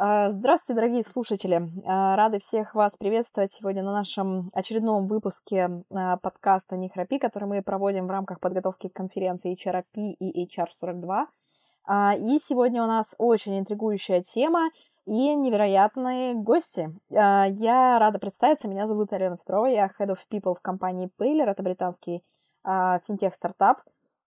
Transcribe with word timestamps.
А, 0.00 0.30
здравствуйте, 0.30 0.80
дорогие 0.80 1.02
слушатели! 1.02 1.60
А, 1.84 2.14
рады 2.14 2.38
всех 2.38 2.76
вас 2.76 2.96
приветствовать 2.96 3.50
сегодня 3.50 3.82
на 3.82 3.92
нашем 3.92 4.48
очередном 4.54 5.08
выпуске 5.08 5.82
а, 5.90 6.16
подкаста 6.18 6.76
«Не 6.76 6.88
храпи», 6.88 7.18
который 7.18 7.48
мы 7.48 7.62
проводим 7.62 8.06
в 8.06 8.10
рамках 8.10 8.38
подготовки 8.38 8.88
к 8.88 8.92
конференции 8.92 9.56
HRP 9.56 10.12
и 10.20 10.46
HR42. 10.46 11.26
И 12.20 12.38
сегодня 12.38 12.84
у 12.84 12.86
нас 12.86 13.16
очень 13.18 13.58
интригующая 13.58 14.22
тема 14.22 14.70
и 15.04 15.34
невероятные 15.34 16.34
гости. 16.34 16.94
Я 17.10 17.98
рада 17.98 18.20
представиться, 18.20 18.68
меня 18.68 18.86
зовут 18.86 19.12
Алена 19.12 19.36
Петрова, 19.36 19.66
я 19.66 19.90
Head 19.98 20.10
of 20.10 20.18
People 20.30 20.54
в 20.54 20.60
компании 20.60 21.10
Paylor, 21.18 21.46
это 21.46 21.64
британский 21.64 22.22
финтех-стартап. 22.62 23.80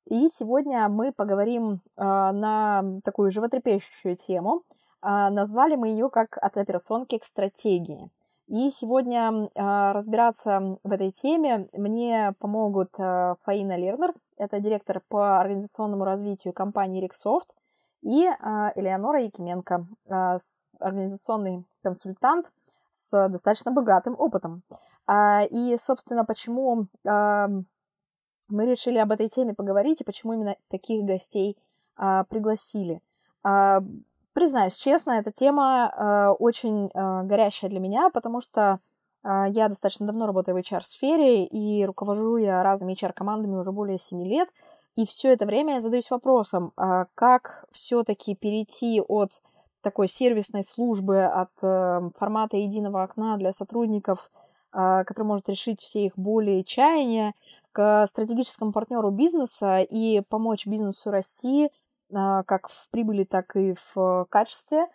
И 0.09 0.27
сегодня 0.27 0.89
мы 0.89 1.13
поговорим 1.13 1.79
на 1.95 2.83
такую 3.05 3.31
животрепещущую 3.31 4.17
тему– 4.17 4.63
назвали 5.01 5.75
мы 5.75 5.89
ее 5.89 6.09
как 6.09 6.37
от 6.37 6.57
операционки 6.57 7.17
к 7.17 7.23
стратегии. 7.23 8.09
И 8.51 8.69
сегодня 8.69 9.49
а, 9.55 9.93
разбираться 9.93 10.77
в 10.83 10.91
этой 10.91 11.11
теме 11.11 11.69
мне 11.71 12.33
помогут 12.37 12.89
а, 12.99 13.35
Фаина 13.43 13.77
Лернер, 13.77 14.13
это 14.35 14.59
директор 14.59 15.01
по 15.07 15.39
организационному 15.39 16.03
развитию 16.03 16.53
компании 16.53 16.99
Риксофт, 16.99 17.55
и 18.01 18.25
Элеонора 18.25 19.21
Якименко, 19.21 19.85
организационный 20.79 21.65
консультант 21.83 22.51
с 22.89 23.29
достаточно 23.29 23.71
богатым 23.71 24.15
опытом. 24.17 24.63
И, 25.51 25.77
собственно, 25.79 26.25
почему 26.25 26.87
мы 27.03 27.65
решили 28.49 28.97
об 28.97 29.11
этой 29.11 29.27
теме 29.27 29.53
поговорить 29.53 30.01
и 30.01 30.03
почему 30.03 30.33
именно 30.33 30.55
таких 30.71 31.05
гостей 31.05 31.55
пригласили. 31.95 33.03
Признаюсь 34.33 34.77
честно, 34.77 35.11
эта 35.11 35.31
тема 35.31 35.91
э, 35.91 36.29
очень 36.39 36.87
э, 36.87 37.23
горящая 37.23 37.69
для 37.69 37.81
меня, 37.81 38.09
потому 38.09 38.39
что 38.39 38.79
э, 39.23 39.45
я 39.49 39.67
достаточно 39.67 40.05
давно 40.07 40.25
работаю 40.25 40.55
в 40.55 40.59
HR-сфере 40.59 41.45
и 41.45 41.85
руковожу 41.85 42.37
я 42.37 42.63
разными 42.63 42.93
HR-командами 42.93 43.57
уже 43.57 43.73
более 43.73 43.97
7 43.97 44.23
лет. 44.23 44.47
И 44.95 45.05
все 45.05 45.33
это 45.33 45.45
время 45.45 45.75
я 45.75 45.81
задаюсь 45.81 46.09
вопросом, 46.09 46.71
э, 46.77 47.05
как 47.13 47.65
все-таки 47.71 48.33
перейти 48.35 49.01
от 49.01 49.41
такой 49.81 50.07
сервисной 50.07 50.63
службы, 50.63 51.23
от 51.23 51.51
э, 51.61 52.09
формата 52.17 52.55
единого 52.55 53.03
окна 53.03 53.35
для 53.35 53.51
сотрудников, 53.51 54.31
э, 54.73 55.03
который 55.05 55.25
может 55.25 55.49
решить 55.49 55.81
все 55.81 56.05
их 56.05 56.17
боли 56.17 56.51
и 56.51 56.65
чаяния, 56.65 57.33
к 57.73 58.05
стратегическому 58.07 58.71
партнеру 58.71 59.11
бизнеса 59.11 59.79
и 59.81 60.21
помочь 60.29 60.67
бизнесу 60.67 61.11
расти, 61.11 61.69
как 62.11 62.69
в 62.69 62.89
прибыли, 62.91 63.23
так 63.23 63.55
и 63.55 63.75
в 63.93 64.25
качестве. 64.29 64.87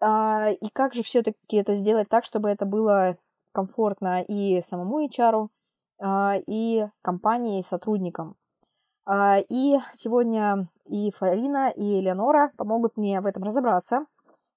А, 0.00 0.50
и 0.50 0.68
как 0.70 0.94
же 0.94 1.02
все-таки 1.02 1.56
это 1.56 1.74
сделать 1.74 2.08
так, 2.08 2.24
чтобы 2.24 2.50
это 2.50 2.66
было 2.66 3.16
комфортно 3.52 4.22
и 4.22 4.60
самому 4.60 5.06
HR, 5.06 5.48
а, 6.00 6.36
и 6.46 6.86
компании, 7.02 7.60
и 7.60 7.64
сотрудникам. 7.64 8.36
И 9.50 9.78
сегодня 9.92 10.68
и 10.86 11.10
Фарина, 11.10 11.68
и 11.68 12.00
Элеонора 12.00 12.52
помогут 12.56 12.96
мне 12.96 13.20
в 13.20 13.26
этом 13.26 13.42
разобраться. 13.42 14.06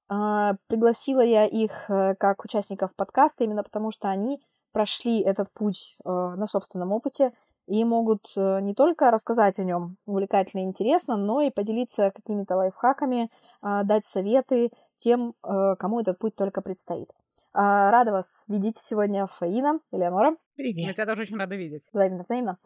Пригласила 0.07 1.19
я 1.19 1.45
их 1.45 1.89
э, 1.89 2.15
как 2.15 2.45
участников 2.45 2.95
подкаста 2.95 3.43
именно 3.43 3.61
потому, 3.61 3.91
что 3.91 4.07
они 4.07 4.41
прошли 4.71 5.19
этот 5.19 5.51
путь 5.51 5.97
э, 6.05 6.09
на 6.09 6.45
собственном 6.47 6.93
опыте 6.93 7.33
и 7.67 7.83
могут 7.83 8.25
э, 8.37 8.61
не 8.61 8.73
только 8.73 9.11
рассказать 9.11 9.59
о 9.59 9.63
нем 9.63 9.97
увлекательно 10.05 10.61
и 10.61 10.63
интересно, 10.63 11.17
но 11.17 11.41
и 11.41 11.51
поделиться 11.51 12.11
какими-то 12.15 12.55
лайфхаками, 12.55 13.29
а, 13.61 13.83
дать 13.83 14.05
советы 14.05 14.71
тем, 14.95 15.35
э, 15.43 15.75
кому 15.77 15.99
этот 15.99 16.17
путь 16.17 16.35
только 16.35 16.61
предстоит. 16.61 17.11
А, 17.53 17.91
рада 17.91 18.13
вас 18.13 18.45
видеть 18.47 18.77
сегодня, 18.77 19.27
Фаина, 19.27 19.79
Элеонора. 19.91 20.37
Привет. 20.55 20.87
Мы 20.87 20.93
тебя 20.93 21.05
тоже 21.05 21.23
очень 21.23 21.37
рада 21.37 21.55
видеть. 21.55 21.83
Взаимно, 21.91 22.23
взаимно. 22.23 22.57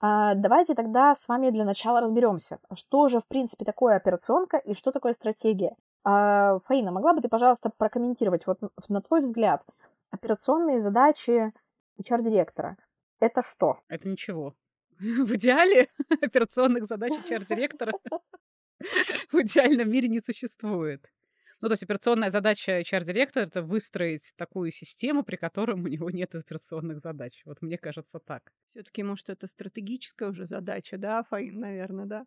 А, 0.00 0.34
давайте 0.34 0.74
тогда 0.74 1.14
с 1.14 1.28
вами 1.28 1.50
для 1.50 1.64
начала 1.64 2.00
разберемся, 2.00 2.58
что 2.74 3.08
же, 3.08 3.20
в 3.20 3.26
принципе, 3.26 3.64
такое 3.64 3.96
операционка 3.96 4.56
и 4.56 4.74
что 4.74 4.92
такое 4.92 5.14
стратегия. 5.14 5.76
Фаина, 6.04 6.92
могла 6.92 7.14
бы 7.14 7.22
ты, 7.22 7.28
пожалуйста, 7.28 7.70
прокомментировать, 7.76 8.46
вот 8.46 8.58
на 8.90 9.00
твой 9.00 9.20
взгляд, 9.20 9.62
операционные 10.10 10.78
задачи 10.78 11.54
HR-директора– 11.98 12.76
это 13.20 13.42
что? 13.42 13.80
Это 13.88 14.08
ничего. 14.08 14.54
В 14.98 15.34
идеале 15.34 15.88
операционных 16.20 16.84
задач 16.84 17.12
HR-директора 17.12 17.92
в 19.32 19.40
идеальном 19.40 19.90
мире 19.90 20.08
не 20.08 20.20
существует. 20.20 21.10
Ну, 21.64 21.68
то 21.68 21.72
есть 21.72 21.82
операционная 21.82 22.28
задача 22.28 22.78
HR-директора— 22.80 23.44
это 23.44 23.62
выстроить 23.62 24.34
такую 24.36 24.70
систему, 24.70 25.24
при 25.24 25.36
которой 25.36 25.72
у 25.72 25.86
него 25.86 26.10
нет 26.10 26.34
операционных 26.34 26.98
задач. 26.98 27.40
Вот 27.46 27.62
мне 27.62 27.78
кажется 27.78 28.18
так. 28.18 28.52
все 28.74 28.82
таки 28.82 29.02
может, 29.02 29.30
это 29.30 29.46
стратегическая 29.46 30.28
уже 30.28 30.46
задача, 30.46 30.98
да, 30.98 31.22
Фаин, 31.22 31.60
наверное, 31.60 32.04
да? 32.04 32.26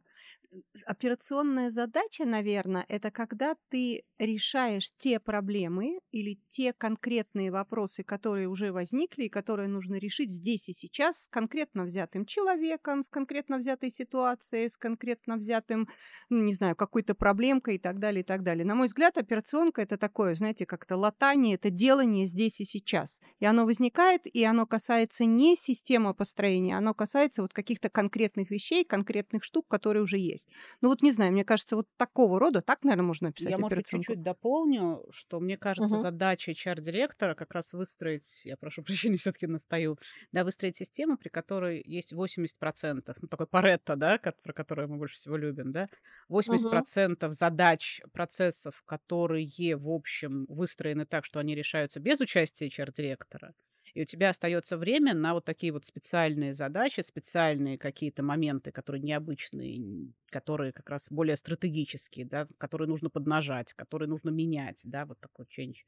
Операционная 0.85 1.69
задача, 1.69 2.25
наверное, 2.25 2.85
это 2.87 3.11
когда 3.11 3.55
ты 3.69 4.03
решаешь 4.17 4.89
те 4.97 5.19
проблемы 5.19 5.99
или 6.11 6.39
те 6.49 6.71
конкретные 6.71 7.51
вопросы, 7.51 8.03
которые 8.03 8.47
уже 8.47 8.71
возникли 8.71 9.25
и 9.25 9.29
которые 9.29 9.67
нужно 9.67 9.95
решить 9.95 10.31
здесь 10.31 10.69
и 10.69 10.73
сейчас 10.73 11.25
с 11.25 11.29
конкретно 11.29 11.83
взятым 11.83 12.25
человеком, 12.25 13.03
с 13.03 13.09
конкретно 13.09 13.57
взятой 13.57 13.91
ситуацией, 13.91 14.69
с 14.69 14.77
конкретно 14.77 15.35
взятым, 15.35 15.89
ну, 16.29 16.41
не 16.43 16.53
знаю, 16.53 16.75
какой-то 16.75 17.13
проблемкой 17.13 17.75
и 17.75 17.79
так 17.79 17.99
далее, 17.99 18.21
и 18.21 18.25
так 18.25 18.43
далее. 18.43 18.65
На 18.65 18.73
мой 18.73 18.87
взгляд, 18.87 19.17
операционка 19.27 19.81
это 19.81 19.97
такое, 19.97 20.33
знаете, 20.35 20.65
как-то 20.65 20.95
латание, 20.95 21.55
это 21.55 21.69
делание 21.69 22.25
здесь 22.25 22.61
и 22.61 22.65
сейчас. 22.65 23.19
И 23.39 23.45
оно 23.45 23.65
возникает, 23.65 24.21
и 24.25 24.43
оно 24.43 24.65
касается 24.65 25.25
не 25.25 25.55
системы 25.55 26.13
построения, 26.13 26.77
оно 26.77 26.93
касается 26.93 27.41
вот 27.41 27.53
каких-то 27.53 27.89
конкретных 27.89 28.49
вещей, 28.49 28.85
конкретных 28.85 29.43
штук, 29.43 29.67
которые 29.67 30.03
уже 30.03 30.17
есть. 30.17 30.47
Ну 30.81 30.89
вот 30.89 31.01
не 31.01 31.11
знаю, 31.11 31.33
мне 31.33 31.43
кажется, 31.43 31.75
вот 31.75 31.87
такого 31.97 32.39
рода, 32.39 32.61
так, 32.61 32.83
наверное, 32.83 33.05
можно 33.05 33.29
описать 33.29 33.51
Я, 33.51 33.57
может 33.57 33.77
быть, 33.77 33.87
чуть-чуть 33.87 34.21
дополню, 34.21 35.03
что 35.11 35.39
мне 35.39 35.57
кажется, 35.57 35.95
угу. 35.95 36.01
задача 36.01 36.51
HR-директора 36.51 37.35
как 37.35 37.53
раз 37.53 37.73
выстроить, 37.73 38.45
я 38.45 38.55
прошу 38.55 38.81
прощения, 38.83 39.17
все 39.17 39.31
таки 39.31 39.47
настаю, 39.47 39.97
да, 40.31 40.43
выстроить 40.43 40.77
систему, 40.77 41.17
при 41.17 41.29
которой 41.29 41.83
есть 41.85 42.13
80%, 42.13 43.15
ну 43.21 43.27
такой 43.27 43.47
Паретто, 43.47 43.95
да, 43.95 44.17
про 44.17 44.53
которую 44.53 44.89
мы 44.89 44.97
больше 44.97 45.15
всего 45.15 45.35
любим, 45.35 45.71
да, 45.73 45.89
80% 46.29 47.25
угу. 47.25 47.31
задач, 47.33 48.01
процессов, 48.13 48.81
которые, 49.07 49.77
в 49.77 49.89
общем, 49.89 50.45
выстроены 50.49 51.05
так, 51.05 51.23
что 51.23 51.39
они 51.39 51.55
решаются 51.55 52.01
без 52.01 52.19
участия 52.19 52.67
HR-директора, 52.67 53.53
и 53.93 54.01
у 54.01 54.05
тебя 54.05 54.29
остается 54.29 54.77
время 54.77 55.13
на 55.13 55.33
вот 55.33 55.45
такие 55.45 55.71
вот 55.71 55.85
специальные 55.85 56.53
задачи, 56.53 56.99
специальные 56.99 57.77
какие-то 57.77 58.21
моменты, 58.21 58.71
которые 58.71 59.01
необычные, 59.01 60.11
которые 60.29 60.73
как 60.73 60.89
раз 60.89 61.07
более 61.09 61.37
стратегические, 61.37 62.25
да, 62.25 62.47
которые 62.57 62.89
нужно 62.89 63.09
поднажать, 63.09 63.73
которые 63.73 64.09
нужно 64.09 64.29
менять, 64.29 64.81
да, 64.83 65.05
вот 65.05 65.19
такой 65.21 65.45
change. 65.45 65.85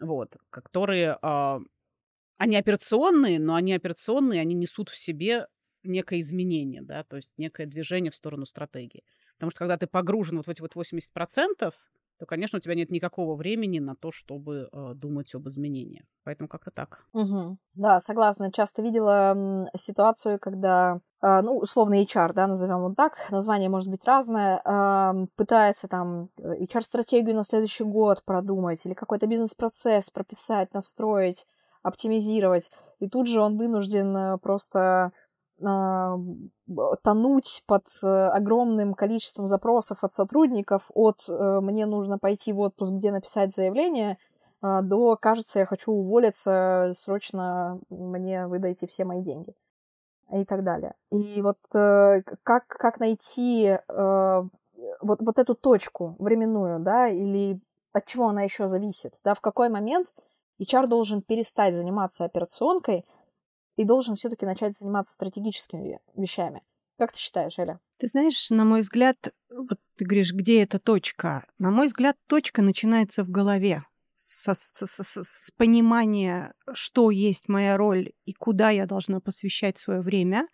Вот, 0.00 0.36
которые, 0.50 1.18
э, 1.20 1.58
они 2.38 2.56
операционные, 2.56 3.40
но 3.40 3.56
они 3.56 3.74
операционные, 3.74 4.40
они 4.40 4.54
несут 4.54 4.90
в 4.90 4.96
себе 4.96 5.48
некое 5.82 6.20
изменение, 6.20 6.82
да, 6.82 7.02
то 7.02 7.16
есть 7.16 7.30
некое 7.36 7.66
движение 7.66 8.12
в 8.12 8.16
сторону 8.16 8.46
стратегии. 8.46 9.02
Потому 9.34 9.50
что 9.50 9.58
когда 9.58 9.76
ты 9.76 9.88
погружен 9.88 10.36
вот 10.36 10.46
в 10.46 10.50
эти 10.50 10.60
вот 10.60 10.76
80%, 10.76 11.74
то, 12.18 12.26
конечно, 12.26 12.58
у 12.58 12.60
тебя 12.60 12.74
нет 12.74 12.90
никакого 12.90 13.34
времени 13.34 13.80
на 13.80 13.96
то, 13.96 14.10
чтобы 14.12 14.68
э, 14.72 14.92
думать 14.94 15.34
об 15.34 15.48
изменениях. 15.48 16.04
Поэтому 16.24 16.48
как-то 16.48 16.70
так. 16.70 17.04
Угу. 17.12 17.58
Да, 17.74 18.00
согласна. 18.00 18.52
Часто 18.52 18.82
видела 18.82 19.68
ситуацию, 19.76 20.38
когда, 20.38 21.00
э, 21.22 21.40
ну, 21.42 21.58
условно 21.58 22.00
HR, 22.02 22.32
да, 22.32 22.46
назовем 22.46 22.80
вот 22.82 22.96
так, 22.96 23.30
название 23.30 23.68
может 23.68 23.90
быть 23.90 24.04
разное, 24.04 24.60
э, 24.64 25.26
пытается 25.36 25.88
там 25.88 26.28
HR-стратегию 26.38 27.34
на 27.34 27.44
следующий 27.44 27.84
год 27.84 28.22
продумать 28.24 28.84
или 28.86 28.94
какой-то 28.94 29.26
бизнес-процесс 29.26 30.10
прописать, 30.10 30.72
настроить, 30.72 31.46
оптимизировать. 31.82 32.70
И 33.00 33.08
тут 33.08 33.26
же 33.28 33.40
он 33.40 33.58
вынужден 33.58 34.16
э, 34.16 34.38
просто 34.38 35.12
а, 35.62 36.16
тонуть 37.02 37.62
под 37.66 37.84
э, 38.02 38.06
огромным 38.06 38.94
количеством 38.94 39.46
запросов 39.46 40.02
от 40.02 40.12
сотрудников 40.12 40.90
от 40.94 41.28
э, 41.28 41.60
«мне 41.60 41.86
нужно 41.86 42.18
пойти 42.18 42.52
в 42.52 42.60
отпуск, 42.60 42.92
где 42.92 43.12
написать 43.12 43.54
заявление», 43.54 44.18
а, 44.62 44.80
до 44.80 45.16
«кажется, 45.16 45.58
я 45.58 45.66
хочу 45.66 45.92
уволиться, 45.92 46.92
срочно 46.94 47.78
мне 47.90 48.46
выдайте 48.46 48.86
все 48.86 49.04
мои 49.04 49.20
деньги» 49.22 49.54
и 50.32 50.44
так 50.46 50.64
далее. 50.64 50.94
И 51.10 51.42
вот 51.42 51.58
э, 51.74 52.22
как, 52.42 52.66
как 52.66 52.98
найти 52.98 53.78
вот, 53.88 55.20
вот 55.20 55.38
эту 55.38 55.54
точку 55.54 56.16
временную, 56.18 56.80
да, 56.80 57.08
или 57.08 57.60
от 57.92 58.06
чего 58.06 58.28
она 58.28 58.42
еще 58.42 58.66
зависит, 58.66 59.20
да, 59.22 59.34
в 59.34 59.40
какой 59.40 59.68
момент 59.68 60.08
HR 60.60 60.86
должен 60.86 61.20
перестать 61.20 61.74
заниматься 61.74 62.24
операционкой, 62.24 63.04
и 63.76 63.84
должен 63.84 64.14
все-таки 64.14 64.46
начать 64.46 64.76
заниматься 64.76 65.12
стратегическими 65.12 65.98
вещами. 66.16 66.62
Как 66.98 67.12
ты 67.12 67.18
считаешь, 67.18 67.58
Эля? 67.58 67.80
Ты 67.98 68.06
знаешь, 68.06 68.50
на 68.50 68.64
мой 68.64 68.82
взгляд, 68.82 69.16
вот 69.50 69.78
Ты 69.96 70.04
говоришь, 70.04 70.32
где 70.32 70.62
эта 70.62 70.78
точка? 70.78 71.46
На 71.58 71.70
мой 71.70 71.88
взгляд, 71.88 72.16
точка 72.26 72.62
начинается 72.62 73.24
в 73.24 73.30
голове. 73.30 73.84
С, 74.16 74.54
с, 74.54 74.86
с, 74.86 75.02
с, 75.02 75.22
с 75.22 75.50
понимания, 75.56 76.54
что 76.72 77.10
есть 77.10 77.48
моя 77.48 77.76
роль 77.76 78.12
и 78.24 78.32
куда 78.32 78.70
я 78.70 78.86
должна 78.86 79.20
посвящать 79.20 79.76
свое 79.76 80.00
время. 80.00 80.48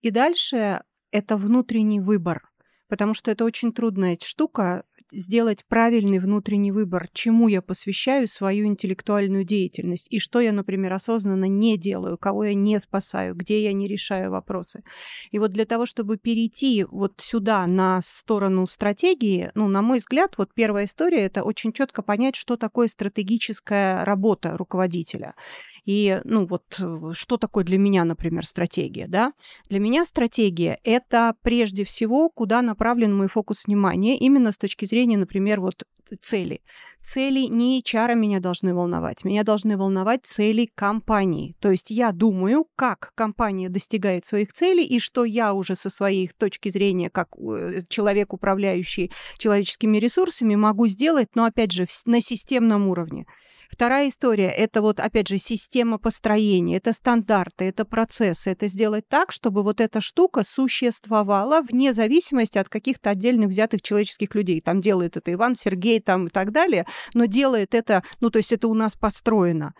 И 0.00 0.10
дальше 0.10 0.82
это 1.10 1.36
внутренний 1.36 2.00
выбор. 2.00 2.48
Потому 2.88 3.14
что 3.14 3.30
это 3.30 3.44
очень 3.44 3.72
трудная 3.72 4.18
штука 4.20 4.84
сделать 5.12 5.64
правильный 5.66 6.18
внутренний 6.18 6.72
выбор, 6.72 7.08
чему 7.12 7.48
я 7.48 7.62
посвящаю 7.62 8.26
свою 8.26 8.66
интеллектуальную 8.66 9.44
деятельность 9.44 10.06
и 10.10 10.18
что 10.18 10.40
я, 10.40 10.52
например, 10.52 10.92
осознанно 10.92 11.44
не 11.44 11.76
делаю, 11.76 12.18
кого 12.18 12.44
я 12.44 12.54
не 12.54 12.78
спасаю, 12.80 13.34
где 13.34 13.62
я 13.62 13.72
не 13.72 13.86
решаю 13.86 14.30
вопросы. 14.30 14.82
И 15.30 15.38
вот 15.38 15.52
для 15.52 15.64
того, 15.64 15.86
чтобы 15.86 16.16
перейти 16.16 16.84
вот 16.90 17.14
сюда 17.18 17.66
на 17.66 18.00
сторону 18.02 18.66
стратегии, 18.66 19.50
ну, 19.54 19.68
на 19.68 19.82
мой 19.82 19.98
взгляд, 19.98 20.34
вот 20.38 20.50
первая 20.54 20.86
история— 20.86 21.20
это 21.26 21.42
очень 21.42 21.72
четко 21.72 22.02
понять, 22.02 22.36
что 22.36 22.56
такое 22.56 22.88
стратегическая 22.88 24.04
работа 24.04 24.56
руководителя. 24.56 25.34
И, 25.84 26.20
ну, 26.24 26.46
вот 26.46 26.62
э, 26.78 27.12
что 27.14 27.36
такое 27.36 27.64
для 27.64 27.78
меня, 27.78 28.04
например, 28.04 28.46
стратегия, 28.46 29.06
да? 29.08 29.32
Для 29.68 29.80
меня 29.80 30.04
стратегия— 30.04 30.78
это 30.84 31.34
прежде 31.42 31.84
всего, 31.84 32.28
куда 32.28 32.62
направлен 32.62 33.16
мой 33.16 33.28
фокус 33.28 33.66
внимания, 33.66 34.16
именно 34.16 34.52
с 34.52 34.58
точки 34.58 34.84
зрения, 34.84 35.16
например, 35.16 35.60
вот 35.60 35.84
цели. 36.20 36.60
Цели 37.02 37.48
не 37.48 37.80
HR 37.80 38.14
меня 38.14 38.38
должны 38.38 38.74
волновать, 38.74 39.24
меня 39.24 39.42
должны 39.42 39.76
волновать 39.76 40.24
цели 40.24 40.70
компании. 40.74 41.56
То 41.60 41.70
есть 41.70 41.90
я 41.90 42.12
думаю, 42.12 42.66
как 42.76 43.10
компания 43.14 43.68
достигает 43.68 44.24
своих 44.24 44.52
целей 44.52 44.84
и 44.84 45.00
что 45.00 45.24
я 45.24 45.52
уже 45.52 45.74
со 45.74 45.90
своей 45.90 46.28
точки 46.28 46.68
зрения, 46.68 47.10
как 47.10 47.28
э, 47.36 47.82
человек, 47.88 48.32
управляющий 48.32 49.10
человеческими 49.38 49.98
ресурсами, 49.98 50.54
могу 50.54 50.86
сделать, 50.86 51.28
но 51.34 51.44
опять 51.44 51.72
же 51.72 51.86
на 52.06 52.20
системном 52.20 52.88
уровне. 52.88 53.26
Вторая 53.72 54.10
история– 54.10 54.50
это 54.50 54.82
вот, 54.82 55.00
опять 55.00 55.28
же, 55.28 55.38
система 55.38 55.96
построения, 55.96 56.76
это 56.76 56.92
стандарты, 56.92 57.64
это 57.64 57.86
процессы. 57.86 58.50
Это 58.50 58.68
сделать 58.68 59.08
так, 59.08 59.32
чтобы 59.32 59.62
вот 59.62 59.80
эта 59.80 60.02
штука 60.02 60.44
существовала 60.44 61.62
вне 61.62 61.94
зависимости 61.94 62.58
от 62.58 62.68
каких-то 62.68 63.08
отдельных 63.08 63.48
взятых 63.48 63.80
человеческих 63.80 64.34
людей. 64.34 64.60
Там 64.60 64.82
делает 64.82 65.16
это 65.16 65.32
Иван, 65.32 65.56
Сергей 65.56 66.00
там 66.00 66.26
и 66.26 66.30
так 66.30 66.52
далее, 66.52 66.86
но 67.14 67.24
делает 67.24 67.74
это, 67.74 68.02
ну, 68.20 68.28
то 68.28 68.36
есть 68.36 68.52
это 68.52 68.68
у 68.68 68.74
нас 68.74 68.94
построено. 68.94 69.72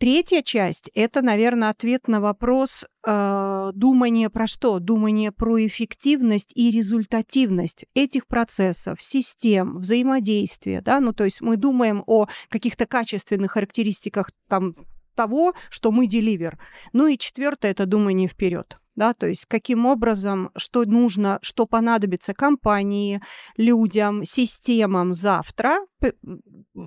Третья 0.00 0.40
часть– 0.40 0.90
это, 0.94 1.20
наверное, 1.20 1.68
ответ 1.68 2.08
на 2.08 2.22
вопрос 2.22 2.86
э, 3.06 3.70
думания 3.74 4.30
про 4.30 4.46
что? 4.46 4.78
Думание 4.78 5.30
про 5.30 5.66
эффективность 5.66 6.52
и 6.56 6.70
результативность 6.70 7.84
этих 7.92 8.26
процессов, 8.26 9.02
систем, 9.02 9.76
взаимодействия. 9.76 10.80
Да? 10.80 11.00
Ну, 11.00 11.12
то 11.12 11.24
есть 11.24 11.42
мы 11.42 11.58
думаем 11.58 12.02
о 12.06 12.28
каких-то 12.48 12.86
качественных 12.86 13.52
характеристиках 13.52 14.30
там, 14.48 14.74
того, 15.20 15.54
что 15.70 15.90
мы 15.90 16.06
деливер. 16.06 16.58
Ну 16.92 17.06
и 17.06 17.18
четвертое– 17.18 17.70
это 17.72 17.86
думание 17.86 18.28
вперед 18.28 18.78
да, 18.96 19.14
то 19.14 19.26
есть 19.26 19.46
каким 19.46 19.86
образом, 19.86 20.50
что 20.56 20.84
нужно, 20.84 21.38
что 21.40 21.66
понадобится 21.66 22.34
компании, 22.34 23.22
людям, 23.56 24.24
системам 24.24 25.14
завтра, 25.14 25.78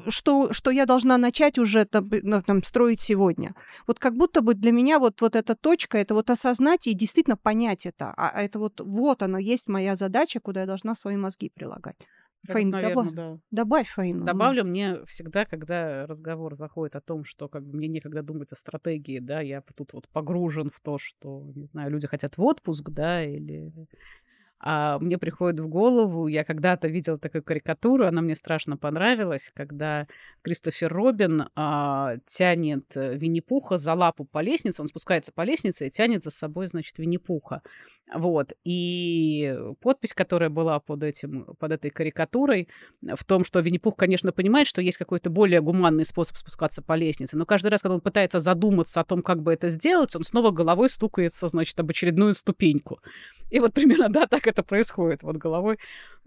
что, 0.07 0.53
что 0.53 0.69
я 0.69 0.85
должна 0.85 1.17
начать 1.17 1.57
уже 1.57 1.85
там, 1.85 2.09
ну, 2.11 2.43
там, 2.43 2.61
строить 2.61 3.01
сегодня. 3.01 3.55
Вот 3.87 3.97
как 3.97 4.15
будто 4.15 4.41
бы 4.41 4.53
для 4.53 4.71
меня 4.71 4.99
вот, 4.99 5.21
вот 5.21 5.35
эта 5.35 5.55
точка, 5.55 5.97
это 5.97 6.13
вот 6.13 6.29
осознать 6.29 6.85
и 6.85 6.93
действительно 6.93 7.37
понять 7.37 7.87
это. 7.87 8.13
А, 8.15 8.29
а 8.29 8.41
это 8.43 8.59
вот, 8.59 8.79
вот 8.79 9.23
оно 9.23 9.39
есть 9.39 9.67
моя 9.67 9.95
задача, 9.95 10.39
куда 10.39 10.61
я 10.61 10.67
должна 10.67 10.93
свои 10.93 11.15
мозги 11.15 11.49
прилагать. 11.49 11.97
Фаин, 12.45 12.69
наверное, 12.69 12.95
добавь, 12.95 13.13
да. 13.15 13.39
добавь 13.51 13.87
Фаину. 13.89 14.25
Добавлю 14.25 14.65
мне 14.65 15.05
всегда, 15.05 15.45
когда 15.45 16.05
разговор 16.05 16.55
заходит 16.55 16.95
о 16.95 17.01
том, 17.01 17.23
что 17.23 17.47
как 17.47 17.65
бы 17.65 17.77
мне 17.77 17.87
некогда 17.87 18.21
думать 18.21 18.51
о 18.51 18.55
стратегии, 18.55 19.19
да, 19.19 19.39
я 19.39 19.61
тут 19.75 19.93
вот 19.93 20.09
погружен 20.09 20.69
в 20.69 20.79
то, 20.81 20.97
что, 20.97 21.51
не 21.55 21.65
знаю, 21.65 21.91
люди 21.91 22.07
хотят 22.07 22.37
в 22.37 22.43
отпуск, 22.43 22.89
да, 22.89 23.23
или 23.23 23.71
а 24.65 24.97
мне 24.99 25.17
приходит 25.17 25.59
в 25.59 25.67
голову, 25.67 26.27
я 26.27 26.45
когда-то 26.45 26.87
видела 26.87 27.17
такую 27.17 27.43
карикатуру, 27.43 28.05
она 28.05 28.21
мне 28.21 28.33
страшно 28.33 28.77
понравилась, 28.77 29.51
когда 29.53 30.07
Кристофер 30.41 30.91
Робин 30.91 31.49
а, 31.55 32.15
тянет 32.25 32.85
э, 32.95 33.17
Винни-Пуха 33.17 33.77
за 33.77 33.93
лапу 33.93 34.23
по 34.23 34.39
лестнице, 34.41 34.81
он 34.81 34.87
спускается 34.87 35.33
по 35.33 35.41
лестнице 35.41 35.87
и 35.87 35.91
тянет 35.91 36.23
за 36.23 36.31
собой, 36.31 36.67
значит, 36.67 36.97
Винни-Пуха. 36.97 37.61
Вот. 38.13 38.53
И 38.63 39.57
подпись, 39.81 40.13
которая 40.13 40.49
была 40.49 40.79
под, 40.79 41.03
этим, 41.03 41.45
под 41.59 41.71
этой 41.71 41.89
карикатурой, 41.89 42.69
в 43.01 43.23
том, 43.25 43.43
что 43.43 43.59
Винни-Пух, 43.59 43.95
конечно, 43.95 44.31
понимает, 44.31 44.67
что 44.67 44.81
есть 44.81 44.97
какой-то 44.97 45.29
более 45.29 45.61
гуманный 45.61 46.05
способ 46.05 46.37
спускаться 46.37 46.81
по 46.81 46.95
лестнице, 46.95 47.35
но 47.35 47.45
каждый 47.45 47.67
раз, 47.67 47.81
когда 47.81 47.95
он 47.95 48.01
пытается 48.01 48.39
задуматься 48.39 49.01
о 49.01 49.03
том, 49.03 49.21
как 49.21 49.41
бы 49.41 49.51
это 49.51 49.69
сделать, 49.69 50.15
он 50.15 50.23
снова 50.23 50.51
головой 50.51 50.89
стукается, 50.89 51.47
значит, 51.47 51.77
об 51.79 51.89
очередную 51.89 52.33
ступеньку. 52.33 52.99
И 53.49 53.59
вот 53.59 53.73
примерно, 53.73 54.09
да, 54.09 54.27
так 54.27 54.47
это 54.53 54.63
происходит. 54.63 55.23
Вот 55.23 55.37
головой 55.37 55.77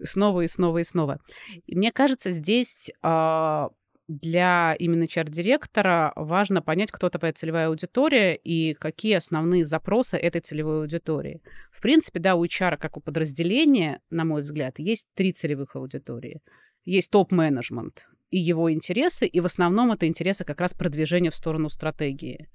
снова 0.01 0.41
и 0.41 0.47
снова 0.47 0.77
и 0.77 0.83
снова. 0.83 1.19
И 1.65 1.75
мне 1.75 1.91
кажется, 1.91 2.31
здесь 2.31 2.91
а, 3.01 3.69
для 4.07 4.75
именно 4.79 5.07
чар-директора 5.07 6.13
важно 6.15 6.61
понять, 6.61 6.91
кто 6.91 7.09
такая 7.09 7.33
целевая 7.33 7.67
аудитория 7.67 8.35
и 8.35 8.73
какие 8.73 9.15
основные 9.15 9.65
запросы 9.65 10.17
этой 10.17 10.41
целевой 10.41 10.81
аудитории. 10.81 11.41
В 11.71 11.81
принципе, 11.81 12.19
да, 12.19 12.35
у 12.35 12.45
HR, 12.45 12.77
как 12.77 12.97
у 12.97 13.01
подразделения, 13.01 14.01
на 14.09 14.25
мой 14.25 14.41
взгляд, 14.41 14.79
есть 14.79 15.07
три 15.13 15.33
целевых 15.33 15.75
аудитории. 15.75 16.41
Есть 16.85 17.11
топ-менеджмент 17.11 18.07
и 18.31 18.37
его 18.37 18.71
интересы, 18.71 19.25
и 19.25 19.39
в 19.39 19.45
основном 19.45 19.91
это 19.91 20.07
интересы 20.07 20.43
как 20.43 20.59
раз 20.59 20.73
продвижения 20.73 21.31
в 21.31 21.35
сторону 21.35 21.69
стратегии. 21.69 22.49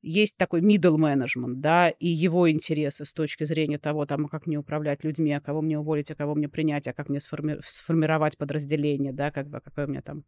Есть 0.00 0.36
такой 0.36 0.60
middle 0.60 0.96
management, 0.96 1.54
да, 1.56 1.88
и 1.90 2.06
его 2.06 2.48
интересы 2.50 3.04
с 3.04 3.12
точки 3.12 3.44
зрения 3.44 3.78
того, 3.78 4.06
там, 4.06 4.26
а 4.26 4.28
как 4.28 4.46
мне 4.46 4.56
управлять 4.56 5.02
людьми, 5.02 5.32
а 5.32 5.40
кого 5.40 5.60
мне 5.60 5.78
уволить, 5.78 6.10
а 6.10 6.14
кого 6.14 6.36
мне 6.36 6.48
принять, 6.48 6.86
а 6.86 6.92
как 6.92 7.08
мне 7.08 7.18
сформи- 7.18 7.58
сформировать 7.64 8.38
подразделение, 8.38 9.12
да, 9.12 9.32
как 9.32 9.48
бы, 9.48 9.60
какое 9.60 9.86
у 9.86 9.90
меня 9.90 10.02
там 10.02 10.24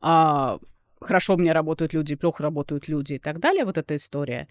а, 0.00 0.58
хорошо 1.00 1.34
у 1.34 1.38
меня 1.38 1.52
работают 1.52 1.92
люди, 1.92 2.14
плохо 2.14 2.42
работают 2.42 2.88
люди 2.88 3.14
и 3.14 3.18
так 3.18 3.40
далее, 3.40 3.64
вот 3.64 3.78
эта 3.78 3.96
история. 3.96 4.48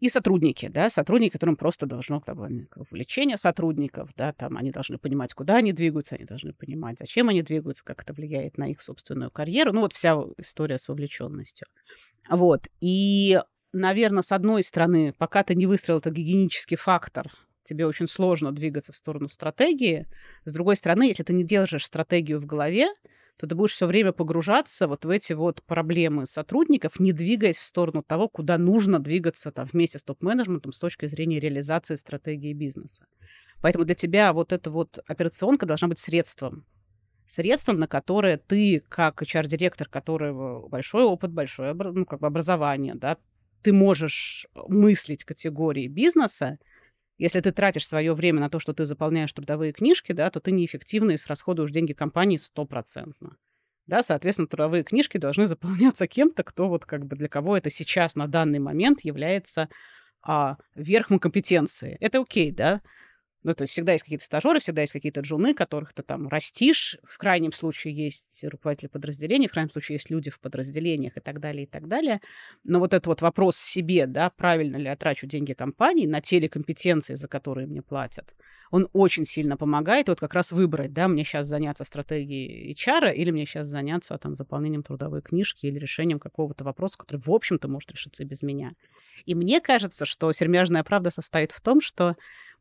И 0.00 0.08
сотрудники, 0.08 0.68
да, 0.68 0.90
сотрудники, 0.90 1.32
которым 1.32 1.56
просто 1.56 1.86
должно 1.86 2.20
как 2.20 2.36
бы, 2.36 2.68
вовлечение 2.76 3.36
сотрудников, 3.36 4.10
да, 4.16 4.32
там 4.32 4.56
они 4.56 4.70
должны 4.70 4.96
понимать, 4.98 5.34
куда 5.34 5.56
они 5.56 5.72
двигаются, 5.72 6.14
они 6.14 6.24
должны 6.24 6.52
понимать, 6.52 6.98
зачем 6.98 7.28
они 7.28 7.42
двигаются, 7.42 7.84
как 7.84 8.02
это 8.02 8.12
влияет 8.12 8.58
на 8.58 8.70
их 8.70 8.80
собственную 8.80 9.30
карьеру. 9.32 9.72
Ну, 9.72 9.80
вот 9.80 9.92
вся 9.92 10.16
история 10.36 10.78
с 10.78 10.88
вовлеченностью. 10.88 11.66
Вот. 12.30 12.68
И, 12.80 13.40
наверное, 13.72 14.22
с 14.22 14.30
одной 14.30 14.62
стороны, 14.62 15.14
пока 15.18 15.42
ты 15.42 15.56
не 15.56 15.66
выстроил 15.66 15.98
этот 15.98 16.14
гигиенический 16.14 16.76
фактор, 16.76 17.32
тебе 17.64 17.84
очень 17.86 18.06
сложно 18.06 18.52
двигаться 18.52 18.92
в 18.92 18.96
сторону 18.96 19.28
стратегии. 19.28 20.06
С 20.44 20.52
другой 20.52 20.76
стороны, 20.76 21.08
если 21.08 21.24
ты 21.24 21.32
не 21.32 21.44
держишь 21.44 21.84
стратегию 21.84 22.38
в 22.38 22.46
голове, 22.46 22.88
то 23.38 23.46
ты 23.46 23.54
будешь 23.54 23.72
все 23.72 23.86
время 23.86 24.12
погружаться 24.12 24.88
вот 24.88 25.04
в 25.04 25.10
эти 25.10 25.32
вот 25.32 25.62
проблемы 25.62 26.26
сотрудников, 26.26 26.98
не 26.98 27.12
двигаясь 27.12 27.58
в 27.58 27.64
сторону 27.64 28.02
того, 28.02 28.28
куда 28.28 28.58
нужно 28.58 28.98
двигаться 28.98 29.52
там, 29.52 29.66
вместе 29.72 29.98
с 29.98 30.02
топ-менеджментом 30.02 30.72
с 30.72 30.78
точки 30.78 31.06
зрения 31.06 31.38
реализации 31.38 31.94
стратегии 31.94 32.52
бизнеса. 32.52 33.06
Поэтому 33.60 33.84
для 33.84 33.94
тебя 33.94 34.32
вот 34.32 34.52
эта 34.52 34.70
вот 34.70 34.98
операционка 35.06 35.66
должна 35.66 35.88
быть 35.88 36.00
средством. 36.00 36.66
Средством, 37.26 37.78
на 37.78 37.86
которое 37.86 38.38
ты, 38.38 38.82
как 38.88 39.22
HR-директор, 39.22 39.88
которого 39.88 40.68
большой 40.68 41.04
опыт, 41.04 41.30
большое 41.30 41.74
ну, 41.74 42.06
как 42.06 42.20
бы 42.20 42.26
образование, 42.26 42.94
да, 42.94 43.18
ты 43.62 43.72
можешь 43.72 44.48
мыслить 44.66 45.24
категории 45.24 45.86
бизнеса, 45.86 46.58
если 47.18 47.40
ты 47.40 47.52
тратишь 47.52 47.86
свое 47.86 48.14
время 48.14 48.40
на 48.40 48.48
то, 48.48 48.58
что 48.60 48.72
ты 48.72 48.86
заполняешь 48.86 49.32
трудовые 49.32 49.72
книжки, 49.72 50.12
да, 50.12 50.30
то 50.30 50.40
ты 50.40 50.52
неэффективно 50.52 51.12
и 51.12 51.16
срасходуешь 51.16 51.70
деньги 51.70 51.92
компании 51.92 52.36
стопроцентно. 52.36 53.36
Да, 53.86 54.02
соответственно, 54.02 54.48
трудовые 54.48 54.84
книжки 54.84 55.18
должны 55.18 55.46
заполняться 55.46 56.06
кем-то, 56.06 56.44
кто 56.44 56.68
вот 56.68 56.86
как 56.86 57.06
бы 57.06 57.16
для 57.16 57.28
кого 57.28 57.56
это 57.56 57.70
сейчас 57.70 58.14
на 58.14 58.26
данный 58.28 58.58
момент 58.58 59.00
является 59.00 59.68
а, 60.22 60.56
верхом 60.74 61.18
компетенции. 61.18 61.96
Это 62.00 62.20
окей, 62.20 62.52
да, 62.52 62.82
ну, 63.48 63.54
то 63.54 63.62
есть 63.62 63.72
всегда 63.72 63.92
есть 63.92 64.04
какие-то 64.04 64.24
стажеры, 64.24 64.60
всегда 64.60 64.82
есть 64.82 64.92
какие-то 64.92 65.20
джуны, 65.20 65.54
которых 65.54 65.94
ты 65.94 66.02
там 66.02 66.28
растишь. 66.28 66.98
В 67.02 67.16
крайнем 67.16 67.52
случае 67.54 67.94
есть 67.94 68.44
руководители 68.44 68.88
подразделений, 68.88 69.48
в 69.48 69.52
крайнем 69.52 69.70
случае 69.70 69.94
есть 69.94 70.10
люди 70.10 70.30
в 70.30 70.38
подразделениях 70.38 71.16
и 71.16 71.20
так 71.20 71.40
далее, 71.40 71.62
и 71.64 71.66
так 71.66 71.88
далее. 71.88 72.20
Но 72.62 72.78
вот 72.78 72.92
этот 72.92 73.06
вот 73.06 73.22
вопрос 73.22 73.56
себе, 73.56 74.06
да, 74.06 74.28
правильно 74.28 74.76
ли 74.76 74.84
я 74.84 74.96
трачу 74.96 75.26
деньги 75.26 75.54
компании 75.54 76.06
на 76.06 76.20
те 76.20 76.40
ли 76.40 76.48
компетенции, 76.48 77.14
за 77.14 77.26
которые 77.26 77.66
мне 77.66 77.80
платят, 77.80 78.34
он 78.70 78.88
очень 78.92 79.24
сильно 79.24 79.56
помогает 79.56 80.08
вот 80.08 80.20
как 80.20 80.34
раз 80.34 80.52
выбрать, 80.52 80.92
да, 80.92 81.08
мне 81.08 81.24
сейчас 81.24 81.46
заняться 81.46 81.84
стратегией 81.84 82.74
HR 82.74 83.14
или 83.14 83.30
мне 83.30 83.46
сейчас 83.46 83.68
заняться 83.68 84.18
там 84.18 84.34
заполнением 84.34 84.82
трудовой 84.82 85.22
книжки 85.22 85.64
или 85.64 85.78
решением 85.78 86.18
какого-то 86.18 86.64
вопроса, 86.64 86.98
который, 86.98 87.22
в 87.22 87.30
общем-то, 87.30 87.66
может 87.66 87.90
решиться 87.92 88.26
без 88.26 88.42
меня. 88.42 88.72
И 89.24 89.34
мне 89.34 89.62
кажется, 89.62 90.04
что 90.04 90.30
сермяжная 90.32 90.84
правда 90.84 91.10
состоит 91.10 91.52
в 91.52 91.62
том, 91.62 91.80
что 91.80 92.16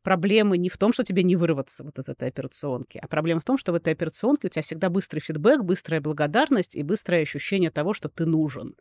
проблемы 0.07 0.57
не 0.57 0.69
в 0.69 0.77
том, 0.77 0.93
что 0.93 1.03
тебе 1.03 1.21
не 1.21 1.35
вырваться 1.35 1.83
вот 1.83 1.99
из 1.99 2.07
этой 2.07 2.29
операционки, 2.29 2.97
а 2.97 3.09
проблема 3.09 3.41
в 3.41 3.43
том, 3.43 3.57
что 3.57 3.73
в 3.73 3.75
этой 3.75 3.91
операционке 3.91 4.47
у 4.47 4.49
тебя 4.49 4.61
всегда 4.61 4.89
быстрый 4.89 5.19
фидбэк, 5.19 5.63
быстрая 5.63 5.99
благодарность 5.99 6.75
и 6.77 6.83
быстрое 6.83 7.23
ощущение 7.23 7.71
того, 7.71 7.93
что 7.93 8.07
ты 8.07 8.25
нужен. 8.25 8.75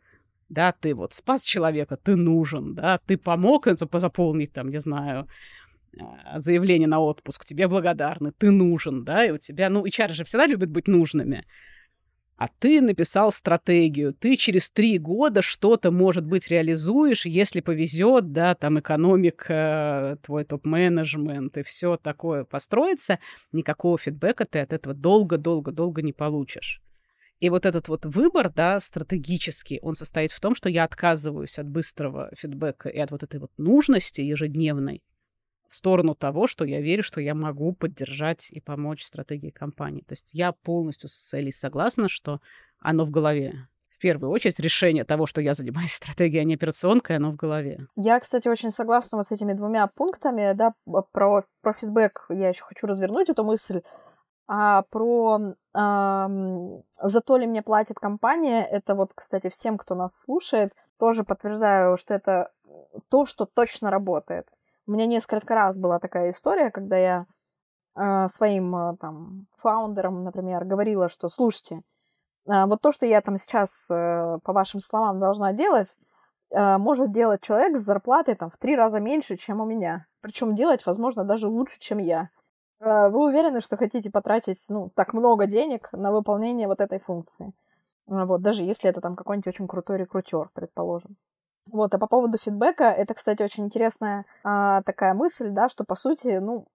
Да, 0.47 0.71
ты 0.71 0.95
вот 0.95 1.11
спас 1.11 1.43
человека, 1.43 1.97
ты 1.97 2.15
нужен, 2.15 2.75
да, 2.75 3.01
ты 3.05 3.17
помог 3.17 3.67
заполнить 3.67 4.53
там, 4.53 4.69
не 4.69 4.79
знаю, 4.79 5.27
а, 5.99 6.39
заявление 6.39 6.87
на 6.87 7.01
отпуск, 7.01 7.43
тебе 7.43 7.67
благодарны, 7.67 8.31
ты 8.31 8.49
нужен, 8.49 9.03
да, 9.03 9.25
и 9.25 9.31
у 9.31 9.37
тебя, 9.37 9.69
ну, 9.69 9.85
HR 9.85 10.13
же 10.13 10.23
всегда 10.23 10.47
любят 10.47 10.69
быть 10.69 10.87
нужными. 10.87 11.43
А 12.37 12.49
ты 12.59 12.81
написал 12.81 13.31
стратегию, 13.31 14.13
ты 14.13 14.35
через 14.35 14.69
три 14.69 14.99
года 14.99 15.41
что-то, 15.41 15.89
может 15.89 16.23
быть, 16.23 16.49
реализуешь, 16.49 17.25
если 17.25 17.61
повезет, 17.61 18.31
да, 18.31 18.53
там 18.53 18.79
экономика, 18.79 20.19
твой 20.21 20.43
топ-менеджмент 20.43 21.57
и 21.57 21.63
все 21.63 21.97
такое 21.97 22.43
построится, 22.43 23.17
никакого 23.51 23.97
фидбэка 23.97 24.45
ты 24.45 24.59
от 24.59 24.71
этого 24.71 24.93
долго-долго-долго 24.93 26.03
не 26.03 26.13
получишь. 26.13 26.79
И 27.39 27.49
вот 27.49 27.65
этот 27.65 27.87
вот 27.87 28.05
выбор, 28.05 28.51
да, 28.53 28.79
стратегический, 28.79 29.79
он 29.81 29.95
состоит 29.95 30.31
в 30.31 30.39
том, 30.39 30.53
что 30.53 30.69
я 30.69 30.83
отказываюсь 30.83 31.57
от 31.57 31.67
быстрого 31.67 32.31
фидбэка 32.37 32.89
и 32.89 32.99
от 32.99 33.09
вот 33.09 33.23
этой 33.23 33.39
вот 33.39 33.51
нужности 33.57 34.21
ежедневной, 34.21 35.01
в 35.69 35.75
сторону 35.75 36.15
того, 36.15 36.47
что 36.47 36.65
я 36.65 36.81
верю, 36.81 37.03
что 37.03 37.21
я 37.21 37.35
могу 37.35 37.73
поддержать 37.73 38.49
и 38.51 38.59
помочь 38.59 39.03
стратегии 39.05 39.49
компании. 39.49 40.01
То 40.01 40.13
есть 40.13 40.33
я 40.33 40.51
полностью 40.51 41.09
с 41.09 41.33
Элей 41.33 41.53
согласна, 41.53 42.09
что 42.09 42.39
оно 42.79 43.05
в 43.05 43.11
голове. 43.11 43.67
В 43.89 43.99
первую 43.99 44.29
очередь 44.31 44.59
решение 44.59 45.03
того, 45.03 45.25
что 45.25 45.41
я 45.41 45.53
занимаюсь 45.53 45.93
стратегией, 45.93 46.41
а 46.41 46.43
не 46.43 46.55
операционкой, 46.55 47.17
оно 47.17 47.31
в 47.31 47.35
голове. 47.35 47.87
Я, 47.95 48.19
кстати, 48.19 48.47
очень 48.47 48.71
согласна 48.71 49.17
вот 49.17 49.27
с 49.27 49.31
этими 49.31 49.53
двумя 49.53 49.87
пунктами, 49.87 50.53
да, 50.53 50.73
про, 51.11 51.43
про 51.61 51.73
фидбэк 51.73 52.27
я 52.29 52.49
еще 52.49 52.63
хочу 52.63 52.85
развернуть 52.87 53.29
эту 53.29 53.43
мысль, 53.43 53.81
а 54.47 54.83
про 54.83 55.39
эм, 55.73 56.83
зато 57.01 57.37
ли 57.37 57.47
мне 57.47 57.61
платит 57.61 57.99
компания, 57.99 58.63
это 58.63 58.95
вот, 58.95 59.11
кстати, 59.13 59.49
всем, 59.49 59.77
кто 59.77 59.93
нас 59.93 60.15
слушает, 60.15 60.71
тоже 60.97 61.23
подтверждаю, 61.23 61.97
что 61.97 62.13
это 62.13 62.51
то, 63.09 63.25
что 63.25 63.45
точно 63.45 63.91
работает. 63.91 64.47
У 64.87 64.93
меня 64.93 65.05
несколько 65.05 65.53
раз 65.53 65.77
была 65.77 65.99
такая 65.99 66.29
история, 66.29 66.71
когда 66.71 66.97
я 66.97 67.25
э, 67.95 68.27
своим 68.29 68.73
э, 68.73 68.97
там 68.97 69.47
фаундерам, 69.57 70.23
например, 70.23 70.63
говорила, 70.63 71.09
что 71.09 71.27
слушайте, 71.27 71.81
э, 72.47 72.65
вот 72.65 72.81
то, 72.81 72.91
что 72.91 73.05
я 73.05 73.19
там 73.21 73.37
сейчас, 73.37 73.91
э, 73.91 74.39
по 74.43 74.53
вашим 74.53 74.79
словам, 74.79 75.19
должна 75.19 75.51
делать, 75.51 75.99
э, 76.51 76.77
может 76.77 77.11
делать 77.11 77.41
человек 77.41 77.75
с 77.75 77.81
зарплатой 77.81 78.35
там 78.35 78.49
в 78.49 78.57
три 78.57 78.77
раза 78.77 79.01
меньше, 79.01 79.35
чем 79.35 79.59
у 79.59 79.65
меня. 79.65 80.07
Причем 80.21 80.55
делать, 80.55 80.85
возможно, 80.85 81.25
даже 81.25 81.49
лучше, 81.49 81.79
чем 81.79 81.97
я. 81.97 82.29
Э, 82.79 83.09
вы 83.09 83.25
уверены, 83.25 83.59
что 83.59 83.75
хотите 83.75 84.09
потратить, 84.09 84.65
ну, 84.69 84.89
так 84.95 85.13
много 85.13 85.47
денег 85.47 85.89
на 85.91 86.13
выполнение 86.13 86.67
вот 86.67 86.79
этой 86.79 86.99
функции? 86.99 87.53
Вот, 88.07 88.41
даже 88.41 88.63
если 88.63 88.89
это 88.89 89.01
там 89.01 89.17
какой-нибудь 89.17 89.47
очень 89.47 89.67
крутой 89.67 89.97
рекрутер, 89.97 90.49
предположим. 90.53 91.17
Вот, 91.71 91.93
а 91.93 91.97
по 91.97 92.07
поводу 92.07 92.37
фидбэка, 92.37 92.85
это, 92.85 93.13
кстати, 93.13 93.43
очень 93.43 93.65
интересная 93.65 94.25
а, 94.43 94.81
такая 94.83 95.13
мысль, 95.13 95.49
да, 95.49 95.69
что, 95.69 95.83
по 95.83 95.95
сути, 95.95 96.37
ну, 96.37 96.67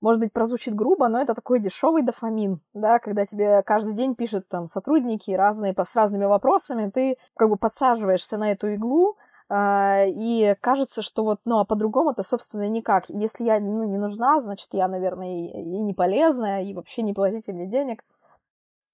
может 0.00 0.20
быть, 0.20 0.32
прозвучит 0.32 0.74
грубо, 0.74 1.08
но 1.08 1.20
это 1.20 1.34
такой 1.34 1.60
дешевый 1.60 2.02
дофамин, 2.02 2.60
да, 2.74 2.98
когда 2.98 3.24
тебе 3.24 3.62
каждый 3.62 3.94
день 3.94 4.14
пишут 4.14 4.48
там 4.48 4.66
сотрудники 4.66 5.30
разные, 5.30 5.74
с 5.76 5.96
разными 5.96 6.24
вопросами, 6.24 6.90
ты 6.90 7.16
как 7.36 7.48
бы 7.48 7.56
подсаживаешься 7.56 8.36
на 8.36 8.52
эту 8.52 8.74
иглу, 8.74 9.16
Uh, 9.50 10.06
и 10.08 10.56
кажется, 10.62 11.02
что 11.02 11.24
вот, 11.24 11.40
ну, 11.44 11.58
а 11.58 11.66
по-другому 11.66 12.12
это, 12.12 12.22
собственно, 12.22 12.66
никак. 12.70 13.10
Если 13.10 13.44
я, 13.44 13.60
ну, 13.60 13.84
не 13.84 13.98
нужна, 13.98 14.40
значит, 14.40 14.68
я, 14.72 14.88
наверное, 14.88 15.28
и, 15.28 15.46
и 15.48 15.78
не 15.78 15.92
полезная, 15.92 16.62
и 16.62 16.72
вообще 16.72 17.02
не 17.02 17.12
платите 17.12 17.52
мне 17.52 17.66
денег. 17.66 18.02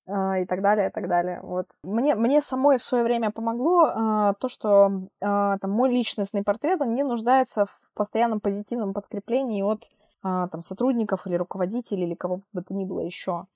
А, 0.09 0.39
и 0.39 0.47
так 0.47 0.63
далее, 0.63 0.89
и 0.89 0.91
так 0.91 1.07
далее. 1.07 1.41
Вот. 1.43 1.67
Мне, 1.83 2.15
мне 2.15 2.41
самой 2.41 2.79
в 2.79 2.83
свое 2.83 3.05
время 3.05 3.31
помогло 3.31 3.85
а, 3.85 4.35
то, 4.35 4.49
что 4.49 5.03
а, 5.21 5.59
там, 5.59 5.71
мой 5.71 5.91
личностный 5.91 6.43
портрет, 6.43 6.81
он 6.81 6.95
не 6.95 7.03
нуждается 7.03 7.67
в 7.67 7.91
постоянном 7.95 8.41
позитивном 8.41 8.95
подкреплении 8.95 9.63
от 9.63 9.91
а, 10.23 10.49
там, 10.49 10.63
сотрудников 10.63 11.27
или 11.27 11.35
руководителей 11.35 12.05
или 12.05 12.15
кого 12.15 12.41
бы 12.55 12.63
то 12.63 12.73
ни 12.73 12.87
было 12.87 13.01
еще. 13.01 13.47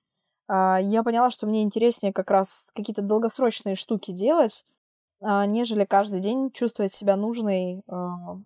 А, 0.47 0.79
я 0.79 1.03
поняла, 1.03 1.31
что 1.31 1.47
мне 1.47 1.63
интереснее 1.63 2.13
как 2.13 2.31
раз 2.31 2.71
какие-то 2.75 3.01
долгосрочные 3.01 3.75
штуки 3.75 4.11
делать, 4.11 4.67
а, 5.23 5.47
нежели 5.47 5.87
каждый 5.87 6.21
день 6.21 6.51
чувствовать 6.51 6.93
себя 6.93 7.17
нужной 7.17 7.83
а, 7.89 8.37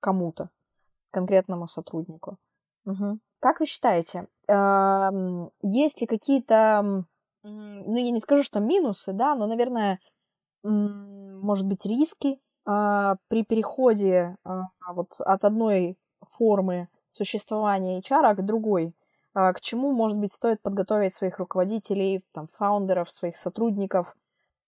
кому-то, 0.00 0.50
конкретному 1.10 1.68
сотруднику. 1.68 2.36
Угу. 2.84 3.18
Как 3.40 3.60
вы 3.60 3.66
считаете, 3.66 4.26
а, 4.46 5.10
есть 5.62 6.02
ли 6.02 6.06
какие-то 6.06 7.04
ну, 7.90 7.98
я 7.98 8.10
не 8.10 8.20
скажу, 8.20 8.42
что 8.42 8.60
минусы, 8.60 9.12
да, 9.12 9.34
но, 9.34 9.46
наверное, 9.46 10.00
может 10.62 11.66
быть, 11.66 11.86
риски 11.86 12.38
а, 12.66 13.16
при 13.28 13.44
переходе 13.44 14.36
а, 14.44 14.62
вот 14.92 15.20
от 15.20 15.44
одной 15.44 15.96
формы 16.28 16.88
существования 17.10 18.00
HR 18.00 18.34
к 18.34 18.42
другой. 18.42 18.94
А, 19.32 19.52
к 19.52 19.60
чему, 19.60 19.92
может 19.92 20.18
быть, 20.18 20.32
стоит 20.32 20.60
подготовить 20.62 21.14
своих 21.14 21.38
руководителей, 21.38 22.24
там, 22.32 22.48
фаундеров, 22.52 23.10
своих 23.10 23.36
сотрудников, 23.36 24.14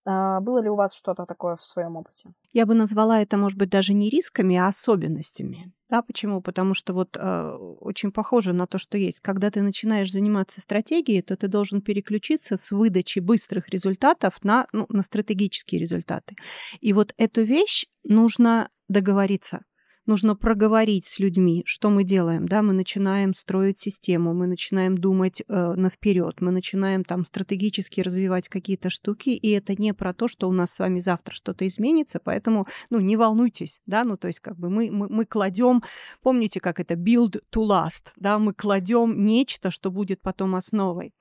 а, 0.05 0.41
было 0.41 0.63
ли 0.63 0.69
у 0.69 0.75
вас 0.75 0.95
что-то 0.95 1.27
такое 1.27 1.57
в 1.57 1.63
своем 1.63 1.97
опыте? 1.97 2.31
Я 2.53 2.67
бы 2.67 2.75
назвала 2.75 3.21
это, 3.21 3.37
может 3.37 3.59
быть, 3.59 3.71
даже 3.71 3.95
не 3.95 4.11
рисками, 4.11 4.57
а 4.57 4.67
особенностями. 4.67 5.73
Да, 5.89 6.03
почему? 6.03 6.41
Потому 6.41 6.75
что 6.75 6.95
вот 6.95 7.17
э, 7.17 7.57
очень 7.81 8.13
похоже 8.13 8.53
на 8.53 8.67
то, 8.67 8.79
что 8.79 8.99
есть. 8.99 9.21
Когда 9.21 9.51
ты 9.51 9.63
начинаешь 9.63 10.11
заниматься 10.11 10.61
стратегией, 10.61 11.23
то 11.23 11.37
ты 11.37 11.49
должен 11.49 11.83
переключиться 11.83 12.57
с 12.57 12.71
выдачи 12.71 13.21
быстрых 13.21 13.69
результатов 13.69 14.43
на, 14.43 14.67
ну, 14.73 14.87
на 14.89 15.03
стратегические 15.03 15.81
результаты. 15.81 16.35
И 16.81 16.93
вот 16.93 17.15
эту 17.17 17.43
вещь 17.43 17.87
нужно 18.05 18.71
договориться 18.89 19.63
нужно 20.07 20.35
проговорить 20.35 21.07
с 21.07 21.19
людьми, 21.19 21.63
что 21.67 21.91
мы 21.91 22.05
делаем, 22.05 22.47
да, 22.47 22.63
мы 22.63 22.73
начинаем 22.73 23.35
строить 23.35 23.79
систему, 23.79 24.35
мы 24.35 24.47
начинаем 24.47 24.97
думать 24.97 25.43
э, 25.47 25.75
на 25.75 25.91
вперед, 25.91 26.41
мы 26.41 26.51
начинаем 26.51 27.05
там 27.05 27.25
стратегически 27.25 28.01
развивать 28.01 28.49
какие-то 28.49 28.91
штуки, 28.91 29.31
и 29.31 29.51
это 29.51 29.81
не 29.81 29.95
про 29.95 30.13
то, 30.13 30.29
что 30.29 30.49
у 30.49 30.53
нас 30.53 30.73
с 30.73 30.79
вами 30.79 31.01
завтра 31.01 31.35
что-то 31.35 31.67
изменится, 31.67 32.21
поэтому, 32.23 32.67
ну, 32.91 32.99
не 33.01 33.17
волнуйтесь, 33.17 33.81
да, 33.87 34.05
ну, 34.05 34.17
то 34.17 34.29
есть 34.29 34.41
как 34.41 34.59
бы 34.59 34.71
мы, 34.71 34.91
мы, 34.91 35.09
мы 35.09 35.25
кладем, 35.25 35.83
помните, 36.23 36.61
как 36.61 36.81
это 36.81 36.95
build 36.95 37.41
to 37.55 37.67
last, 37.67 38.13
да, 38.17 38.39
мы 38.39 38.55
кладем 38.55 39.25
нечто, 39.25 39.71
что 39.71 39.91
будет 39.91 40.21
потом 40.21 40.57
основой. 40.57 41.13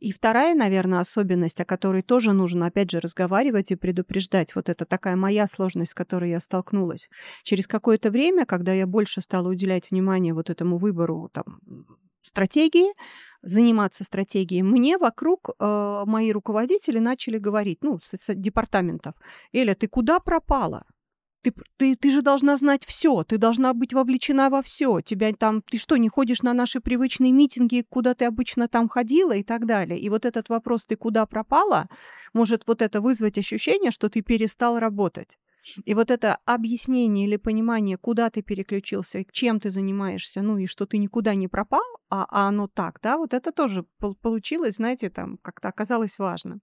И 0.00 0.12
вторая, 0.12 0.54
наверное, 0.54 1.00
особенность, 1.00 1.60
о 1.60 1.64
которой 1.64 2.02
тоже 2.02 2.32
нужно, 2.32 2.66
опять 2.66 2.90
же, 2.90 3.00
разговаривать 3.00 3.70
и 3.70 3.76
предупреждать, 3.76 4.54
вот 4.54 4.68
это 4.68 4.84
такая 4.86 5.16
моя 5.16 5.46
сложность, 5.46 5.92
с 5.92 5.94
которой 5.94 6.30
я 6.30 6.40
столкнулась. 6.40 7.08
Через 7.42 7.66
какое-то 7.66 8.10
время 8.10 8.29
время, 8.30 8.46
когда 8.46 8.72
я 8.72 8.86
больше 8.86 9.20
стала 9.20 9.48
уделять 9.48 9.90
внимание 9.90 10.34
вот 10.34 10.50
этому 10.50 10.78
выбору 10.78 11.30
там, 11.32 11.60
стратегии, 12.22 12.92
заниматься 13.42 14.04
стратегией, 14.04 14.62
мне 14.62 14.98
вокруг 14.98 15.50
э, 15.58 16.02
мои 16.06 16.32
руководители 16.32 16.98
начали 16.98 17.38
говорить, 17.38 17.78
ну, 17.82 17.98
с, 18.02 18.16
с 18.16 18.34
департаментов, 18.34 19.14
Эля, 19.52 19.74
ты 19.74 19.88
куда 19.88 20.20
пропала? 20.20 20.84
Ты, 21.42 21.54
ты, 21.78 21.96
ты 21.96 22.10
же 22.10 22.20
должна 22.20 22.58
знать 22.58 22.84
все, 22.84 23.24
ты 23.24 23.38
должна 23.38 23.72
быть 23.72 23.94
вовлечена 23.94 24.50
во 24.50 24.60
все. 24.60 25.00
Тебя 25.00 25.32
там, 25.32 25.62
ты 25.62 25.78
что, 25.78 25.96
не 25.96 26.10
ходишь 26.10 26.42
на 26.42 26.52
наши 26.52 26.80
привычные 26.80 27.32
митинги, 27.32 27.82
куда 27.88 28.12
ты 28.14 28.26
обычно 28.26 28.68
там 28.68 28.90
ходила 28.90 29.32
и 29.32 29.42
так 29.42 29.64
далее. 29.64 29.98
И 29.98 30.10
вот 30.10 30.26
этот 30.26 30.50
вопрос, 30.50 30.84
ты 30.84 30.96
куда 30.96 31.24
пропала, 31.24 31.88
может 32.34 32.66
вот 32.66 32.82
это 32.82 33.00
вызвать 33.00 33.38
ощущение, 33.38 33.90
что 33.90 34.10
ты 34.10 34.20
перестал 34.20 34.78
работать. 34.78 35.38
И 35.84 35.94
вот 35.94 36.10
это 36.10 36.38
объяснение 36.44 37.26
или 37.26 37.36
понимание, 37.36 37.96
куда 37.96 38.30
ты 38.30 38.42
переключился, 38.42 39.24
чем 39.30 39.60
ты 39.60 39.70
занимаешься, 39.70 40.42
ну 40.42 40.58
и 40.58 40.66
что 40.66 40.86
ты 40.86 40.98
никуда 40.98 41.34
не 41.34 41.48
пропал, 41.48 41.82
а, 42.08 42.26
а 42.30 42.48
оно 42.48 42.66
так, 42.66 43.00
да, 43.02 43.16
вот 43.16 43.34
это 43.34 43.52
тоже 43.52 43.84
получилось, 44.20 44.76
знаете, 44.76 45.10
там 45.10 45.38
как-то 45.38 45.68
оказалось 45.68 46.18
важным. 46.18 46.60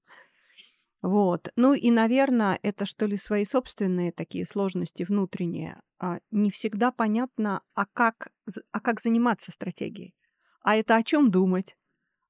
Вот. 1.02 1.50
Ну 1.56 1.74
и, 1.74 1.92
наверное, 1.92 2.60
это 2.64 2.86
что 2.86 3.06
ли 3.06 3.18
свои 3.18 3.46
собственные 3.46 4.12
такие 4.12 4.46
сложности 4.46 5.04
внутренние. 5.04 5.80
А, 6.00 6.20
не 6.32 6.50
всегда 6.50 6.92
понятно, 6.92 7.62
а 7.76 7.86
как, 7.86 8.30
а 8.72 8.80
как 8.80 9.00
заниматься 9.00 9.52
стратегией. 9.52 10.16
А 10.62 10.76
это 10.76 10.96
о 10.96 11.04
чем 11.04 11.32
думать? 11.32 11.78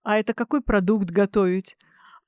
А 0.03 0.19
это 0.19 0.33
какой 0.33 0.61
продукт 0.61 1.09
готовить? 1.09 1.75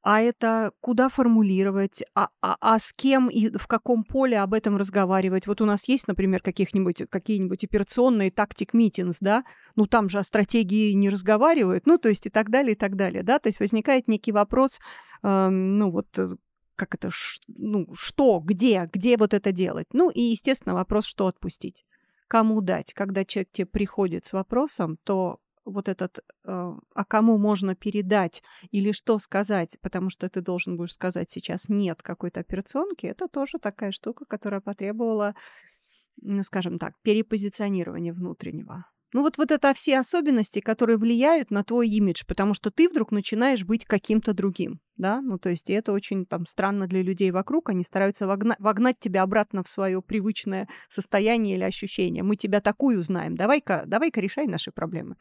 А 0.02 0.22
это 0.22 0.72
куда 0.80 1.10
формулировать, 1.10 2.04
а, 2.16 2.30
а, 2.42 2.58
а 2.62 2.80
с 2.80 2.94
кем 2.94 3.28
и 3.28 3.56
в 3.58 3.68
каком 3.68 4.04
поле 4.04 4.40
об 4.40 4.54
этом 4.54 4.78
разговаривать. 4.78 5.48
Вот 5.48 5.62
у 5.62 5.66
нас 5.66 5.88
есть, 5.88 6.08
например, 6.08 6.42
каких-нибудь, 6.42 7.04
какие-нибудь 7.10 7.64
операционные 7.64 8.32
тактик-митингс, 8.32 9.18
да, 9.20 9.44
ну 9.76 9.86
там 9.86 10.10
же 10.10 10.20
о 10.20 10.24
стратегии 10.24 10.94
не 10.94 11.10
разговаривают, 11.10 11.86
ну 11.86 11.98
то 11.98 12.10
есть 12.10 12.26
и 12.26 12.30
так 12.30 12.50
далее, 12.50 12.74
и 12.74 12.78
так 12.78 12.96
далее, 12.96 13.24
да, 13.24 13.40
то 13.40 13.50
есть 13.50 13.60
возникает 13.60 14.08
некий 14.08 14.32
вопрос, 14.32 14.80
э, 15.24 15.50
ну 15.50 15.92
вот 15.92 16.08
э, 16.18 16.36
как 16.76 16.96
это, 16.96 17.10
ш, 17.12 17.42
ну 17.48 17.88
что, 17.94 18.40
где, 18.40 18.90
где 18.92 19.18
вот 19.18 19.34
это 19.34 19.52
делать. 19.52 19.88
Ну 19.92 20.10
и, 20.10 20.22
естественно, 20.22 20.74
вопрос, 20.74 21.06
что 21.06 21.28
отпустить 21.28 21.84
кому 22.30 22.62
дать. 22.62 22.94
Когда 22.94 23.26
человек 23.26 23.50
тебе 23.52 23.66
приходит 23.66 24.26
с 24.26 24.34
вопросом, 24.34 24.98
то 25.04 25.40
вот 25.72 25.90
этот, 25.90 26.20
э, 26.20 26.22
а 26.46 27.06
кому 27.06 27.38
можно 27.38 27.76
передать 27.76 28.42
или 28.72 28.92
что 28.92 29.20
сказать, 29.20 29.78
потому 29.82 30.10
что 30.10 30.30
ты 30.30 30.42
должен 30.42 30.78
будешь 30.78 30.94
сказать 30.94 31.30
сейчас 31.30 31.70
нет 31.70 32.02
какой-то 32.02 32.40
операционки, 32.40 33.06
это 33.06 33.28
тоже 33.28 33.60
такая 33.60 33.92
штука, 33.92 34.26
которая 34.26 34.62
потребовала, 34.62 35.34
ну, 36.22 36.44
скажем 36.44 36.80
так, 36.80 36.94
перепозиционирования 37.04 38.14
внутреннего. 38.14 38.86
Ну 39.12 39.24
вот, 39.24 39.40
вот 39.40 39.50
это 39.50 39.74
все 39.74 40.00
особенности, 40.00 40.60
которые 40.60 40.98
влияют 40.98 41.50
на 41.50 41.64
твой 41.64 41.90
имидж, 41.90 42.24
потому 42.28 42.54
что 42.54 42.70
ты 42.70 42.88
вдруг 42.88 43.12
начинаешь 43.12 43.66
быть 43.66 43.84
каким-то 43.84 44.34
другим, 44.34 44.82
да? 44.98 45.20
Ну 45.22 45.40
то 45.40 45.50
есть 45.50 45.68
и 45.72 45.74
это 45.74 45.94
очень 45.94 46.28
там 46.28 46.46
странно 46.46 46.86
для 46.86 47.02
людей 47.02 47.32
вокруг, 47.32 47.70
они 47.70 47.84
стараются 47.84 48.28
вогна- 48.28 48.56
вогнать 48.60 49.00
тебя 49.00 49.24
обратно 49.24 49.64
в 49.64 49.70
свое 49.70 50.04
привычное 50.04 50.68
состояние 50.92 51.56
или 51.56 51.64
ощущение. 51.64 52.22
Мы 52.22 52.36
тебя 52.36 52.62
такую 52.62 53.02
знаем, 53.02 53.36
давай-ка 53.36 53.84
давай 53.88 54.12
решай 54.14 54.46
наши 54.46 54.72
проблемы. 54.72 55.16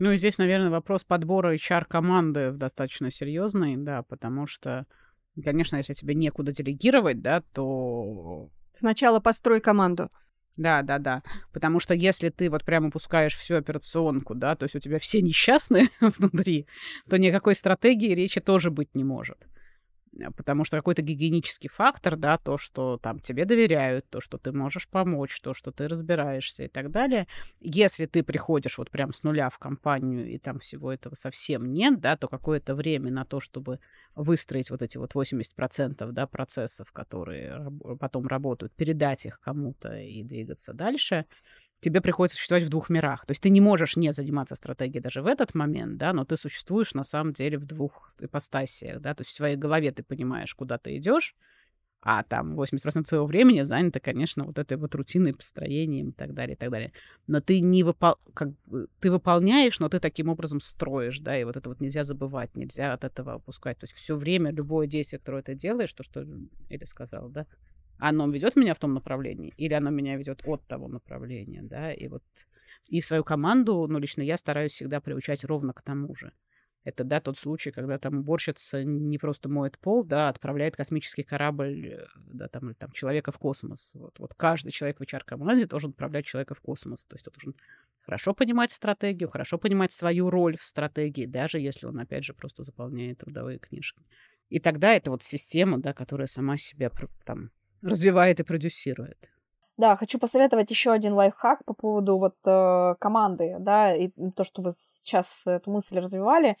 Ну 0.00 0.12
и 0.12 0.16
здесь, 0.16 0.38
наверное, 0.38 0.70
вопрос 0.70 1.04
подбора 1.04 1.54
HR-команды 1.54 2.52
достаточно 2.52 3.10
серьезный, 3.10 3.76
да, 3.76 4.02
потому 4.02 4.46
что, 4.46 4.86
конечно, 5.44 5.76
если 5.76 5.92
тебе 5.92 6.14
некуда 6.14 6.52
делегировать, 6.52 7.20
да, 7.20 7.42
то... 7.52 8.48
Сначала 8.72 9.20
построй 9.20 9.60
команду. 9.60 10.08
Да, 10.56 10.80
да, 10.80 10.98
да. 10.98 11.22
Потому 11.52 11.80
что 11.80 11.94
если 11.94 12.30
ты 12.30 12.48
вот 12.48 12.64
прямо 12.64 12.90
пускаешь 12.90 13.36
всю 13.36 13.56
операционку, 13.56 14.34
да, 14.34 14.56
то 14.56 14.64
есть 14.64 14.74
у 14.74 14.80
тебя 14.80 14.98
все 14.98 15.20
несчастные 15.20 15.88
внутри, 16.00 16.66
то 17.10 17.18
никакой 17.18 17.54
стратегии 17.54 18.14
речи 18.14 18.40
тоже 18.40 18.70
быть 18.70 18.94
не 18.94 19.04
может. 19.04 19.46
Э, 20.18 20.30
потому 20.36 20.64
что 20.64 20.76
какой-то 20.76 21.02
гигиенический 21.02 21.68
фактор, 21.68 22.16
да, 22.16 22.38
то, 22.38 22.58
что 22.58 22.98
там 22.98 23.18
тебе 23.20 23.44
доверяют, 23.44 24.08
то, 24.08 24.20
что 24.20 24.38
ты 24.38 24.52
можешь 24.52 24.88
помочь, 24.88 25.40
то, 25.40 25.54
что 25.54 25.70
ты 25.72 25.88
разбираешься 25.88 26.64
и 26.64 26.68
так 26.68 26.90
далее. 26.90 27.26
Если 27.60 28.06
ты 28.06 28.22
приходишь 28.22 28.78
вот 28.78 28.90
прям 28.90 29.12
с 29.12 29.22
нуля 29.22 29.50
в 29.50 29.58
компанию 29.58 30.28
и 30.28 30.38
там 30.38 30.58
всего 30.58 30.92
этого 30.92 31.14
совсем 31.14 31.72
нет, 31.72 32.00
да, 32.00 32.16
то 32.16 32.28
какое-то 32.28 32.74
время 32.74 33.10
на 33.10 33.24
то, 33.24 33.40
чтобы 33.40 33.80
выстроить 34.14 34.70
вот 34.70 34.82
эти 34.82 34.98
вот 34.98 35.14
80% 35.14 36.12
да, 36.12 36.26
процессов, 36.26 36.92
которые 36.92 37.70
потом 37.98 38.26
работают, 38.26 38.72
передать 38.74 39.26
их 39.26 39.40
кому-то 39.40 39.94
и 39.96 40.22
двигаться 40.22 40.72
дальше— 40.72 41.26
тебе 41.80 42.00
приходится 42.00 42.36
существовать 42.36 42.64
в 42.64 42.68
двух 42.68 42.90
мирах. 42.90 43.26
То 43.26 43.32
есть 43.32 43.42
ты 43.42 43.50
не 43.50 43.60
можешь 43.60 43.96
не 43.96 44.12
заниматься 44.12 44.54
стратегией 44.54 45.00
даже 45.00 45.22
в 45.22 45.26
этот 45.26 45.54
момент, 45.54 45.96
да, 45.96 46.12
но 46.12 46.24
ты 46.24 46.36
существуешь 46.36 46.94
на 46.94 47.04
самом 47.04 47.32
деле 47.32 47.58
в 47.58 47.64
двух 47.64 48.12
ипостасиях, 48.20 49.00
да, 49.00 49.14
то 49.14 49.22
есть 49.22 49.30
в 49.30 49.34
своей 49.34 49.56
голове 49.56 49.90
ты 49.92 50.02
понимаешь, 50.02 50.54
куда 50.54 50.78
ты 50.78 50.96
идешь, 50.96 51.34
а 52.02 52.22
там 52.22 52.58
80% 52.58 53.06
своего 53.06 53.26
времени 53.26 53.62
занято, 53.62 54.00
конечно, 54.00 54.44
вот 54.44 54.58
этой 54.58 54.78
вот 54.78 54.94
рутиной, 54.94 55.34
построением 55.34 56.10
и 56.10 56.12
так 56.12 56.32
далее, 56.32 56.54
и 56.54 56.58
так 56.58 56.70
далее. 56.70 56.92
Но 57.26 57.40
ты 57.40 57.60
не 57.60 57.84
выпол... 57.84 58.16
как 58.32 58.52
бы, 58.64 58.88
ты 59.00 59.10
выполняешь, 59.10 59.78
но 59.80 59.88
ты 59.90 60.00
таким 60.00 60.28
образом 60.28 60.60
строишь, 60.60 61.18
да, 61.18 61.38
и 61.38 61.44
вот 61.44 61.58
это 61.58 61.68
вот 61.68 61.80
нельзя 61.80 62.02
забывать, 62.02 62.56
нельзя 62.56 62.94
от 62.94 63.04
этого 63.04 63.34
опускать. 63.34 63.78
То 63.78 63.84
есть 63.84 63.94
все 63.94 64.16
время, 64.16 64.50
любое 64.50 64.86
действие, 64.86 65.18
которое 65.18 65.42
ты 65.42 65.54
делаешь, 65.54 65.92
то, 65.92 66.02
что 66.02 66.26
Эля 66.70 66.86
сказала, 66.86 67.28
да, 67.28 67.46
оно 68.00 68.28
ведет 68.28 68.56
меня 68.56 68.74
в 68.74 68.78
том 68.78 68.94
направлении, 68.94 69.54
или 69.56 69.74
оно 69.74 69.90
меня 69.90 70.16
ведет 70.16 70.42
от 70.44 70.66
того 70.66 70.88
направления, 70.88 71.62
да, 71.62 71.92
и 71.92 72.08
вот 72.08 72.22
и 72.88 73.00
в 73.00 73.06
свою 73.06 73.22
команду, 73.22 73.86
ну, 73.88 73.98
лично 73.98 74.22
я 74.22 74.36
стараюсь 74.36 74.72
всегда 74.72 75.00
приучать 75.00 75.44
ровно 75.44 75.72
к 75.72 75.82
тому 75.82 76.14
же. 76.14 76.32
Это, 76.82 77.04
да, 77.04 77.20
тот 77.20 77.38
случай, 77.38 77.72
когда 77.72 77.98
там 77.98 78.20
уборщица 78.20 78.82
не 78.84 79.18
просто 79.18 79.50
моет 79.50 79.78
пол, 79.78 80.02
да, 80.02 80.26
а 80.26 80.30
отправляет 80.30 80.76
космический 80.76 81.22
корабль, 81.22 81.88
э, 81.88 82.06
да, 82.16 82.48
там, 82.48 82.68
или 82.68 82.74
там 82.74 82.90
человека 82.92 83.32
в 83.32 83.38
космос. 83.38 83.92
Вот, 83.94 84.18
вот 84.18 84.34
каждый 84.34 84.70
человек 84.70 84.98
в 84.98 85.02
HR-команде 85.02 85.66
должен 85.66 85.90
отправлять 85.90 86.24
человека 86.24 86.54
в 86.54 86.60
космос. 86.62 87.04
То 87.04 87.16
есть 87.16 87.28
он 87.28 87.34
должен 87.34 87.54
хорошо 88.00 88.32
понимать 88.32 88.70
стратегию, 88.70 89.28
хорошо 89.28 89.58
понимать 89.58 89.92
свою 89.92 90.30
роль 90.30 90.56
в 90.56 90.64
стратегии, 90.64 91.26
даже 91.26 91.60
если 91.60 91.86
он, 91.86 91.98
опять 91.98 92.24
же, 92.24 92.32
просто 92.32 92.62
заполняет 92.62 93.18
трудовые 93.18 93.58
книжки. 93.58 94.02
И 94.48 94.58
тогда 94.58 94.94
это 94.94 95.10
вот 95.10 95.22
система, 95.22 95.78
да, 95.78 95.92
которая 95.92 96.26
сама 96.26 96.56
себя 96.56 96.90
там 97.24 97.50
развивает 97.82 98.40
и 98.40 98.44
продюсирует. 98.44 99.30
Да, 99.76 99.96
хочу 99.96 100.18
посоветовать 100.18 100.70
еще 100.70 100.92
один 100.92 101.14
лайфхак 101.14 101.64
по 101.64 101.72
поводу 101.72 102.18
вот 102.18 102.36
э, 102.44 102.94
команды, 102.98 103.56
да, 103.58 103.94
и 103.94 104.10
то, 104.36 104.44
что 104.44 104.60
вы 104.60 104.72
сейчас 104.76 105.46
эту 105.46 105.70
мысль 105.70 105.98
развивали. 105.98 106.58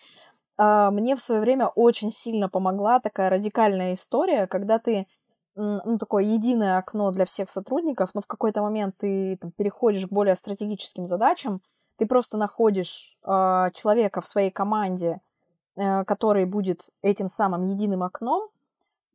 Э, 0.56 0.88
мне 0.90 1.16
в 1.16 1.20
свое 1.20 1.42
время 1.42 1.68
очень 1.68 2.10
сильно 2.10 2.48
помогла 2.48 2.98
такая 2.98 3.28
радикальная 3.28 3.92
история, 3.92 4.46
когда 4.46 4.78
ты 4.78 5.06
ну, 5.54 5.98
такое 5.98 6.24
единое 6.24 6.78
окно 6.78 7.10
для 7.10 7.24
всех 7.24 7.50
сотрудников, 7.50 8.10
но 8.14 8.20
в 8.22 8.26
какой-то 8.26 8.62
момент 8.62 8.94
ты 8.98 9.36
там, 9.36 9.50
переходишь 9.52 10.06
к 10.06 10.12
более 10.12 10.34
стратегическим 10.34 11.04
задачам, 11.04 11.60
ты 11.98 12.06
просто 12.06 12.38
находишь 12.38 13.18
э, 13.22 13.70
человека 13.74 14.22
в 14.22 14.26
своей 14.26 14.50
команде, 14.50 15.20
э, 15.76 16.04
который 16.04 16.46
будет 16.46 16.88
этим 17.02 17.28
самым 17.28 17.62
единым 17.62 18.02
окном, 18.02 18.48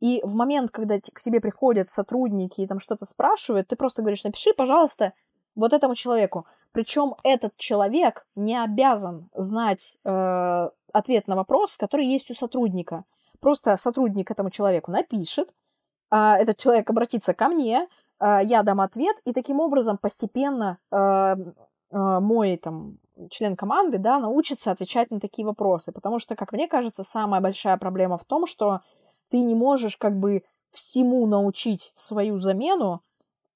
и 0.00 0.20
в 0.22 0.34
момент, 0.34 0.70
когда 0.70 0.98
к 1.00 1.20
тебе 1.20 1.40
приходят 1.40 1.88
сотрудники 1.88 2.60
и 2.60 2.66
там 2.66 2.80
что-то 2.80 3.04
спрашивают, 3.06 3.68
ты 3.68 3.76
просто 3.76 4.02
говоришь, 4.02 4.24
напиши, 4.24 4.52
пожалуйста, 4.52 5.12
вот 5.54 5.72
этому 5.72 5.94
человеку. 5.94 6.46
Причем 6.72 7.14
этот 7.24 7.56
человек 7.56 8.26
не 8.34 8.62
обязан 8.62 9.30
знать 9.34 9.96
э, 10.04 10.68
ответ 10.92 11.26
на 11.26 11.36
вопрос, 11.36 11.78
который 11.78 12.06
есть 12.06 12.30
у 12.30 12.34
сотрудника. 12.34 13.04
Просто 13.40 13.76
сотрудник 13.78 14.30
этому 14.30 14.50
человеку 14.50 14.90
напишет, 14.90 15.54
э, 16.10 16.16
этот 16.16 16.58
человек 16.58 16.90
обратится 16.90 17.32
ко 17.32 17.48
мне, 17.48 17.88
э, 18.20 18.40
я 18.44 18.62
дам 18.62 18.82
ответ, 18.82 19.16
и 19.24 19.32
таким 19.32 19.60
образом 19.60 19.96
постепенно 19.96 20.78
э, 20.90 20.96
э, 20.96 21.36
мой 22.20 22.58
там 22.58 22.98
член 23.30 23.56
команды, 23.56 23.96
да, 23.96 24.18
научится 24.18 24.70
отвечать 24.70 25.10
на 25.10 25.20
такие 25.20 25.46
вопросы. 25.46 25.92
Потому 25.92 26.18
что, 26.18 26.36
как 26.36 26.52
мне 26.52 26.68
кажется, 26.68 27.02
самая 27.02 27.40
большая 27.40 27.78
проблема 27.78 28.18
в 28.18 28.26
том, 28.26 28.46
что 28.46 28.80
ты 29.30 29.40
не 29.40 29.54
можешь 29.54 29.96
как 29.96 30.18
бы 30.18 30.42
всему 30.70 31.26
научить 31.26 31.92
свою 31.94 32.38
замену 32.38 33.02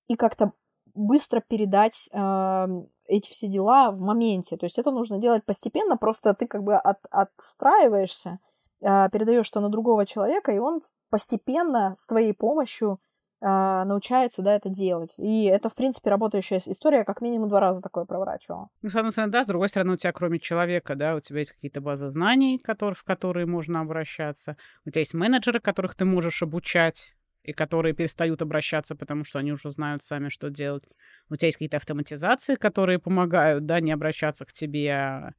и 0.08 0.16
как-то 0.16 0.52
быстро 0.94 1.40
передать 1.40 2.08
э, 2.12 2.66
эти 3.06 3.30
все 3.30 3.46
дела 3.48 3.90
в 3.90 4.00
моменте. 4.00 4.56
То 4.56 4.66
есть 4.66 4.78
это 4.78 4.90
нужно 4.90 5.18
делать 5.18 5.44
постепенно, 5.44 5.96
просто 5.96 6.34
ты 6.34 6.46
как 6.46 6.62
бы 6.62 6.76
от, 6.76 6.98
отстраиваешься, 7.10 8.38
э, 8.80 9.08
передаешь 9.10 9.46
что 9.46 9.60
на 9.60 9.68
другого 9.68 10.06
человека, 10.06 10.52
и 10.52 10.58
он 10.58 10.82
постепенно 11.10 11.94
с 11.96 12.06
твоей 12.06 12.32
помощью 12.32 13.00
научается, 13.40 14.42
да, 14.42 14.54
это 14.54 14.68
делать. 14.68 15.14
И 15.16 15.44
это, 15.44 15.68
в 15.68 15.74
принципе, 15.74 16.10
работающая 16.10 16.60
история, 16.66 17.04
как 17.04 17.20
минимум 17.20 17.48
два 17.48 17.60
раза 17.60 17.80
такое 17.80 18.04
проворачивала. 18.04 18.68
Ну, 18.82 18.90
с 18.90 18.96
одной 18.96 19.12
стороны, 19.12 19.32
да, 19.32 19.44
с 19.44 19.46
другой 19.46 19.68
стороны, 19.68 19.94
у 19.94 19.96
тебя 19.96 20.12
кроме 20.12 20.38
человека, 20.38 20.94
да, 20.94 21.14
у 21.14 21.20
тебя 21.20 21.38
есть 21.40 21.52
какие-то 21.52 21.80
базы 21.80 22.10
знаний, 22.10 22.58
которые, 22.58 22.94
в 22.94 23.04
которые 23.04 23.46
можно 23.46 23.80
обращаться. 23.80 24.56
У 24.84 24.90
тебя 24.90 25.00
есть 25.00 25.14
менеджеры, 25.14 25.60
которых 25.60 25.94
ты 25.94 26.04
можешь 26.04 26.42
обучать, 26.42 27.14
и 27.42 27.52
которые 27.52 27.94
перестают 27.94 28.42
обращаться, 28.42 28.94
потому 28.94 29.24
что 29.24 29.38
они 29.38 29.52
уже 29.52 29.70
знают 29.70 30.02
сами, 30.02 30.28
что 30.28 30.50
делать. 30.50 30.84
У 31.30 31.36
тебя 31.36 31.46
есть 31.46 31.56
какие-то 31.56 31.78
автоматизации, 31.78 32.54
которые 32.56 32.98
помогают, 32.98 33.64
да, 33.64 33.80
не 33.80 33.92
обращаться 33.92 34.44
к 34.44 34.52
тебе. 34.52 34.92
А 34.92 35.32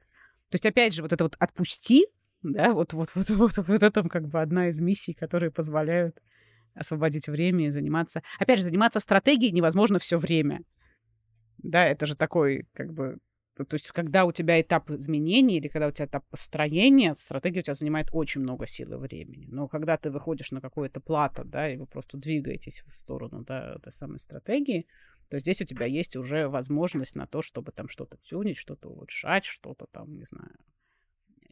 то 0.49 0.55
есть, 0.55 0.65
опять 0.65 0.93
же, 0.93 1.01
вот 1.01 1.13
это 1.13 1.23
вот 1.23 1.35
«отпусти», 1.39 2.05
да, 2.43 2.73
вот, 2.73 2.93
вот, 2.93 3.11
вот, 3.15 3.29
вот, 3.29 3.57
вот 3.57 3.83
это 3.83 4.09
как 4.09 4.27
бы 4.27 4.41
одна 4.41 4.67
из 4.67 4.81
миссий, 4.81 5.13
которые 5.13 5.51
позволяют 5.51 6.19
освободить 6.73 7.27
время 7.27 7.67
и 7.67 7.69
заниматься. 7.69 8.23
Опять 8.39 8.59
же, 8.59 8.65
заниматься 8.65 8.99
стратегией 8.99 9.51
невозможно 9.51 9.99
все 9.99 10.17
время. 10.17 10.63
Да, 11.57 11.85
это 11.85 12.05
же 12.05 12.15
такой, 12.15 12.67
как 12.73 12.93
бы, 12.93 13.19
то, 13.55 13.65
то 13.65 13.75
есть, 13.75 13.91
когда 13.91 14.25
у 14.25 14.31
тебя 14.31 14.59
этап 14.59 14.89
изменений 14.91 15.57
или 15.57 15.67
когда 15.67 15.87
у 15.87 15.91
тебя 15.91 16.05
этап 16.05 16.25
построения, 16.29 17.15
стратегия 17.15 17.59
у 17.59 17.63
тебя 17.63 17.73
занимает 17.73 18.07
очень 18.11 18.41
много 18.41 18.65
сил 18.65 18.93
и 18.93 18.97
времени. 18.97 19.47
Но 19.49 19.67
когда 19.67 19.97
ты 19.97 20.09
выходишь 20.09 20.51
на 20.51 20.61
какое-то 20.61 21.01
плато, 21.01 21.43
да, 21.43 21.69
и 21.69 21.77
вы 21.77 21.85
просто 21.85 22.17
двигаетесь 22.17 22.81
в 22.87 22.95
сторону, 22.95 23.43
да, 23.43 23.75
этой 23.75 23.91
самой 23.91 24.19
стратегии, 24.19 24.87
то 25.29 25.37
здесь 25.39 25.61
у 25.61 25.65
тебя 25.65 25.85
есть 25.85 26.15
уже 26.15 26.47
возможность 26.47 27.15
на 27.15 27.27
то, 27.27 27.41
чтобы 27.41 27.71
там 27.71 27.87
что-то 27.87 28.17
тюнить, 28.17 28.57
что-то 28.57 28.89
улучшать, 28.89 29.45
что-то 29.45 29.85
там, 29.91 30.15
не 30.17 30.25
знаю, 30.25 30.55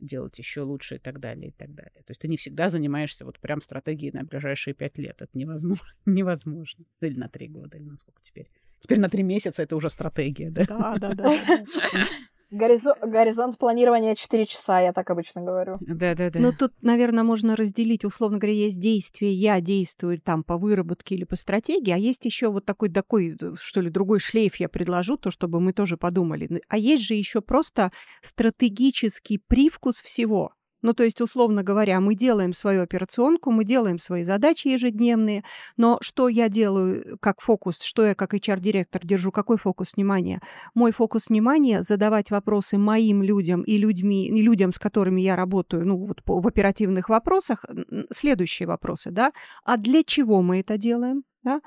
делать 0.02 0.38
еще 0.40 0.62
лучше 0.62 0.96
и 0.96 1.00
так 1.00 1.20
далее, 1.20 1.50
и 1.50 1.52
так 1.52 1.74
далее. 1.74 2.04
То 2.06 2.12
есть 2.12 2.22
ты 2.22 2.28
не 2.28 2.38
всегда 2.38 2.70
занимаешься 2.70 3.26
вот 3.26 3.40
прям 3.40 3.62
стратегией 3.62 4.12
на 4.12 4.24
ближайшие 4.24 4.74
пять 4.74 4.98
лет. 4.98 5.22
Это 5.22 5.32
невозможно. 5.38 5.88
невозможно. 6.06 6.86
Или 7.02 7.18
на 7.18 7.30
три 7.30 7.48
года, 7.48 7.78
или 7.78 7.86
на 7.86 7.98
сколько 7.98 8.22
теперь. 8.22 8.50
Теперь 8.80 9.00
на 9.00 9.10
три 9.10 9.24
месяца 9.24 9.62
это 9.62 9.76
уже 9.76 9.90
стратегия, 9.90 10.50
да? 10.50 10.66
Да, 10.66 10.98
да, 10.98 11.14
да. 11.14 11.34
Горизон, 12.52 12.96
горизонт 13.02 13.58
планирования 13.60 14.16
4 14.16 14.46
часа, 14.46 14.80
я 14.80 14.92
так 14.92 15.10
обычно 15.12 15.42
говорю. 15.42 15.78
Да, 15.82 16.16
да, 16.16 16.32
да. 16.32 16.40
Но 16.40 16.52
тут, 16.52 16.74
наверное, 16.82 17.24
можно 17.24 17.56
разделить, 17.56 18.04
условно 18.04 18.40
говоря, 18.40 18.56
есть 18.56 18.80
действие, 18.80 19.34
я 19.34 19.62
действую 19.62 20.20
там 20.20 20.44
по 20.44 20.58
выработке 20.58 21.14
или 21.14 21.26
по 21.26 21.36
стратегии, 21.36 21.92
а 21.92 21.98
есть 21.98 22.26
еще 22.26 22.50
вот 22.50 22.66
такой, 22.66 22.90
такой, 22.90 23.38
что 23.56 23.82
ли, 23.82 23.92
другой 23.92 24.20
шлейф 24.20 24.56
я 24.56 24.68
предложу, 24.68 25.18
то, 25.18 25.30
чтобы 25.30 25.60
мы 25.60 25.74
тоже 25.74 25.96
подумали. 25.96 26.62
А 26.68 26.78
есть 26.78 27.04
же 27.04 27.14
еще 27.14 27.42
просто 27.42 27.92
стратегический 28.22 29.38
привкус 29.38 29.98
всего. 30.02 30.54
Ну, 30.82 30.94
то 30.94 31.04
есть, 31.04 31.22
условно 31.22 31.64
говоря, 31.64 32.00
мы 32.00 32.16
делаем 32.16 32.54
свою 32.54 32.84
операционку, 32.84 33.52
мы 33.52 33.66
делаем 33.66 34.00
свои 34.00 34.24
задачи 34.24 34.70
ежедневные, 34.70 35.44
но 35.78 35.98
что 36.02 36.30
я 36.30 36.50
делаю 36.50 37.18
как 37.20 37.42
фокус, 37.42 37.82
что 37.82 38.06
я 38.06 38.16
как 38.16 38.34
HR-директор 38.34 39.06
держу, 39.06 39.32
какой 39.32 39.58
фокус 39.58 39.94
внимания? 39.96 40.42
Мой 40.76 40.92
фокус 40.92 41.28
внимания– 41.30 41.82
задавать 41.84 42.32
вопросы 42.32 42.78
моим 42.78 43.24
людям 43.24 43.62
и 43.64 43.78
людьми, 43.78 44.28
и 44.28 44.42
людям, 44.42 44.72
с 44.74 44.80
которыми 44.80 45.22
я 45.22 45.36
работаю, 45.36 45.86
ну, 45.86 45.98
вот 45.98 46.22
в 46.26 46.48
оперативных 46.48 47.10
вопросах, 47.10 47.66
следующие 48.12 48.68
вопросы, 48.68 49.12
да, 49.12 49.32
а 49.64 49.78
для 49.78 50.04
чего 50.04 50.42
мы 50.42 50.60
это 50.60 50.78
делаем? 50.78 51.24
Да? 51.44 51.62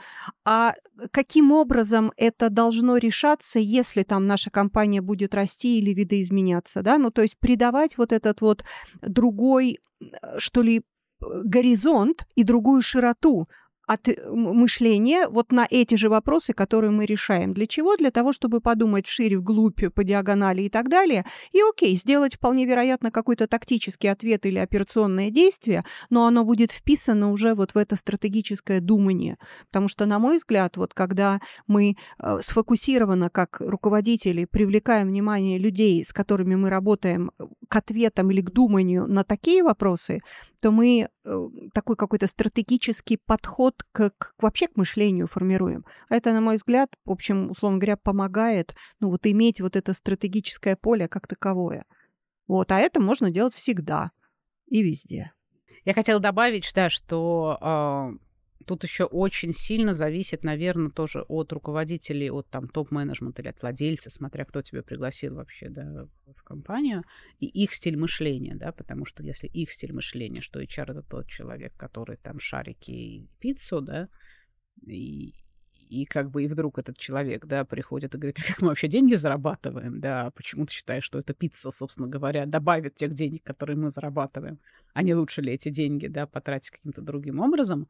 А 0.44 0.74
каким 1.10 1.52
образом 1.52 2.12
это 2.16 2.50
должно 2.50 2.98
решаться, 2.98 3.58
если 3.58 4.02
там 4.02 4.26
наша 4.26 4.50
компания 4.50 5.00
будет 5.00 5.34
расти 5.34 5.78
или 5.78 5.94
видоизменяться? 5.94 6.82
Да? 6.82 6.98
Ну, 6.98 7.10
то 7.10 7.22
есть 7.22 7.38
придавать 7.38 7.96
вот 7.96 8.12
этот 8.12 8.40
вот 8.40 8.64
другой, 9.00 9.78
что 10.38 10.62
ли, 10.62 10.82
горизонт 11.20 12.26
и 12.34 12.42
другую 12.42 12.82
широту 12.82 13.46
от 13.86 14.08
э, 14.08 14.16
мышления 14.30 15.28
вот 15.28 15.52
на 15.52 15.66
эти 15.68 15.94
же 15.96 16.08
вопросы, 16.08 16.52
которые 16.52 16.90
мы 16.90 17.06
решаем. 17.06 17.52
Для 17.52 17.66
чего? 17.66 17.96
Для 17.96 18.10
того, 18.10 18.32
чтобы 18.32 18.60
подумать 18.60 19.06
вшире, 19.06 19.38
вглубь, 19.38 19.92
по 19.94 20.04
диагонали 20.04 20.62
и 20.62 20.68
так 20.68 20.88
далее. 20.88 21.24
И 21.52 21.60
окей, 21.60 21.96
сделать 21.96 22.34
вполне 22.34 22.64
вероятно 22.64 23.10
какой-то 23.10 23.46
тактический 23.46 24.10
ответ 24.10 24.46
или 24.46 24.58
операционное 24.58 25.30
действие, 25.30 25.84
но 26.10 26.26
оно 26.26 26.44
будет 26.44 26.70
вписано 26.72 27.32
уже 27.32 27.54
вот 27.54 27.74
в 27.74 27.76
это 27.76 27.96
стратегическое 27.96 28.80
думание. 28.80 29.38
Потому 29.66 29.88
что, 29.88 30.06
на 30.06 30.18
мой 30.18 30.36
взгляд, 30.36 30.76
вот 30.76 30.94
когда 30.94 31.40
мы 31.66 31.96
э, 32.18 32.38
сфокусированно, 32.42 33.30
как 33.30 33.60
руководители, 33.60 34.44
привлекаем 34.44 35.08
внимание 35.08 35.58
людей, 35.58 36.04
с 36.04 36.12
которыми 36.12 36.54
мы 36.54 36.70
работаем, 36.70 37.32
э, 37.38 37.44
к 37.68 37.76
ответам 37.76 38.30
или 38.30 38.40
к 38.40 38.50
думанию 38.50 39.06
на 39.06 39.24
такие 39.24 39.62
вопросы, 39.62 40.20
то 40.62 40.70
мы 40.70 41.08
э, 41.24 41.48
такой 41.74 41.96
какой-то 41.96 42.28
стратегический 42.28 43.18
подход 43.26 43.82
к, 43.90 44.10
к, 44.16 44.32
вообще 44.38 44.68
к 44.68 44.76
мышлению 44.76 45.26
формируем. 45.26 45.84
А 46.08 46.14
это, 46.14 46.32
на 46.32 46.40
мой 46.40 46.54
взгляд, 46.54 46.88
в 47.04 47.10
общем, 47.10 47.50
условно 47.50 47.78
говоря, 47.78 47.96
помогает 47.96 48.76
ну, 49.00 49.10
вот 49.10 49.26
иметь 49.26 49.60
вот 49.60 49.74
это 49.74 49.92
стратегическое 49.92 50.76
поле 50.76 51.08
как 51.08 51.26
таковое. 51.26 51.84
Вот, 52.46 52.70
а 52.70 52.78
это 52.78 53.00
можно 53.00 53.32
делать 53.32 53.54
всегда 53.54 54.12
и 54.68 54.84
везде. 54.84 55.32
Я 55.84 55.94
хотела 55.94 56.20
добавить, 56.20 56.70
да, 56.76 56.90
что 56.90 57.58
э, 57.60 58.18
Тут 58.62 58.84
еще 58.84 59.04
очень 59.04 59.52
сильно 59.52 59.94
зависит, 59.94 60.44
наверное, 60.44 60.90
тоже 60.90 61.22
от 61.22 61.52
руководителей, 61.52 62.30
от 62.30 62.48
там 62.48 62.68
топ-менеджмента 62.68 63.42
или 63.42 63.48
от 63.48 63.62
владельца, 63.62 64.10
смотря 64.10 64.44
кто 64.44 64.62
тебя 64.62 64.82
пригласил 64.82 65.34
вообще 65.34 65.68
да, 65.68 66.08
в 66.36 66.42
компанию, 66.42 67.04
и 67.38 67.46
их 67.46 67.72
стиль 67.72 67.96
мышления, 67.96 68.54
да, 68.54 68.72
потому 68.72 69.04
что 69.04 69.22
если 69.22 69.46
их 69.46 69.70
стиль 69.70 69.92
мышления, 69.92 70.40
что 70.40 70.60
HR 70.60 70.92
это 70.92 71.02
тот 71.02 71.26
человек, 71.26 71.74
который 71.76 72.16
там 72.16 72.40
шарики 72.40 72.90
и 72.90 73.28
пиццу, 73.38 73.80
да, 73.80 74.08
и, 74.86 75.34
и 75.88 76.04
как 76.04 76.30
бы 76.30 76.44
и 76.44 76.48
вдруг 76.48 76.78
этот 76.78 76.96
человек, 76.98 77.46
да, 77.46 77.64
приходит 77.64 78.14
и 78.14 78.18
говорит, 78.18 78.38
а 78.38 78.46
как 78.46 78.62
мы 78.62 78.68
вообще 78.68 78.88
деньги 78.88 79.14
зарабатываем, 79.14 80.00
да, 80.00 80.30
почему 80.30 80.66
ты 80.66 80.72
считаешь, 80.72 81.04
что 81.04 81.18
эта 81.18 81.34
пицца, 81.34 81.70
собственно 81.70 82.08
говоря, 82.08 82.46
добавит 82.46 82.94
тех 82.94 83.12
денег, 83.12 83.42
которые 83.42 83.76
мы 83.76 83.90
зарабатываем, 83.90 84.58
а 84.94 85.02
не 85.02 85.14
лучше 85.14 85.42
ли 85.42 85.52
эти 85.52 85.68
деньги, 85.68 86.06
да, 86.06 86.26
потратить 86.26 86.70
каким-то 86.70 87.02
другим 87.02 87.40
образом, 87.40 87.88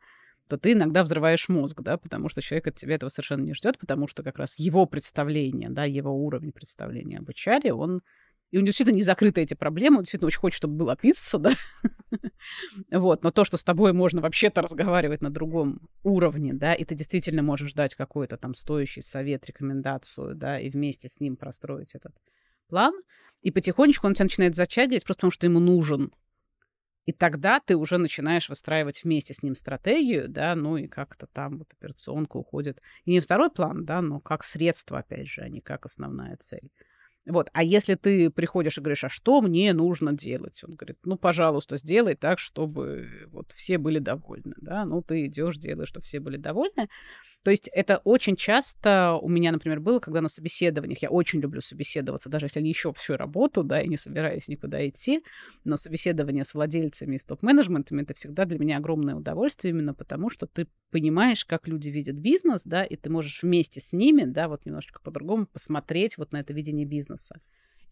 то 0.49 0.59
ты 0.59 0.73
иногда 0.73 1.03
взрываешь 1.03 1.49
мозг, 1.49 1.81
да, 1.83 1.97
потому 1.97 2.29
что 2.29 2.43
человек 2.43 2.69
от 2.69 2.77
тебя 2.77 2.97
этого 2.97 3.09
совершенно 3.09 3.43
не 3.43 3.55
ждет, 3.55 3.79
потому 3.79 4.07
что 4.09 4.23
как 4.23 4.39
раз 4.39 4.59
его 4.59 4.87
представление, 4.87 5.71
да, 5.71 5.85
его 5.85 6.13
уровень 6.13 6.53
представления 6.53 7.19
об 7.19 7.31
HR, 7.31 7.71
он 7.71 8.03
и 8.53 8.59
у 8.59 8.61
него 8.61 8.67
действительно 8.67 8.97
не 8.97 9.03
закрыты 9.03 9.41
эти 9.41 9.55
проблемы, 9.55 9.97
он 9.97 10.03
действительно 10.03 10.27
очень 10.27 10.41
хочет, 10.41 10.59
чтобы 10.59 10.77
была 10.77 10.95
пицца, 10.95 11.39
да. 11.39 11.55
вот, 12.93 13.25
но 13.25 13.31
то, 13.31 13.45
что 13.45 13.57
с 13.57 13.65
тобой 13.65 13.95
можно 13.95 14.21
вообще-то 14.21 14.61
разговаривать 14.61 15.23
на 15.23 15.31
другом 15.31 15.89
уровне, 16.03 16.53
да, 16.53 16.75
и 16.75 16.85
ты 16.85 16.95
действительно 16.95 17.43
можешь 17.43 17.73
дать 17.73 17.95
какой-то 17.95 18.37
там 18.37 18.55
стоящий 18.55 19.01
совет, 19.01 19.47
рекомендацию, 19.47 20.35
да, 20.35 20.61
и 20.61 20.69
вместе 20.69 21.09
с 21.09 21.19
ним 21.19 21.37
простроить 21.37 21.95
этот 21.95 22.13
план, 22.69 22.93
и 23.41 23.51
потихонечку 23.51 24.07
он 24.07 24.13
тебя 24.13 24.27
начинает 24.27 24.55
зачагивать 24.55 25.05
просто 25.05 25.21
потому, 25.21 25.31
что 25.31 25.47
ему 25.47 25.59
нужен 25.59 26.13
и 27.05 27.13
тогда 27.13 27.61
ты 27.61 27.77
уже 27.77 27.99
начинаешь 27.99 28.49
выстраивать 28.49 29.03
вместе 29.03 29.35
с 29.35 29.43
ним 29.43 29.55
стратегию, 29.55 30.29
да, 30.29 30.55
ну 30.55 30.77
и 30.77 30.87
как-то 30.87 31.27
там 31.27 31.59
вот 31.59 31.73
операционка 31.73 32.37
уходит. 32.37 32.81
И 33.05 33.11
не 33.11 33.21
второй 33.21 33.51
план, 33.51 33.85
да, 33.85 34.01
но 34.01 34.21
как 34.21 34.45
средство, 34.45 35.01
опять 35.01 35.29
же, 35.29 35.43
а 35.43 35.49
не 35.49 35.61
как 35.61 35.85
основная 35.85 36.37
цель. 36.37 36.71
Вот. 37.27 37.51
А 37.53 37.63
если 37.63 37.95
ты 37.95 38.31
приходишь 38.31 38.79
и 38.79 38.81
говоришь, 38.81 39.05
а 39.05 39.09
что 39.09 39.41
мне 39.41 39.73
нужно 39.73 40.13
делать? 40.13 40.61
Он 40.65 40.75
говорит, 40.75 40.99
ну, 41.05 41.17
пожалуйста, 41.17 41.77
сделай 41.77 42.17
так, 42.17 42.41
чтобы 42.41 43.29
вот 43.31 43.53
все 43.53 43.79
были 43.79 44.01
довольны, 44.01 44.55
да. 44.57 44.85
Ну, 44.85 45.03
ты 45.03 45.27
идешь, 45.27 45.57
делаешь, 45.57 45.89
чтобы 45.89 46.05
все 46.05 46.19
были 46.19 46.37
довольны. 46.37 46.89
То 47.45 47.51
есть 47.51 47.69
это 47.73 47.99
очень 48.05 48.37
часто 48.37 49.19
у 49.21 49.29
меня, 49.29 49.53
например, 49.53 49.81
было, 49.81 49.99
когда 50.01 50.21
на 50.21 50.29
собеседованиях, 50.29 51.03
я 51.03 51.11
очень 51.11 51.41
люблю 51.41 51.61
собеседоваться, 51.61 52.29
даже 52.29 52.47
если 52.47 52.61
не 52.61 52.73
ищу 52.73 52.93
всю 52.93 53.17
работу, 53.17 53.65
да, 53.65 53.81
и 53.81 53.89
не 53.89 53.97
собираюсь 53.97 54.49
никуда 54.49 54.87
идти, 54.89 55.23
но 55.65 55.77
собеседование 55.77 56.45
с 56.45 56.55
владельцами 56.55 57.17
и 57.17 57.19
с 57.19 57.25
топ-менеджментами— 57.25 58.03
это 58.03 58.15
всегда 58.15 58.45
для 58.45 58.59
меня 58.59 58.79
огромное 58.79 59.15
удовольствие, 59.15 59.73
именно 59.73 59.93
потому 59.93 60.31
что 60.31 60.47
ты 60.47 60.69
понимаешь, 60.91 61.45
как 61.45 61.67
люди 61.67 61.89
видят 61.89 62.17
бизнес, 62.17 62.63
да, 62.65 62.85
и 62.85 62.97
ты 62.97 63.11
можешь 63.11 63.43
вместе 63.43 63.81
с 63.81 63.93
ними, 63.93 64.25
да, 64.25 64.47
вот 64.47 64.65
немножечко 64.65 65.01
по-другому 65.01 65.47
посмотреть 65.47 66.19
вот 66.19 66.33
на 66.33 66.41
это 66.41 66.53
видение 66.53 66.87
бизнеса. 66.87 67.12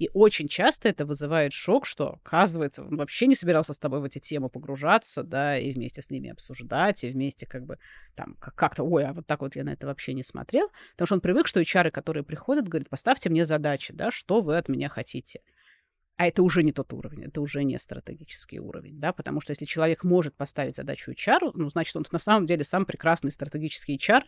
И 0.00 0.08
очень 0.14 0.48
часто 0.48 0.88
это 0.88 1.04
вызывает 1.04 1.52
шок, 1.52 1.84
что, 1.84 2.20
оказывается, 2.24 2.82
он 2.82 2.96
вообще 2.96 3.26
не 3.26 3.34
собирался 3.34 3.74
с 3.74 3.78
тобой 3.78 4.00
в 4.00 4.04
эти 4.04 4.18
темы 4.18 4.48
погружаться, 4.48 5.22
да, 5.22 5.58
и 5.58 5.72
вместе 5.72 6.00
с 6.00 6.08
ними 6.08 6.30
обсуждать, 6.30 7.04
и 7.04 7.10
вместе 7.10 7.46
как 7.46 7.66
бы 7.66 7.78
там 8.14 8.34
как-то, 8.40 8.82
ой, 8.82 9.04
а 9.04 9.12
вот 9.12 9.26
так 9.26 9.42
вот 9.42 9.56
я 9.56 9.64
на 9.64 9.74
это 9.74 9.86
вообще 9.86 10.14
не 10.14 10.22
смотрел. 10.22 10.70
Потому 10.92 11.06
что 11.06 11.14
он 11.16 11.20
привык, 11.20 11.46
что 11.46 11.60
HR, 11.60 11.90
которые 11.90 12.24
приходят, 12.24 12.66
говорят, 12.66 12.88
поставьте 12.88 13.28
мне 13.28 13.44
задачи, 13.44 13.92
да, 13.92 14.10
что 14.10 14.40
вы 14.40 14.56
от 14.56 14.70
меня 14.70 14.88
хотите. 14.88 15.42
А 16.16 16.26
это 16.26 16.42
уже 16.42 16.62
не 16.62 16.72
тот 16.72 16.94
уровень, 16.94 17.24
это 17.24 17.42
уже 17.42 17.62
не 17.62 17.78
стратегический 17.78 18.58
уровень, 18.58 18.98
да, 19.00 19.12
потому 19.12 19.42
что 19.42 19.50
если 19.50 19.66
человек 19.66 20.02
может 20.02 20.34
поставить 20.34 20.76
задачу 20.76 21.12
HR, 21.12 21.50
ну, 21.52 21.68
значит, 21.68 21.94
он 21.94 22.04
на 22.10 22.18
самом 22.18 22.46
деле 22.46 22.64
сам 22.64 22.86
прекрасный 22.86 23.30
стратегический 23.30 23.96
HR, 23.96 24.22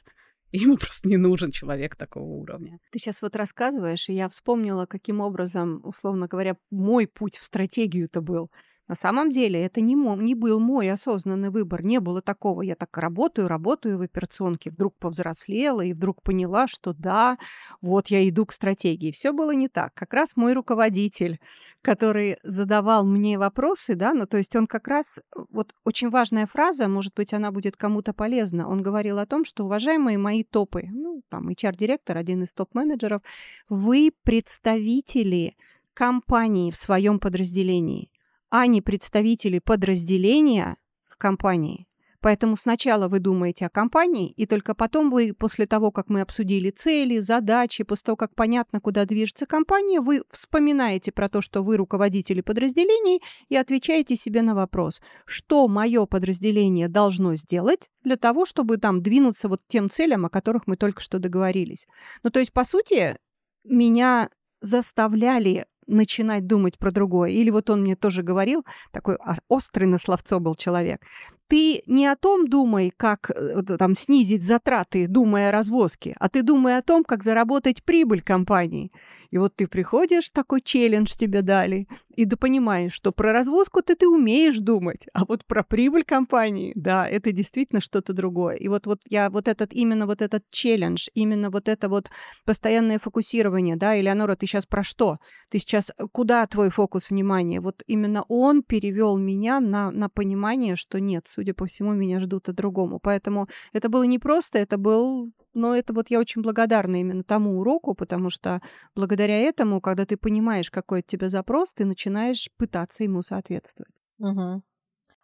Ему 0.64 0.76
просто 0.76 1.08
не 1.08 1.16
нужен 1.16 1.50
человек 1.50 1.96
такого 1.96 2.24
уровня. 2.24 2.78
Ты 2.90 2.98
сейчас 2.98 3.22
вот 3.22 3.34
рассказываешь, 3.36 4.08
и 4.10 4.12
я 4.12 4.28
вспомнила, 4.28 4.84
каким 4.84 5.20
образом, 5.20 5.80
условно 5.82 6.26
говоря, 6.28 6.56
мой 6.70 7.06
путь 7.06 7.38
в 7.38 7.44
стратегию-то 7.44 8.20
был. 8.20 8.50
На 8.92 8.96
самом 8.96 9.33
деле 9.33 9.59
это 9.59 9.81
не, 9.81 9.96
мой, 9.96 10.18
не 10.18 10.35
был 10.35 10.61
мой 10.61 10.90
осознанный 10.90 11.48
выбор. 11.48 11.83
Не 11.83 11.98
было 11.98 12.20
такого. 12.20 12.61
Я 12.61 12.74
так 12.74 12.98
работаю, 12.98 13.48
работаю 13.48 13.96
в 13.96 14.02
операционке. 14.02 14.70
Вдруг 14.70 14.98
повзрослела 14.98 15.81
и 15.81 15.94
вдруг 15.94 16.20
поняла, 16.22 16.66
что 16.66 16.92
да, 16.92 17.38
вот 17.81 18.09
я 18.09 18.28
иду 18.28 18.44
к 18.44 18.52
стратегии. 18.52 19.11
Все 19.11 19.33
было 19.33 19.52
не 19.52 19.68
так. 19.68 19.94
Как 19.94 20.12
раз 20.12 20.37
мой 20.37 20.52
руководитель 20.52 21.40
который 21.85 22.37
задавал 22.44 23.05
мне 23.05 23.38
вопросы, 23.38 23.96
да, 23.96 24.14
ну 24.14 24.24
то 24.24 24.37
есть 24.37 24.55
он 24.55 24.68
как 24.68 24.87
раз, 24.87 25.20
вот 25.50 25.74
очень 25.85 26.11
важная 26.11 26.46
фраза, 26.46 26.87
может 26.87 27.12
быть, 27.14 27.35
она 27.35 27.50
будет 27.50 27.76
кому-то 27.76 28.12
полезна, 28.12 28.68
он 28.68 28.83
говорил 28.83 29.18
о 29.18 29.26
том, 29.26 29.44
что, 29.44 29.64
уважаемые 29.64 30.16
мои 30.16 30.44
топы, 30.44 30.85
ну, 30.92 31.22
там, 31.28 31.48
HR-директор, 31.48 32.16
один 32.16 32.44
из 32.44 32.52
топ-менеджеров, 32.52 33.22
вы 33.68 34.12
представители 34.22 35.57
компании 35.92 36.70
в 36.70 36.76
своем 36.76 37.18
подразделении, 37.18 38.12
а 38.52 38.66
не 38.66 38.82
представители 38.82 39.60
подразделения 39.60 40.76
в 41.08 41.16
компании. 41.16 41.86
Поэтому 42.20 42.56
сначала 42.58 43.08
вы 43.08 43.18
думаете 43.18 43.64
о 43.64 43.70
компании, 43.70 44.30
и 44.30 44.44
только 44.44 44.74
потом 44.74 45.10
вы, 45.10 45.32
после 45.32 45.64
того, 45.64 45.90
как 45.90 46.10
мы 46.10 46.20
обсудили 46.20 46.68
цели, 46.68 47.18
задачи, 47.20 47.82
после 47.82 48.04
того, 48.04 48.16
как 48.16 48.34
понятно, 48.34 48.78
куда 48.78 49.06
движется 49.06 49.46
компания, 49.46 50.02
вы 50.02 50.22
вспоминаете 50.30 51.12
про 51.12 51.30
то, 51.30 51.40
что 51.40 51.62
вы 51.62 51.78
руководители 51.78 52.42
подразделений, 52.42 53.22
и 53.48 53.56
отвечаете 53.56 54.16
себе 54.16 54.42
на 54.42 54.54
вопрос, 54.54 55.00
что 55.24 55.66
мое 55.66 56.04
подразделение 56.04 56.88
должно 56.88 57.34
сделать 57.36 57.88
для 58.04 58.16
того, 58.16 58.44
чтобы 58.44 58.76
там 58.76 59.02
двинуться 59.02 59.48
вот 59.48 59.62
тем 59.66 59.88
целям, 59.88 60.26
о 60.26 60.30
которых 60.30 60.66
мы 60.66 60.76
только 60.76 61.00
что 61.00 61.18
договорились. 61.18 61.86
Ну, 62.22 62.28
то 62.28 62.38
есть, 62.38 62.52
по 62.52 62.66
сути, 62.66 63.16
меня 63.64 64.28
заставляли 64.60 65.64
начинать 65.87 66.47
думать 66.47 66.79
про 66.79 66.90
другое. 66.90 67.31
Или 67.31 67.51
вот 67.51 67.71
он 67.71 67.83
мне 67.83 67.97
тоже 67.97 68.23
говорил, 68.23 68.64
такой 68.90 69.18
острый 69.49 69.85
на 69.85 69.99
словцо 69.99 70.40
был 70.40 70.55
человек. 70.55 71.03
Ты 71.49 71.83
не 71.87 72.07
о 72.07 72.16
том 72.16 72.49
думай, 72.49 72.92
как 72.97 73.31
э, 73.31 73.62
там 73.79 73.95
снизить 73.95 74.42
затраты, 74.42 75.07
думая 75.07 75.51
о 75.51 75.53
развозке, 75.53 76.14
а 76.18 76.29
ты 76.29 76.42
думай 76.42 76.79
о 76.79 76.83
том, 76.83 77.05
как 77.05 77.23
заработать 77.23 77.83
прибыль 77.83 78.23
компании. 78.23 78.90
И 79.33 79.38
вот 79.38 79.57
ты 79.57 79.66
приходишь, 79.66 80.29
такой 80.29 80.61
челлендж 80.61 81.16
тебе 81.16 81.40
дали, 81.40 81.88
и 82.14 82.27
ты 82.27 82.37
понимаешь, 82.37 82.92
что 82.92 83.12
про 83.12 83.33
развозку-то 83.33 83.97
ты 83.97 84.07
умеешь 84.07 84.59
думать, 84.59 85.07
а 85.14 85.25
вот 85.25 85.47
про 85.47 85.64
прибыль 85.64 86.05
компании, 86.05 86.73
да, 86.75 87.09
это 87.09 87.33
действительно 87.33 87.81
что-то 87.81 88.12
другое. 88.12 88.57
И 88.57 88.68
вот, 88.68 88.87
вот 88.87 89.01
я 89.09 89.31
вот 89.31 89.49
этот, 89.49 89.73
именно 89.73 90.07
вот 90.07 90.21
этот 90.21 90.45
челлендж, 90.51 91.09
именно 91.14 91.49
вот 91.49 91.68
это 91.68 91.88
вот 91.88 92.11
постоянное 92.45 92.99
фокусирование, 92.99 93.77
да, 93.77 93.99
Элеонора, 93.99 94.37
ты 94.37 94.47
сейчас 94.47 94.66
про 94.66 94.83
что? 94.83 95.16
Ты 95.49 95.59
сейчас 95.59 95.90
э, 95.97 96.07
куда 96.12 96.47
твой 96.47 96.68
фокус 96.68 97.09
внимания? 97.09 97.62
Вот 97.62 97.83
именно 97.87 98.27
он 98.29 98.62
перевел 98.62 99.16
меня 99.16 99.61
на, 99.61 99.90
на 99.90 100.11
понимание, 100.11 100.77
что 100.77 101.01
нет, 101.01 101.25
судя 101.27 101.55
по 101.55 101.64
всему, 101.64 101.95
меня 101.95 102.21
ждут 102.21 102.51
о 102.51 102.53
другому. 102.53 103.01
Поэтому 103.03 103.49
это 103.73 103.88
было 103.88 104.03
не 104.03 104.18
просто, 104.18 104.59
это 104.59 104.77
был 104.77 105.33
но 105.54 105.76
это 105.76 105.92
вот 105.92 106.08
я 106.08 106.18
очень 106.18 106.42
благодарна 106.42 107.00
именно 107.00 107.24
тому 107.24 107.58
уроку, 107.58 107.94
потому 107.94 108.30
что 108.30 108.60
благодаря 108.94 109.38
этому, 109.38 109.80
когда 109.80 110.06
ты 110.06 110.16
понимаешь, 110.16 110.70
какой 110.70 111.00
от 111.00 111.06
тебя 111.06 111.28
запрос, 111.28 111.72
ты 111.72 111.84
начинаешь 111.84 112.50
пытаться 112.56 113.04
ему 113.04 113.22
соответствовать. 113.22 113.92
Угу. 114.18 114.62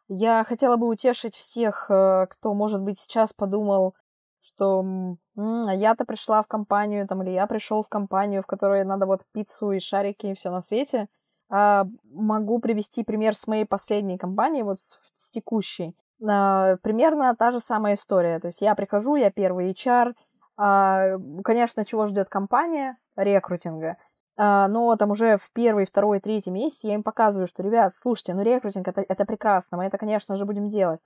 Я 0.08 0.44
хотела 0.44 0.76
бы 0.76 0.88
утешить 0.88 1.36
всех, 1.36 1.90
э, 1.90 2.26
кто, 2.30 2.54
может 2.54 2.80
быть, 2.82 2.98
сейчас 2.98 3.32
подумал, 3.32 3.94
что 4.40 4.80
м-м, 4.80 5.68
я-то 5.70 6.04
пришла 6.04 6.42
в 6.42 6.46
компанию, 6.46 7.06
там, 7.06 7.22
или 7.22 7.30
я 7.30 7.46
пришел 7.46 7.82
в 7.82 7.88
компанию, 7.88 8.42
в 8.42 8.46
которой 8.46 8.84
надо 8.84 9.06
вот 9.06 9.26
пиццу 9.32 9.72
и 9.72 9.80
шарики 9.80 10.26
и 10.26 10.34
все 10.34 10.50
на 10.50 10.60
свете. 10.62 11.08
А, 11.50 11.86
могу 12.04 12.58
привести 12.58 13.04
пример 13.04 13.34
с 13.34 13.46
моей 13.46 13.64
последней 13.64 14.18
компании, 14.18 14.62
вот 14.62 14.80
с, 14.80 14.98
с 15.12 15.30
текущей. 15.30 15.94
А, 16.26 16.76
примерно 16.82 17.34
та 17.36 17.50
же 17.50 17.60
самая 17.60 17.94
история. 17.94 18.38
То 18.40 18.48
есть 18.48 18.60
я 18.60 18.74
прихожу, 18.74 19.16
я 19.16 19.30
первый 19.30 19.70
HR. 19.72 20.14
А, 20.56 21.18
конечно, 21.44 21.84
чего 21.84 22.06
ждет 22.06 22.28
компания? 22.28 22.96
Рекрутинга. 23.16 23.96
А, 24.36 24.68
но 24.68 24.94
там 24.96 25.10
уже 25.10 25.36
в 25.36 25.50
первый, 25.52 25.84
второй, 25.84 26.20
третий 26.20 26.50
месяц 26.50 26.84
я 26.84 26.94
им 26.94 27.02
показываю, 27.02 27.48
что, 27.48 27.62
ребят, 27.62 27.92
слушайте, 27.92 28.34
ну 28.34 28.42
рекрутинг 28.42 28.86
это, 28.86 29.00
это 29.00 29.24
прекрасно, 29.24 29.78
мы 29.78 29.84
это, 29.84 29.98
конечно 29.98 30.36
же, 30.36 30.44
будем 30.44 30.68
делать. 30.68 31.00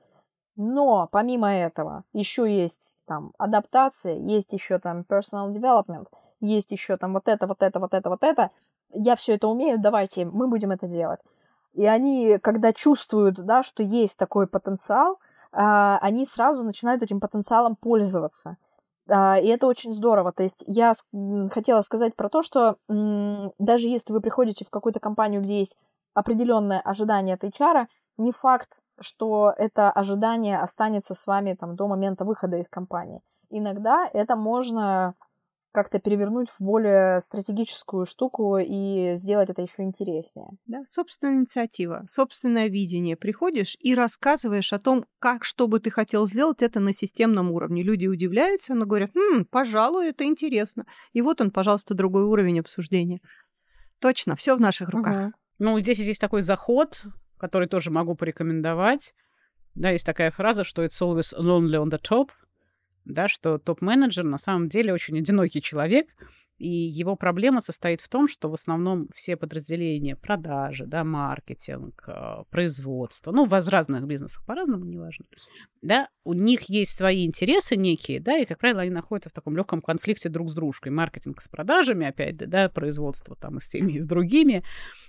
Но 0.56 1.08
помимо 1.10 1.50
этого 1.50 2.04
еще 2.12 2.44
есть 2.44 2.98
там 3.06 3.32
адаптация, 3.38 4.16
есть 4.16 4.52
еще 4.52 4.78
там 4.78 5.00
personal 5.08 5.50
development, 5.50 6.08
есть 6.40 6.72
еще 6.72 6.98
там 6.98 7.14
вот 7.14 7.26
это, 7.26 7.46
вот 7.46 7.62
это, 7.62 7.80
вот 7.80 7.94
это, 7.94 8.10
вот 8.10 8.22
это. 8.22 8.50
Я 8.92 9.16
все 9.16 9.36
это 9.36 9.48
умею, 9.48 9.78
давайте, 9.78 10.26
мы 10.26 10.48
будем 10.48 10.70
это 10.70 10.86
делать. 10.86 11.24
И 11.74 11.86
они, 11.86 12.38
когда 12.38 12.72
чувствуют, 12.72 13.36
да, 13.36 13.62
что 13.62 13.82
есть 13.82 14.18
такой 14.18 14.46
потенциал, 14.46 15.18
а, 15.52 15.98
они 16.02 16.24
сразу 16.26 16.62
начинают 16.62 17.02
этим 17.02 17.20
потенциалом 17.20 17.76
пользоваться. 17.76 18.56
А, 19.08 19.38
и 19.38 19.46
это 19.48 19.66
очень 19.66 19.92
здорово. 19.92 20.32
То 20.32 20.42
есть 20.42 20.64
я 20.66 20.92
хотела 21.50 21.82
сказать 21.82 22.14
про 22.14 22.28
то, 22.28 22.42
что 22.42 22.76
даже 22.88 23.88
если 23.88 24.12
вы 24.12 24.20
приходите 24.20 24.64
в 24.64 24.70
какую-то 24.70 25.00
компанию, 25.00 25.42
где 25.42 25.60
есть 25.60 25.76
определенное 26.14 26.80
ожидание 26.80 27.34
от 27.34 27.44
HR, 27.44 27.86
не 28.18 28.32
факт, 28.32 28.80
что 29.00 29.52
это 29.56 29.90
ожидание 29.90 30.58
останется 30.58 31.14
с 31.14 31.26
вами 31.26 31.54
там, 31.54 31.76
до 31.76 31.88
момента 31.88 32.24
выхода 32.24 32.56
из 32.58 32.68
компании. 32.68 33.22
Иногда 33.50 34.08
это 34.12 34.36
можно 34.36 35.14
как-то 35.72 35.98
перевернуть 35.98 36.48
в 36.50 36.60
более 36.60 37.20
стратегическую 37.20 38.06
штуку 38.06 38.58
и 38.58 39.14
сделать 39.16 39.50
это 39.50 39.62
еще 39.62 39.82
интереснее. 39.82 40.48
Да, 40.66 40.82
собственная 40.84 41.34
инициатива, 41.34 42.04
собственное 42.08 42.68
видение. 42.68 43.16
Приходишь 43.16 43.76
и 43.80 43.94
рассказываешь 43.94 44.72
о 44.72 44.78
том, 44.78 45.06
как, 45.18 45.44
что 45.44 45.66
бы 45.66 45.80
ты 45.80 45.90
хотел 45.90 46.26
сделать 46.26 46.62
это 46.62 46.78
на 46.78 46.92
системном 46.92 47.50
уровне. 47.50 47.82
Люди 47.82 48.06
удивляются, 48.06 48.74
но 48.74 48.86
говорят, 48.86 49.16
«М, 49.16 49.46
пожалуй, 49.46 50.08
это 50.08 50.24
интересно. 50.24 50.84
И 51.12 51.22
вот 51.22 51.40
он, 51.40 51.50
пожалуйста, 51.50 51.94
другой 51.94 52.24
уровень 52.24 52.60
обсуждения. 52.60 53.20
Точно, 53.98 54.36
все 54.36 54.56
в 54.56 54.60
наших 54.60 54.90
руках. 54.90 55.16
Угу. 55.16 55.32
Ну, 55.58 55.80
здесь 55.80 55.98
есть 55.98 56.20
такой 56.20 56.42
заход, 56.42 57.02
который 57.38 57.68
тоже 57.68 57.90
могу 57.90 58.14
порекомендовать. 58.14 59.14
Да, 59.74 59.90
есть 59.90 60.04
такая 60.04 60.30
фраза, 60.30 60.64
что 60.64 60.84
it's 60.84 61.00
always 61.00 61.32
lonely 61.38 61.82
on 61.82 61.88
the 61.88 62.00
top, 62.00 62.28
да, 63.04 63.28
что 63.28 63.58
топ-менеджер 63.58 64.24
на 64.24 64.38
самом 64.38 64.68
деле 64.68 64.92
очень 64.92 65.18
одинокий 65.18 65.62
человек, 65.62 66.06
и 66.62 66.68
его 66.68 67.16
проблема 67.16 67.60
состоит 67.60 68.00
в 68.00 68.08
том, 68.08 68.28
что 68.28 68.48
в 68.48 68.54
основном 68.54 69.08
все 69.12 69.36
подразделения 69.36 70.14
продажи, 70.14 70.86
да, 70.86 71.02
маркетинг, 71.02 72.04
а, 72.06 72.44
производство, 72.50 73.32
ну, 73.32 73.46
в 73.46 73.68
разных 73.68 74.06
бизнесах 74.06 74.46
по-разному, 74.46 74.84
неважно, 74.84 75.24
да, 75.80 76.08
у 76.22 76.34
них 76.34 76.62
есть 76.68 76.96
свои 76.96 77.26
интересы 77.26 77.76
некие, 77.76 78.20
да, 78.20 78.38
и, 78.38 78.44
как 78.44 78.58
правило, 78.58 78.82
они 78.82 78.92
находятся 78.92 79.30
в 79.30 79.32
таком 79.32 79.56
легком 79.56 79.82
конфликте 79.82 80.28
друг 80.28 80.50
с 80.50 80.54
дружкой. 80.54 80.92
Маркетинг 80.92 81.40
с 81.40 81.48
продажами, 81.48 82.06
опять, 82.06 82.36
да, 82.36 82.46
да 82.46 82.68
производство 82.68 83.34
там 83.34 83.56
и 83.56 83.60
с 83.60 83.68
теми, 83.68 83.94
и 83.94 84.00
с 84.00 84.06
другими. 84.06 84.62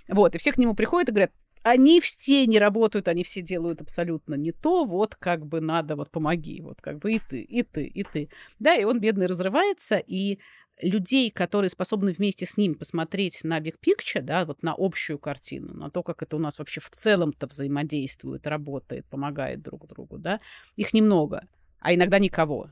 Вот, 0.08 0.34
и 0.34 0.38
все 0.38 0.50
к 0.50 0.58
нему 0.58 0.74
приходят 0.74 1.10
и 1.10 1.12
говорят, 1.12 1.30
они 1.64 2.00
все 2.00 2.46
не 2.46 2.58
работают, 2.58 3.08
они 3.08 3.24
все 3.24 3.40
делают 3.40 3.80
абсолютно 3.80 4.34
не 4.34 4.52
то, 4.52 4.84
вот 4.84 5.16
как 5.16 5.46
бы 5.46 5.62
надо, 5.62 5.96
вот 5.96 6.10
помоги, 6.10 6.60
вот 6.60 6.82
как 6.82 6.98
бы 6.98 7.14
и 7.14 7.18
ты, 7.18 7.40
и 7.40 7.62
ты, 7.62 7.86
и 7.86 8.04
ты. 8.04 8.28
Да, 8.58 8.76
и 8.76 8.84
он, 8.84 9.00
бедный, 9.00 9.26
разрывается, 9.26 9.96
и 9.96 10.38
людей, 10.82 11.30
которые 11.30 11.70
способны 11.70 12.12
вместе 12.12 12.44
с 12.44 12.58
ним 12.58 12.74
посмотреть 12.74 13.44
на 13.44 13.60
big 13.60 13.76
picture, 13.80 14.20
да, 14.20 14.44
вот 14.44 14.62
на 14.62 14.74
общую 14.76 15.18
картину, 15.18 15.72
на 15.72 15.90
то, 15.90 16.02
как 16.02 16.22
это 16.22 16.36
у 16.36 16.38
нас 16.38 16.58
вообще 16.58 16.80
в 16.82 16.90
целом-то 16.90 17.46
взаимодействует, 17.46 18.46
работает, 18.46 19.06
помогает 19.06 19.62
друг 19.62 19.86
другу, 19.86 20.18
да, 20.18 20.40
их 20.76 20.92
немного, 20.92 21.48
а 21.80 21.94
иногда 21.94 22.18
никого. 22.18 22.70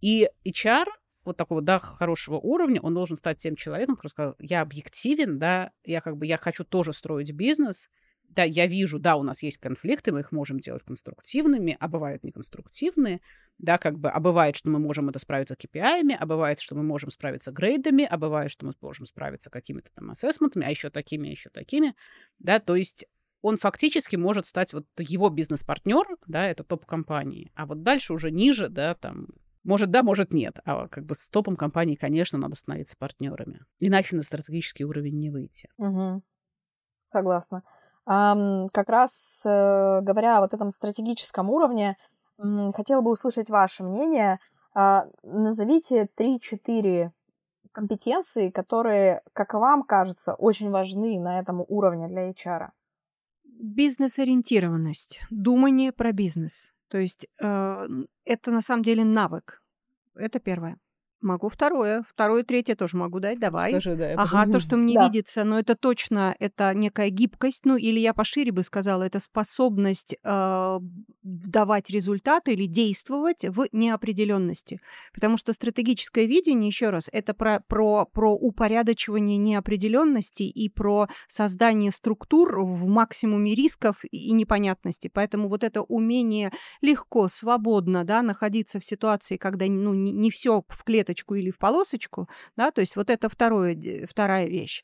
И 0.00 0.28
HR 0.44 0.86
вот 1.26 1.36
такого, 1.36 1.60
да, 1.60 1.78
хорошего 1.78 2.36
уровня, 2.36 2.80
он 2.80 2.94
должен 2.94 3.16
стать 3.16 3.38
тем 3.38 3.56
человеком, 3.56 3.96
который 3.96 4.10
сказал, 4.10 4.36
я 4.38 4.60
объективен, 4.60 5.38
да, 5.38 5.72
я 5.84 6.00
как 6.00 6.16
бы, 6.16 6.26
я 6.26 6.38
хочу 6.38 6.64
тоже 6.64 6.92
строить 6.92 7.32
бизнес, 7.32 7.88
да, 8.28 8.44
я 8.44 8.66
вижу, 8.66 8.98
да, 8.98 9.16
у 9.16 9.22
нас 9.22 9.42
есть 9.42 9.58
конфликты, 9.58 10.12
мы 10.12 10.20
их 10.20 10.32
можем 10.32 10.60
делать 10.60 10.82
конструктивными, 10.82 11.76
а 11.80 11.88
бывают 11.88 12.24
неконструктивные, 12.24 13.20
да, 13.58 13.78
как 13.78 13.98
бы, 13.98 14.10
а 14.10 14.20
бывает, 14.20 14.56
что 14.56 14.70
мы 14.70 14.78
можем 14.78 15.08
это 15.08 15.18
справиться 15.18 15.54
KPI, 15.54 16.12
а 16.18 16.26
бывает, 16.26 16.60
что 16.60 16.74
мы 16.74 16.82
можем 16.82 17.10
справиться 17.10 17.52
грейдами, 17.52 18.04
а 18.04 18.16
бывает, 18.18 18.50
что 18.50 18.66
мы 18.66 18.74
можем 18.80 19.06
справиться 19.06 19.50
какими-то 19.50 19.90
там 19.94 20.10
ассессментами, 20.10 20.66
а 20.66 20.70
еще 20.70 20.90
такими, 20.90 21.28
еще 21.28 21.50
такими, 21.50 21.94
да, 22.38 22.58
то 22.60 22.76
есть 22.76 23.06
он 23.42 23.56
фактически 23.56 24.16
может 24.16 24.46
стать 24.46 24.72
вот 24.72 24.86
его 24.98 25.30
бизнес-партнер, 25.30 26.04
да, 26.26 26.46
это 26.46 26.64
топ 26.64 26.84
компании, 26.84 27.52
а 27.54 27.66
вот 27.66 27.82
дальше 27.82 28.12
уже 28.12 28.30
ниже, 28.30 28.68
да, 28.68 28.94
там 28.94 29.28
может, 29.66 29.90
да, 29.90 30.02
может, 30.02 30.32
нет. 30.32 30.60
А 30.64 30.86
как 30.88 31.04
бы 31.04 31.14
с 31.14 31.28
топом 31.28 31.56
компании, 31.56 31.96
конечно, 31.96 32.38
надо 32.38 32.54
становиться 32.54 32.96
партнерами. 32.96 33.64
Иначе 33.80 34.14
на 34.14 34.22
стратегический 34.22 34.84
уровень 34.84 35.18
не 35.18 35.30
выйти. 35.30 35.68
Угу. 35.76 36.22
Согласна. 37.02 37.62
Um, 38.08 38.68
как 38.72 38.88
раз 38.88 39.42
uh, 39.44 40.00
говоря 40.00 40.38
о 40.38 40.40
вот 40.42 40.54
этом 40.54 40.70
стратегическом 40.70 41.50
уровне, 41.50 41.96
um, 42.38 42.72
хотела 42.72 43.00
бы 43.00 43.10
услышать 43.10 43.50
ваше 43.50 43.82
мнение. 43.82 44.38
Uh, 44.76 45.10
назовите 45.24 46.08
3-4 46.16 47.10
компетенции, 47.72 48.50
которые, 48.50 49.22
как 49.32 49.54
вам 49.54 49.82
кажется, 49.82 50.34
очень 50.34 50.70
важны 50.70 51.18
на 51.18 51.40
этом 51.40 51.64
уровне 51.66 52.06
для 52.06 52.30
HR. 52.30 52.68
Бизнес-ориентированность, 53.44 55.20
думание 55.30 55.90
про 55.90 56.12
бизнес. 56.12 56.72
То 56.88 56.98
есть 56.98 57.26
э, 57.40 57.86
это 58.24 58.50
на 58.50 58.60
самом 58.60 58.82
деле 58.82 59.04
навык. 59.04 59.62
Это 60.14 60.40
первое. 60.40 60.78
Могу 61.22 61.48
второе. 61.48 62.04
Второе, 62.08 62.44
третье 62.44 62.76
тоже 62.76 62.96
могу 62.96 63.20
дать. 63.20 63.40
Давай. 63.40 63.70
Скажи, 63.70 63.96
да. 63.96 64.12
Ага, 64.16 64.52
то, 64.52 64.60
что 64.60 64.76
мне 64.76 64.94
да. 64.94 65.06
видится, 65.06 65.44
но 65.44 65.58
это 65.58 65.74
точно, 65.74 66.36
это 66.38 66.74
некая 66.74 67.08
гибкость, 67.08 67.64
ну 67.64 67.76
или 67.76 67.98
я 67.98 68.12
пошире 68.12 68.52
бы 68.52 68.62
сказала, 68.62 69.02
это 69.02 69.18
способность 69.18 70.14
э, 70.22 70.78
давать 71.22 71.90
результаты 71.90 72.52
или 72.52 72.66
действовать 72.66 73.44
в 73.44 73.66
неопределенности. 73.72 74.80
Потому 75.14 75.36
что 75.36 75.52
стратегическое 75.54 76.26
видение, 76.26 76.68
еще 76.68 76.90
раз, 76.90 77.08
это 77.10 77.34
про, 77.34 77.60
про, 77.66 78.04
про 78.04 78.32
упорядочивание 78.32 79.38
неопределенности 79.38 80.42
и 80.42 80.68
про 80.68 81.08
создание 81.28 81.92
структур 81.92 82.60
в 82.60 82.86
максимуме 82.86 83.54
рисков 83.54 84.04
и 84.10 84.32
непонятности. 84.32 85.10
Поэтому 85.12 85.48
вот 85.48 85.64
это 85.64 85.80
умение 85.82 86.52
легко, 86.82 87.28
свободно 87.28 88.04
да, 88.04 88.20
находиться 88.20 88.78
в 88.80 88.84
ситуации, 88.84 89.38
когда 89.38 89.66
ну, 89.66 89.94
не, 89.94 90.12
не 90.12 90.30
все 90.30 90.62
в 90.68 90.84
клеточке 90.84 91.05
полосочку 91.06 91.34
или 91.34 91.50
в 91.50 91.58
полосочку, 91.58 92.28
да, 92.56 92.70
то 92.70 92.80
есть 92.80 92.96
вот 92.96 93.10
это 93.10 93.28
второе, 93.28 94.06
вторая 94.08 94.46
вещь. 94.46 94.82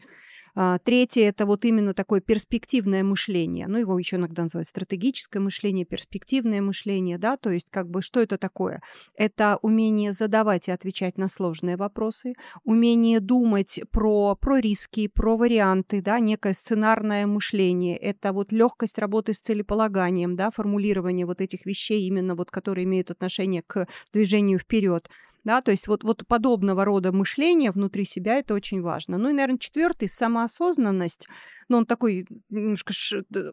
А, 0.54 0.78
третье– 0.78 1.22
это 1.28 1.46
вот 1.46 1.64
именно 1.64 1.94
такое 1.94 2.20
перспективное 2.20 3.02
мышление. 3.02 3.66
Ну, 3.68 3.78
его 3.78 3.98
еще 3.98 4.16
иногда 4.16 4.42
называют 4.42 4.68
стратегическое 4.68 5.40
мышление, 5.40 5.87
перспективное 5.87 6.61
мышление, 6.61 7.16
да, 7.16 7.37
то 7.37 7.50
есть 7.50 7.66
как 7.70 7.88
бы 7.88 8.02
что 8.02 8.20
это 8.20 8.37
такое? 8.37 8.82
Это 9.16 9.58
умение 9.62 10.12
задавать 10.12 10.68
и 10.68 10.70
отвечать 10.72 11.16
на 11.16 11.28
сложные 11.28 11.76
вопросы, 11.76 12.35
умение 12.64 13.20
думать 13.20 13.80
про, 13.90 14.37
про 14.37 14.58
риски, 14.58 15.08
про 15.08 15.37
варианты, 15.38 16.02
да, 16.02 16.20
некое 16.20 16.52
сценарное 16.52 17.26
мышление. 17.26 17.96
Это 17.96 18.35
вот 18.35 18.52
легкость 18.52 18.98
работы 18.98 19.32
с 19.32 19.40
целеполаганием, 19.40 20.37
да, 20.37 20.50
формулирование 20.50 21.24
вот 21.24 21.40
этих 21.40 21.64
вещей 21.64 22.06
именно 22.06 22.35
вот, 22.35 22.50
которые 22.50 22.85
имеют 22.85 23.11
отношение 23.11 23.62
к 23.62 23.88
движению 24.12 24.58
вперед. 24.58 25.08
Да, 25.44 25.61
то 25.61 25.70
есть 25.72 25.88
вот, 25.88 26.05
вот 26.05 26.26
подобного 26.26 26.85
рода 26.85 27.12
мышление 27.12 27.72
внутри 27.72 28.05
себя 28.05 28.37
это 28.37 28.55
очень 28.55 28.81
важно. 28.81 29.18
Ну 29.18 29.31
и, 29.31 29.33
наверное, 29.33 29.59
четвертый 29.59 30.09
самоосознанность. 30.09 31.26
Ну, 31.68 31.78
он 31.78 31.87
такой 31.87 32.26
немножко... 32.48 32.92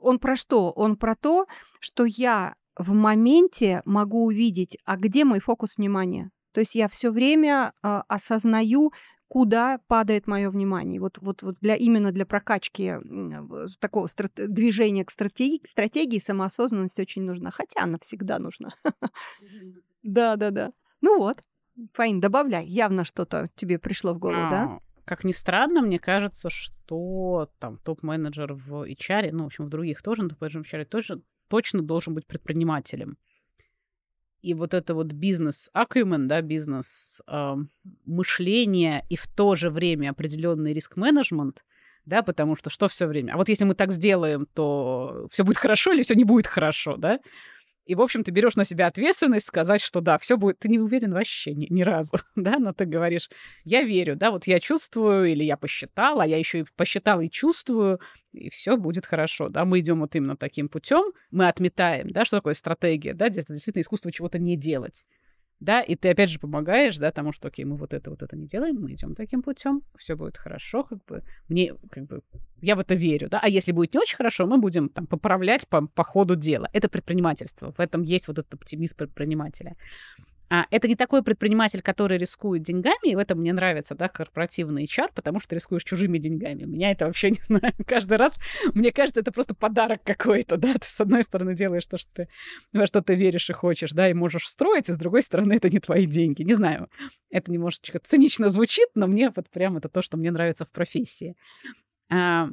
Он 0.01 0.19
про 0.19 0.35
что? 0.35 0.71
Он 0.71 0.97
про 0.97 1.15
то, 1.15 1.47
что 1.79 2.05
я 2.05 2.55
в 2.77 2.93
моменте 2.93 3.81
могу 3.85 4.25
увидеть, 4.25 4.77
а 4.85 4.97
где 4.97 5.25
мой 5.25 5.39
фокус 5.39 5.77
внимания. 5.77 6.29
То 6.53 6.61
есть 6.61 6.75
я 6.75 6.87
все 6.87 7.11
время 7.11 7.73
э, 7.83 8.01
осознаю, 8.07 8.91
куда 9.27 9.79
падает 9.87 10.27
мое 10.27 10.49
внимание. 10.49 10.99
Вот, 10.99 11.19
вот, 11.19 11.43
вот 11.43 11.55
для, 11.61 11.75
именно 11.75 12.11
для 12.11 12.25
прокачки 12.25 12.95
такого 13.79 14.07
страт, 14.07 14.33
движения 14.35 15.05
к 15.05 15.11
стратегии, 15.11 15.61
стратегии 15.65 16.19
самоосознанность 16.19 16.99
очень 16.99 17.23
нужна. 17.23 17.51
Хотя 17.51 17.83
она 17.83 17.97
всегда 18.01 18.39
нужна. 18.39 18.69
Да, 20.01 20.37
да, 20.37 20.49
да. 20.49 20.71
Ну 21.01 21.17
вот, 21.17 21.41
Фаин, 21.93 22.19
добавляй. 22.19 22.65
Явно 22.65 23.03
что-то 23.03 23.49
тебе 23.55 23.79
пришло 23.79 24.13
в 24.13 24.19
голову, 24.19 24.49
да? 24.49 24.63
А, 24.63 24.79
как 25.05 25.23
ни 25.23 25.31
странно, 25.31 25.81
мне 25.81 25.99
кажется, 25.99 26.49
что 26.49 27.49
там 27.59 27.77
топ-менеджер 27.77 28.53
в 28.53 28.87
HR, 28.87 29.31
ну, 29.31 29.43
в 29.43 29.47
общем, 29.47 29.65
в 29.65 29.69
других 29.69 30.01
тоже, 30.01 30.23
но 30.23 30.29
в 30.29 30.41
HR 30.41 30.85
тоже 30.85 31.21
точно 31.47 31.81
должен 31.81 32.13
быть 32.13 32.27
предпринимателем. 32.27 33.17
И 34.41 34.53
вот 34.53 34.73
это 34.73 34.93
вот 34.93 35.07
бизнес 35.07 35.69
acumen, 35.75 36.27
да, 36.27 36.41
бизнес 36.41 37.21
э, 37.27 37.55
мышление 38.05 39.05
и 39.09 39.17
в 39.17 39.27
то 39.27 39.55
же 39.55 39.69
время 39.69 40.11
определенный 40.11 40.73
риск-менеджмент, 40.73 41.65
да, 42.05 42.21
потому 42.23 42.55
что 42.55 42.69
что 42.69 42.87
все 42.87 43.05
время? 43.05 43.33
А 43.33 43.37
вот 43.37 43.49
если 43.49 43.65
мы 43.65 43.75
так 43.75 43.91
сделаем, 43.91 44.47
то 44.53 45.27
все 45.31 45.43
будет 45.43 45.57
хорошо 45.57 45.91
или 45.91 46.03
все 46.03 46.15
не 46.15 46.23
будет 46.23 46.47
хорошо, 46.47 46.95
да? 46.95 47.19
И, 47.89 47.95
в 47.95 48.01
общем, 48.01 48.23
ты 48.23 48.29
берешь 48.29 48.55
на 48.55 48.65
себя 48.65 48.85
ответственность 48.85 49.47
сказать, 49.47 49.81
что 49.81 49.99
да, 49.99 50.19
все 50.19 50.37
будет. 50.37 50.59
Ты 50.59 50.69
не 50.69 50.77
уверен 50.77 51.11
вообще 51.11 51.55
ни, 51.55 51.65
ни 51.73 51.81
разу, 51.81 52.17
да, 52.35 52.59
но 52.59 52.71
ты 52.71 52.85
говоришь, 52.85 53.31
я 53.63 53.81
верю, 53.81 54.15
да, 54.15 54.29
вот 54.29 54.45
я 54.45 54.59
чувствую, 54.59 55.25
или 55.25 55.43
я 55.43 55.57
посчитала, 55.57 56.21
а 56.21 56.27
я 56.27 56.37
еще 56.37 56.59
и 56.59 56.65
посчитала 56.75 57.21
и 57.21 57.31
чувствую, 57.31 57.99
и 58.31 58.51
все 58.51 58.77
будет 58.77 59.07
хорошо, 59.07 59.49
да, 59.49 59.65
мы 59.65 59.79
идем 59.79 60.01
вот 60.01 60.15
именно 60.15 60.37
таким 60.37 60.69
путем, 60.69 61.03
мы 61.31 61.47
отметаем, 61.47 62.11
да, 62.11 62.25
что 62.25 62.37
такое 62.37 62.53
стратегия, 62.53 63.15
да, 63.15 63.29
где-то 63.29 63.53
действительно 63.53 63.81
искусство 63.81 64.11
чего-то 64.11 64.37
не 64.37 64.55
делать 64.55 65.03
да, 65.59 65.81
и 65.81 65.95
ты 65.95 66.09
опять 66.09 66.29
же 66.29 66.39
помогаешь, 66.39 66.97
да, 66.97 67.11
тому, 67.11 67.33
что, 67.33 67.49
окей, 67.49 67.65
мы 67.65 67.75
вот 67.75 67.93
это, 67.93 68.09
вот 68.09 68.23
это 68.23 68.35
не 68.35 68.45
делаем, 68.45 68.75
мы 68.75 68.93
идем 68.93 69.15
таким 69.15 69.41
путем, 69.41 69.81
все 69.97 70.15
будет 70.15 70.37
хорошо, 70.37 70.83
как 70.83 71.03
бы, 71.05 71.23
мне, 71.49 71.73
как 71.91 72.05
бы, 72.05 72.21
я 72.61 72.75
в 72.75 72.79
это 72.79 72.95
верю, 72.95 73.29
да, 73.29 73.39
а 73.41 73.49
если 73.49 73.71
будет 73.71 73.93
не 73.93 73.99
очень 73.99 74.17
хорошо, 74.17 74.45
мы 74.47 74.57
будем 74.57 74.89
там 74.89 75.07
поправлять 75.07 75.67
по, 75.67 75.87
по 75.87 76.03
ходу 76.03 76.35
дела. 76.35 76.69
Это 76.73 76.87
предпринимательство, 76.89 77.71
в 77.71 77.79
этом 77.79 78.01
есть 78.01 78.27
вот 78.27 78.39
этот 78.39 78.53
оптимизм 78.53 78.95
предпринимателя. 78.97 79.75
А 80.49 80.65
это 80.71 80.87
не 80.87 80.95
такой 80.95 81.23
предприниматель, 81.23 81.81
который 81.81 82.17
рискует 82.17 82.63
деньгами, 82.63 83.11
и 83.11 83.15
в 83.15 83.19
этом 83.19 83.39
мне 83.39 83.53
нравится, 83.53 83.93
да, 83.93 84.09
корпоративный 84.09 84.85
HR, 84.85 85.11
потому 85.13 85.39
что 85.39 85.53
рискуешь 85.53 85.83
чужими 85.83 86.17
деньгами. 86.17 86.63
Меня 86.63 86.91
это 86.91 87.05
вообще 87.05 87.29
не 87.31 87.41
знаю. 87.41 87.73
Каждый 87.85 88.17
раз, 88.17 88.39
мне 88.73 88.91
кажется, 88.91 89.21
это 89.21 89.31
просто 89.31 89.53
подарок 89.53 90.01
какой-то, 90.03 90.57
да. 90.57 90.73
Ты 90.73 90.87
с 90.87 90.99
одной 90.99 91.21
стороны 91.21 91.55
делаешь 91.55 91.85
то, 91.85 91.99
что 91.99 92.09
ты, 92.13 92.29
во 92.73 92.87
что 92.87 93.01
ты 93.01 93.13
веришь 93.13 93.49
и 93.49 93.53
хочешь, 93.53 93.91
да, 93.91 94.09
и 94.09 94.13
можешь 94.13 94.47
строить, 94.47 94.89
и 94.89 94.93
с 94.93 94.97
другой 94.97 95.21
стороны 95.21 95.53
это 95.53 95.69
не 95.69 95.79
твои 95.79 96.07
деньги. 96.07 96.41
Не 96.41 96.55
знаю, 96.55 96.89
это 97.29 97.51
немножечко 97.51 97.99
цинично 97.99 98.49
звучит, 98.49 98.89
но 98.95 99.05
мне 99.05 99.31
вот 99.35 99.49
прям 99.49 99.77
это 99.77 99.87
то, 99.87 100.01
что 100.01 100.17
мне 100.17 100.31
нравится 100.31 100.65
в 100.65 100.71
профессии. 100.71 101.35
А, 102.09 102.49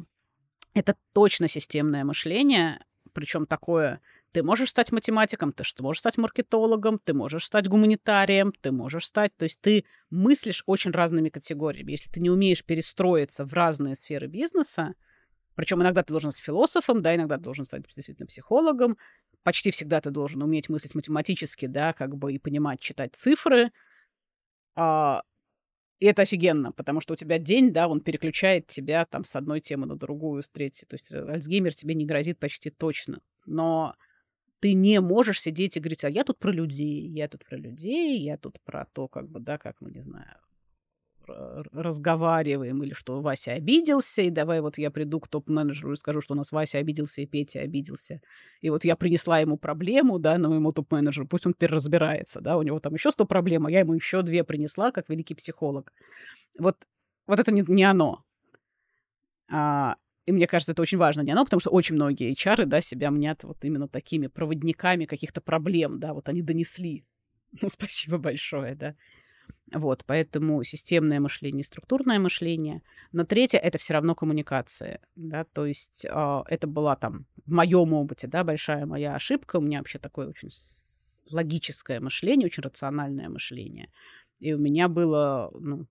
это 0.75 0.97
точно 1.15 1.49
системное 1.49 2.05
мышление, 2.05 2.85
причем 3.15 3.47
такое 3.47 4.03
ты 4.37 4.43
можешь 4.43 4.69
стать 4.69 4.93
математиком, 4.93 5.51
ты 5.51 5.65
можешь 5.83 6.01
стать 6.01 6.19
маркетологом, 6.19 6.99
ты 6.99 7.15
можешь 7.15 7.47
стать 7.47 7.69
гуманитарием, 7.69 8.53
ты 8.61 8.71
можешь 8.71 9.07
стать... 9.07 9.35
То 9.35 9.45
есть 9.45 9.63
ты 9.63 9.87
мыслишь 10.11 10.63
очень 10.67 10.91
разными 10.91 11.31
категориями. 11.31 11.93
Если 11.93 12.11
ты 12.11 12.21
не 12.21 12.29
умеешь 12.29 12.63
перестроиться 12.63 13.47
в 13.47 13.55
разные 13.55 13.97
сферы 13.97 14.27
бизнеса, 14.27 14.93
причем 15.55 15.81
иногда 15.81 16.03
ты 16.03 16.13
должен 16.13 16.33
стать 16.33 16.45
философом, 16.45 17.01
да, 17.01 17.15
иногда 17.15 17.39
ты 17.39 17.45
должен 17.45 17.65
стать 17.65 17.85
действительно 17.95 18.27
психологом, 18.27 18.99
почти 19.43 19.71
всегда 19.71 20.03
ты 20.03 20.11
должен 20.11 20.43
уметь 20.43 20.69
мыслить 20.69 20.95
математически, 20.95 21.65
да, 21.65 21.95
как 21.95 22.15
бы 22.15 22.35
и 22.35 22.39
понимать, 22.39 22.79
читать 22.79 23.17
цифры. 23.17 23.73
А, 24.75 25.23
и 25.99 26.05
это 26.05 26.21
офигенно, 26.21 26.73
потому 26.73 27.01
что 27.01 27.15
у 27.15 27.17
тебя 27.17 27.39
день, 27.39 27.73
да, 27.73 27.89
он 27.89 28.03
переключает 28.03 28.67
тебя 28.67 29.07
там 29.07 29.25
с 29.25 29.35
одной 29.35 29.63
темы 29.63 29.87
на 29.87 29.97
другую, 29.97 30.43
с 30.43 30.51
третьей. 30.51 30.87
То 30.87 30.95
есть 30.97 31.11
э, 31.11 31.25
Альцгеймер 31.27 31.75
тебе 31.75 31.95
не 31.95 32.05
грозит 32.05 32.39
почти 32.39 32.69
точно. 32.69 33.23
Но 33.47 33.95
ты 34.61 34.75
не 34.75 35.01
можешь 35.01 35.41
сидеть 35.41 35.77
и 35.77 35.81
говорить, 35.81 36.05
а 36.05 36.09
я 36.09 36.25
тут 36.25 36.39
про 36.39 36.51
людей, 36.51 37.07
я 37.09 37.29
тут 37.29 37.45
про 37.45 37.57
людей, 37.57 38.21
я 38.21 38.37
тут 38.37 38.61
про 38.61 38.87
то, 38.93 39.09
как 39.09 39.29
бы, 39.29 39.41
да, 39.41 39.59
как 39.59 39.77
мы, 39.81 39.91
не 39.91 40.03
знаю, 40.03 40.37
разговариваем, 41.29 42.83
или 42.83 42.93
что 42.93 43.21
Вася 43.21 43.53
обиделся, 43.53 44.23
и 44.23 44.31
давай 44.31 44.61
вот 44.61 44.79
я 44.79 44.91
приду 44.91 45.21
к 45.21 45.29
топ-менеджеру 45.29 45.93
и 45.93 45.97
скажу, 45.97 46.21
что 46.21 46.35
у 46.35 46.37
нас 46.37 46.53
Вася 46.53 46.79
обиделся 46.79 47.23
и 47.23 47.27
Петя 47.27 47.61
обиделся. 47.61 48.21
И 48.61 48.71
вот 48.71 48.85
я 48.85 48.97
принесла 48.97 49.41
ему 49.41 49.57
проблему, 49.57 50.19
да, 50.19 50.39
на 50.39 50.49
моему 50.49 50.73
топ-менеджеру, 50.73 51.27
пусть 51.27 51.47
он 51.47 51.55
теперь 51.55 51.71
разбирается, 51.71 52.41
да, 52.41 52.57
у 52.57 52.63
него 52.63 52.79
там 52.81 52.95
еще 52.95 53.11
сто 53.11 53.25
проблем, 53.25 53.67
а 53.67 53.71
я 53.71 53.81
ему 53.81 53.95
еще 53.95 54.23
две 54.23 54.45
принесла, 54.45 54.93
как 54.93 55.09
великий 55.09 55.35
психолог. 55.35 55.93
Вот, 56.59 56.77
вот 57.27 57.41
это 57.41 57.53
не, 57.53 57.65
не 57.67 57.85
оно. 57.85 58.25
А, 59.49 59.97
и 60.27 60.33
мне 60.33 60.47
кажется, 60.47 60.73
это 60.73 60.83
очень 60.83 60.99
важно 60.99 61.23
не 61.23 61.31
оно, 61.31 61.45
потому 61.45 61.61
что 61.61 61.71
очень 61.71 61.95
многие 61.95 62.33
HR, 62.33 62.67
да, 62.67 62.81
себя 62.81 63.11
мнят 63.11 63.45
вот 63.45 63.65
именно 63.65 63.89
такими 63.89 64.27
проводниками 64.27 65.07
каких-то 65.07 65.41
проблем, 65.41 66.01
да, 66.01 66.13
вот 66.13 66.29
они 66.29 66.43
донесли. 66.43 67.05
Ну, 67.63 67.71
спасибо 67.71 68.19
большое, 68.19 68.75
да. 68.75 68.97
Вот, 69.73 70.05
поэтому 70.05 70.63
системное 70.63 71.21
мышление, 71.21 71.65
структурное 71.65 72.19
мышление. 72.19 72.83
Но 73.13 73.25
третье— 73.25 73.59
это 73.63 73.79
все 73.79 73.95
равно 73.95 74.15
коммуникация, 74.15 75.01
да, 75.15 75.45
то 75.45 75.65
есть 75.65 76.05
э, 76.05 76.43
это 76.49 76.67
была 76.67 76.97
там 76.97 77.25
в 77.47 77.53
моем 77.53 77.93
опыте, 77.95 78.27
да, 78.27 78.45
большая 78.45 78.85
моя 78.85 79.15
ошибка. 79.15 79.57
У 79.57 79.61
меня 79.61 79.79
вообще 79.79 79.99
такое 79.99 80.29
очень 80.29 80.51
логическое 81.31 82.01
мышление, 82.01 82.47
очень 82.47 82.63
рациональное 82.63 83.29
мышление. 83.29 83.91
И 84.39 84.53
у 84.53 84.59
меня 84.59 84.89
было, 84.89 85.51
ну, 85.59 85.87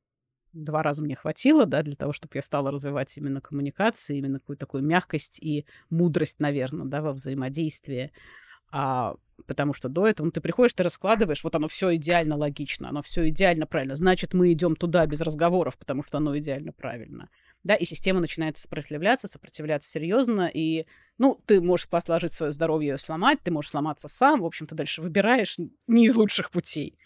два 0.55 0.81
раза 0.81 1.03
мне 1.03 1.15
хватило, 1.15 1.65
да, 1.65 1.83
для 1.83 1.95
того, 1.95 2.13
чтобы 2.13 2.31
я 2.35 2.41
стала 2.41 2.71
развивать 2.71 3.15
именно 3.17 3.41
коммуникации, 3.41 4.17
именно 4.17 4.39
какую-то 4.39 4.61
такую 4.61 4.83
мягкость 4.83 5.39
и 5.39 5.65
мудрость, 5.89 6.39
наверное, 6.39 6.85
да, 6.85 7.01
во 7.01 7.13
взаимодействии. 7.13 8.11
А, 8.71 9.15
потому 9.47 9.73
что 9.73 9.89
до 9.89 10.07
этого 10.07 10.25
ну, 10.25 10.31
ты 10.31 10.41
приходишь, 10.41 10.73
ты 10.73 10.83
раскладываешь, 10.83 11.43
вот 11.43 11.55
оно 11.55 11.67
все 11.67 11.95
идеально 11.95 12.35
логично, 12.35 12.89
оно 12.89 13.01
все 13.01 13.27
идеально 13.29 13.67
правильно. 13.67 13.95
Значит, 13.95 14.33
мы 14.33 14.51
идем 14.51 14.75
туда 14.75 15.05
без 15.05 15.21
разговоров, 15.21 15.77
потому 15.77 16.03
что 16.03 16.17
оно 16.17 16.37
идеально 16.37 16.71
правильно. 16.71 17.29
Да, 17.63 17.75
и 17.75 17.85
система 17.85 18.19
начинает 18.19 18.57
сопротивляться, 18.57 19.27
сопротивляться 19.27 19.89
серьезно, 19.89 20.49
и, 20.53 20.85
ну, 21.17 21.41
ты 21.45 21.61
можешь 21.61 21.87
сложить 22.03 22.33
свое 22.33 22.51
здоровье 22.51 22.93
и 22.93 22.97
сломать, 22.97 23.39
ты 23.43 23.51
можешь 23.51 23.71
сломаться 23.71 24.07
сам, 24.07 24.41
в 24.41 24.45
общем, 24.45 24.67
ты 24.67 24.75
дальше 24.75 25.01
выбираешь 25.01 25.57
не 25.87 26.05
из 26.05 26.15
лучших 26.15 26.51
путей, 26.51 26.97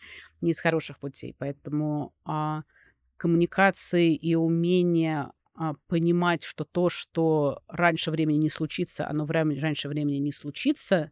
не 0.42 0.52
из 0.52 0.60
хороших 0.60 1.00
путей. 1.00 1.36
Поэтому 1.38 2.14
а, 2.26 2.64
коммуникации 3.20 4.16
и 4.16 4.34
умение 4.34 5.32
а, 5.54 5.74
понимать, 5.88 6.44
что 6.44 6.64
то, 6.64 6.90
что 6.90 7.62
раньше 7.68 8.12
времени 8.12 8.38
не 8.38 8.50
случится, 8.50 9.08
оно 9.08 9.26
в 9.26 9.32
раньше 9.32 9.90
времени 9.90 10.18
не 10.18 10.32
случится, 10.32 11.12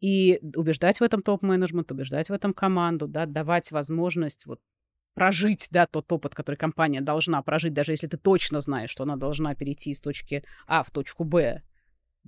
и 0.00 0.38
убеждать 0.54 1.00
в 1.00 1.02
этом 1.02 1.22
топ-менеджмент, 1.22 1.90
убеждать 1.90 2.28
в 2.28 2.32
этом 2.32 2.54
команду, 2.54 3.08
да, 3.08 3.26
давать 3.26 3.72
возможность 3.72 4.46
вот 4.46 4.60
прожить, 5.14 5.66
да, 5.72 5.86
тот 5.86 6.10
опыт, 6.12 6.36
который 6.36 6.54
компания 6.54 7.00
должна 7.00 7.42
прожить, 7.42 7.72
даже 7.72 7.92
если 7.92 8.06
ты 8.06 8.16
точно 8.16 8.60
знаешь, 8.60 8.90
что 8.90 9.02
она 9.02 9.16
должна 9.16 9.56
перейти 9.56 9.90
из 9.90 10.00
точки 10.00 10.44
А 10.68 10.84
в 10.84 10.92
точку 10.92 11.24
Б, 11.24 11.62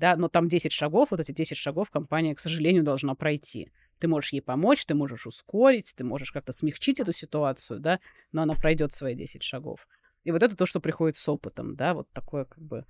да, 0.01 0.17
но 0.17 0.29
там 0.29 0.49
10 0.49 0.73
шагов, 0.73 1.11
вот 1.11 1.21
эти 1.21 1.31
10 1.31 1.57
шагов 1.57 1.91
компания, 1.91 2.35
к 2.35 2.41
сожалению, 2.41 2.83
должна 2.83 3.15
пройти. 3.15 3.71
Ты 4.01 4.09
можешь 4.09 4.33
ей 4.33 4.41
помочь, 4.41 4.87
ты 4.87 4.95
можешь 4.95 5.27
ускорить, 5.27 5.93
ты 5.95 6.05
можешь 6.05 6.33
как-то 6.33 6.53
смягчить 6.53 7.01
эту 7.01 7.13
ситуацию, 7.13 7.81
да, 7.81 8.01
но 8.33 8.43
она 8.43 8.55
пройдет 8.55 8.95
свои 8.95 9.15
10 9.15 9.43
шагов. 9.43 9.87
И 10.25 10.33
вот 10.33 10.43
это 10.43 10.57
то, 10.57 10.65
что 10.65 10.81
приходит 10.81 11.17
с 11.19 11.29
опытом, 11.29 11.77
да, 11.77 11.93
вот 11.95 12.09
такое 12.13 12.47
как 12.47 12.63
бы... 12.63 12.85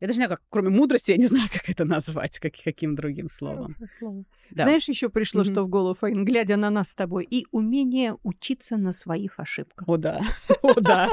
Я 0.00 0.08
даже 0.08 0.18
не 0.18 0.26
знаю, 0.26 0.30
как, 0.30 0.42
кроме 0.48 0.70
мудрости, 0.70 1.10
я 1.12 1.16
не 1.16 1.26
знаю, 1.26 1.48
как 1.52 1.68
это 1.68 1.84
назвать, 1.84 2.38
как, 2.38 2.52
каким 2.64 2.94
другим 2.94 3.28
словом. 3.28 3.76
Слово. 3.98 4.24
Да. 4.50 4.64
Знаешь, 4.64 4.88
еще 4.88 5.08
пришло, 5.08 5.42
mm-hmm. 5.42 5.52
что 5.52 5.64
в 5.64 5.68
голову, 5.68 5.94
Фаин, 5.94 6.24
глядя 6.24 6.56
на 6.56 6.70
нас 6.70 6.90
с 6.90 6.94
тобой, 6.94 7.26
и 7.28 7.46
умение 7.50 8.16
учиться 8.22 8.76
на 8.76 8.92
своих 8.92 9.40
ошибках. 9.40 9.88
О, 9.88 9.96
да. 9.96 10.20
О, 10.62 10.80
да 10.80 11.10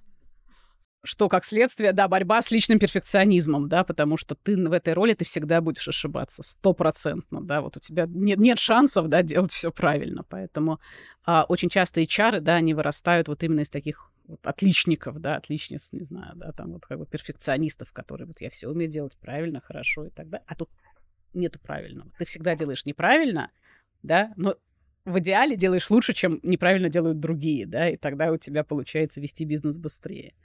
что 1.09 1.27
как 1.27 1.43
следствие, 1.43 1.91
да, 1.91 2.07
борьба 2.07 2.39
с 2.39 2.51
личным 2.51 2.77
перфекционизмом, 2.77 3.67
да, 3.67 3.83
потому 3.83 4.15
что 4.15 4.35
ты 4.35 4.55
в 4.55 4.71
этой 4.71 4.93
роли 4.93 5.15
ты 5.15 5.25
всегда 5.25 5.59
будешь 5.59 5.87
ошибаться 5.87 6.43
стопроцентно, 6.43 7.41
да, 7.41 7.61
вот 7.61 7.77
у 7.77 7.79
тебя 7.79 8.05
нет, 8.07 8.37
нет 8.37 8.59
шансов, 8.59 9.07
да, 9.07 9.23
делать 9.23 9.51
все 9.51 9.71
правильно, 9.71 10.23
поэтому 10.23 10.79
а, 11.25 11.45
очень 11.49 11.69
часто 11.69 12.01
HR, 12.01 12.41
да, 12.41 12.57
они 12.57 12.75
вырастают 12.75 13.27
вот 13.27 13.41
именно 13.41 13.61
из 13.61 13.71
таких 13.71 14.11
вот 14.27 14.45
отличников, 14.45 15.19
да, 15.19 15.37
отличниц, 15.37 15.93
не 15.93 16.03
знаю, 16.03 16.33
да, 16.35 16.51
там 16.51 16.73
вот 16.73 16.85
как 16.85 16.99
бы 16.99 17.07
перфекционистов, 17.07 17.91
которые 17.91 18.27
вот 18.27 18.39
я 18.39 18.51
все 18.51 18.67
умею 18.67 18.91
делать 18.91 19.17
правильно, 19.17 19.61
хорошо 19.61 20.05
и 20.05 20.11
так 20.11 20.29
далее, 20.29 20.45
а 20.47 20.53
тут 20.53 20.69
нету 21.33 21.59
правильного. 21.59 22.11
Ты 22.19 22.25
всегда 22.25 22.55
делаешь 22.55 22.85
неправильно, 22.85 23.49
да, 24.03 24.31
но 24.35 24.57
в 25.05 25.17
идеале 25.17 25.55
делаешь 25.55 25.89
лучше, 25.89 26.13
чем 26.13 26.39
неправильно 26.43 26.87
делают 26.87 27.19
другие, 27.19 27.65
да, 27.65 27.89
и 27.89 27.97
тогда 27.97 28.31
у 28.31 28.37
тебя 28.37 28.63
получается 28.63 29.19
вести 29.19 29.43
бизнес 29.43 29.79
быстрее. 29.79 30.35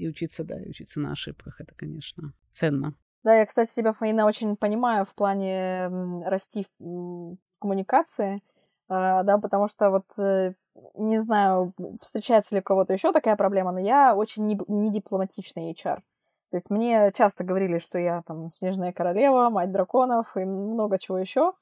И 0.00 0.08
учиться, 0.08 0.44
да, 0.44 0.58
и 0.58 0.70
учиться 0.70 0.98
на 0.98 1.12
ошибках, 1.12 1.60
это, 1.60 1.74
конечно, 1.74 2.32
ценно. 2.50 2.94
Да, 3.22 3.34
я, 3.34 3.44
кстати, 3.44 3.74
тебя, 3.74 3.92
Фаина, 3.92 4.24
очень 4.24 4.56
понимаю 4.56 5.04
в 5.04 5.14
плане 5.14 5.90
расти 6.24 6.66
в, 6.78 7.36
коммуникации, 7.58 8.42
а, 8.88 9.22
да, 9.24 9.36
потому 9.36 9.68
что 9.68 9.90
вот 9.90 10.06
э, 10.18 10.54
не 10.94 11.18
знаю, 11.18 11.74
встречается 12.00 12.54
ли 12.54 12.62
у 12.62 12.64
кого-то 12.64 12.94
еще 12.94 13.12
такая 13.12 13.36
проблема, 13.36 13.72
но 13.72 13.78
я 13.78 14.16
очень 14.16 14.46
не, 14.46 14.58
не 14.68 14.90
дипломатичный 14.90 15.70
HR. 15.74 15.96
То 15.96 16.56
есть 16.56 16.70
мне 16.70 17.12
часто 17.14 17.44
говорили, 17.44 17.76
что 17.76 17.98
я 17.98 18.22
там 18.22 18.48
снежная 18.48 18.94
королева, 18.94 19.50
мать 19.50 19.70
драконов 19.70 20.34
и 20.34 20.46
много 20.46 20.98
чего 20.98 21.18
еще. 21.18 21.52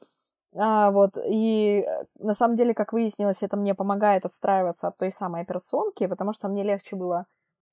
А, 0.54 0.92
вот, 0.92 1.18
и 1.28 1.84
э, 1.84 2.04
на 2.20 2.34
самом 2.34 2.54
деле, 2.54 2.72
как 2.72 2.92
выяснилось, 2.92 3.42
это 3.42 3.56
мне 3.56 3.74
помогает 3.74 4.24
отстраиваться 4.24 4.86
от 4.86 4.96
той 4.96 5.10
самой 5.10 5.42
операционки, 5.42 6.06
потому 6.06 6.32
что 6.32 6.46
мне 6.46 6.62
легче 6.62 6.94
было 6.94 7.26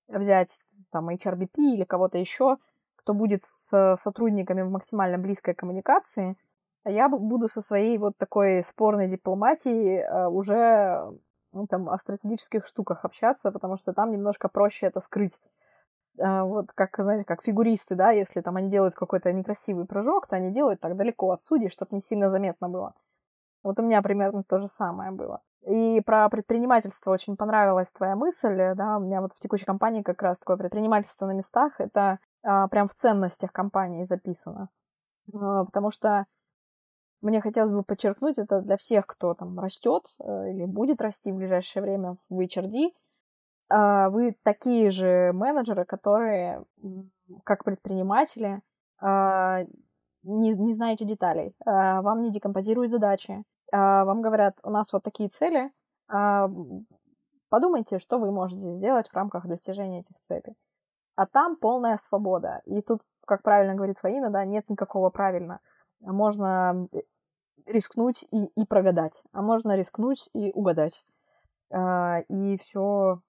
взять 0.08 0.60
там 0.92 1.10
HRBP 1.10 1.58
или 1.58 1.84
кого-то 1.84 2.18
еще, 2.18 2.58
кто 2.96 3.14
будет 3.14 3.44
с 3.44 3.96
сотрудниками 3.98 4.62
в 4.62 4.70
максимально 4.70 5.18
близкой 5.18 5.54
коммуникации, 5.54 6.38
а 6.84 6.92
я 6.92 7.10
буду 7.10 7.48
со 7.48 7.62
своей 7.62 7.98
вот 7.98 8.18
такой 8.18 8.64
спорной 8.64 9.10
дипломатией 9.10 10.00
э, 10.00 10.28
уже 10.28 11.18
ну, 11.52 11.68
там, 11.68 11.90
о 11.90 11.98
стратегических 11.98 12.66
штуках 12.66 13.06
общаться, 13.06 13.52
потому 13.52 13.78
что 13.78 13.94
там 13.94 14.12
немножко 14.12 14.50
проще 14.50 14.88
это 14.88 15.00
скрыть. 15.00 15.42
А, 16.20 16.44
вот 16.44 16.72
как, 16.74 16.96
знаете, 16.98 17.26
как 17.26 17.42
фигуристы, 17.42 17.96
да, 17.96 18.12
если 18.12 18.42
там 18.42 18.58
они 18.58 18.70
делают 18.70 18.94
какой-то 18.96 19.32
некрасивый 19.34 19.86
прыжок, 19.86 20.28
то 20.28 20.36
они 20.36 20.52
делают 20.52 20.80
так 20.80 20.96
далеко 20.96 21.32
от 21.32 21.42
судей, 21.42 21.70
чтобы 21.70 21.96
не 21.96 22.02
сильно 22.02 22.30
заметно 22.30 22.70
было. 22.70 22.94
Вот 23.64 23.80
у 23.80 23.84
меня 23.84 24.02
примерно 24.02 24.44
то 24.44 24.60
же 24.60 24.68
самое 24.68 25.12
было. 25.12 25.42
И 25.68 26.02
про 26.02 26.30
предпринимательство 26.30 27.12
очень 27.12 27.36
понравилась 27.38 27.92
твоя 27.92 28.16
мысль, 28.16 28.74
да, 28.76 28.98
у 28.98 29.00
меня 29.00 29.22
вот 29.22 29.34
в 29.34 29.40
текущей 29.40 29.66
компании 29.66 30.04
как 30.04 30.22
раз 30.22 30.40
такое 30.40 30.58
предпринимательство 30.58 31.26
на 31.26 31.32
местах, 31.32 31.80
это 31.80 32.20
а, 32.44 32.68
прям 32.68 32.88
в 32.88 32.94
ценностях 32.94 33.52
компании 33.52 34.04
записано. 34.04 34.70
А, 35.34 35.66
потому 35.66 35.90
что 35.90 36.28
мне 37.22 37.42
хотелось 37.42 37.72
бы 37.72 37.84
подчеркнуть 37.84 38.38
это 38.38 38.62
для 38.62 38.78
всех, 38.78 39.08
кто 39.08 39.34
там 39.34 39.60
растет 39.60 40.04
э, 40.20 40.52
или 40.52 40.66
будет 40.66 41.02
расти 41.02 41.32
в 41.32 41.38
ближайшее 41.38 41.82
время 41.82 42.18
в 42.30 42.40
HRD, 42.40 42.92
а, 43.70 44.10
вы 44.10 44.38
такие 44.44 44.92
же 44.92 45.32
менеджеры, 45.34 45.86
которые, 45.86 46.64
как 47.44 47.64
предприниматели, 47.64 48.62
а, 49.00 49.64
не, 50.24 50.52
не 50.52 50.74
знаете 50.74 51.06
деталей, 51.06 51.56
а, 51.66 52.02
вам 52.02 52.22
не 52.22 52.32
декомпозируют 52.32 52.92
задачи, 52.92 53.44
вам 53.72 54.22
говорят, 54.22 54.58
у 54.64 54.70
нас 54.70 54.94
вот 54.94 55.04
такие 55.04 55.30
цели, 55.30 55.72
подумайте, 57.50 58.00
что 58.00 58.18
вы 58.20 58.32
можете 58.32 58.74
сделать 58.74 59.10
в 59.10 59.14
рамках 59.14 59.48
достижения 59.48 60.02
этих 60.02 60.20
целей. 60.20 60.56
А 61.16 61.26
там 61.26 61.56
полная 61.56 61.98
свобода. 61.98 62.62
И 62.66 62.82
тут, 62.82 63.02
как 63.26 63.42
правильно 63.42 63.76
говорит 63.76 63.98
Фаина, 64.00 64.30
да, 64.30 64.44
нет 64.46 64.70
никакого 64.70 65.10
правильно. 65.10 65.60
Можно 66.02 66.88
рискнуть 67.66 68.26
и, 68.32 68.46
и 68.56 68.66
прогадать, 68.66 69.24
а 69.32 69.42
можно 69.42 69.76
рискнуть 69.76 70.30
и 70.34 70.52
угадать. 70.52 71.08
И 71.74 72.58
все 72.58 73.22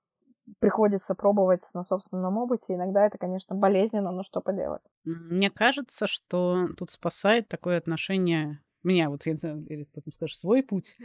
приходится 0.61 1.14
пробовать 1.14 1.68
на 1.74 1.82
собственном 1.82 2.37
опыте. 2.39 2.74
Иногда 2.74 3.05
это, 3.05 3.18
конечно, 3.18 3.57
болезненно, 3.57 4.12
но 4.12 4.22
что 4.22 4.41
поделать. 4.41 4.87
Мне 5.05 5.51
кажется, 5.51 6.07
что 6.07 6.68
тут 6.76 6.91
спасает 6.91 7.49
такое 7.49 7.78
отношение 7.78 8.61
меня, 8.83 9.11
вот 9.11 9.27
я 9.27 9.33
не 9.33 9.39
знаю, 9.39 9.64
или 9.68 9.85
потом 9.85 10.12
скажешь, 10.12 10.39
свой 10.39 10.62
путь. 10.62 10.97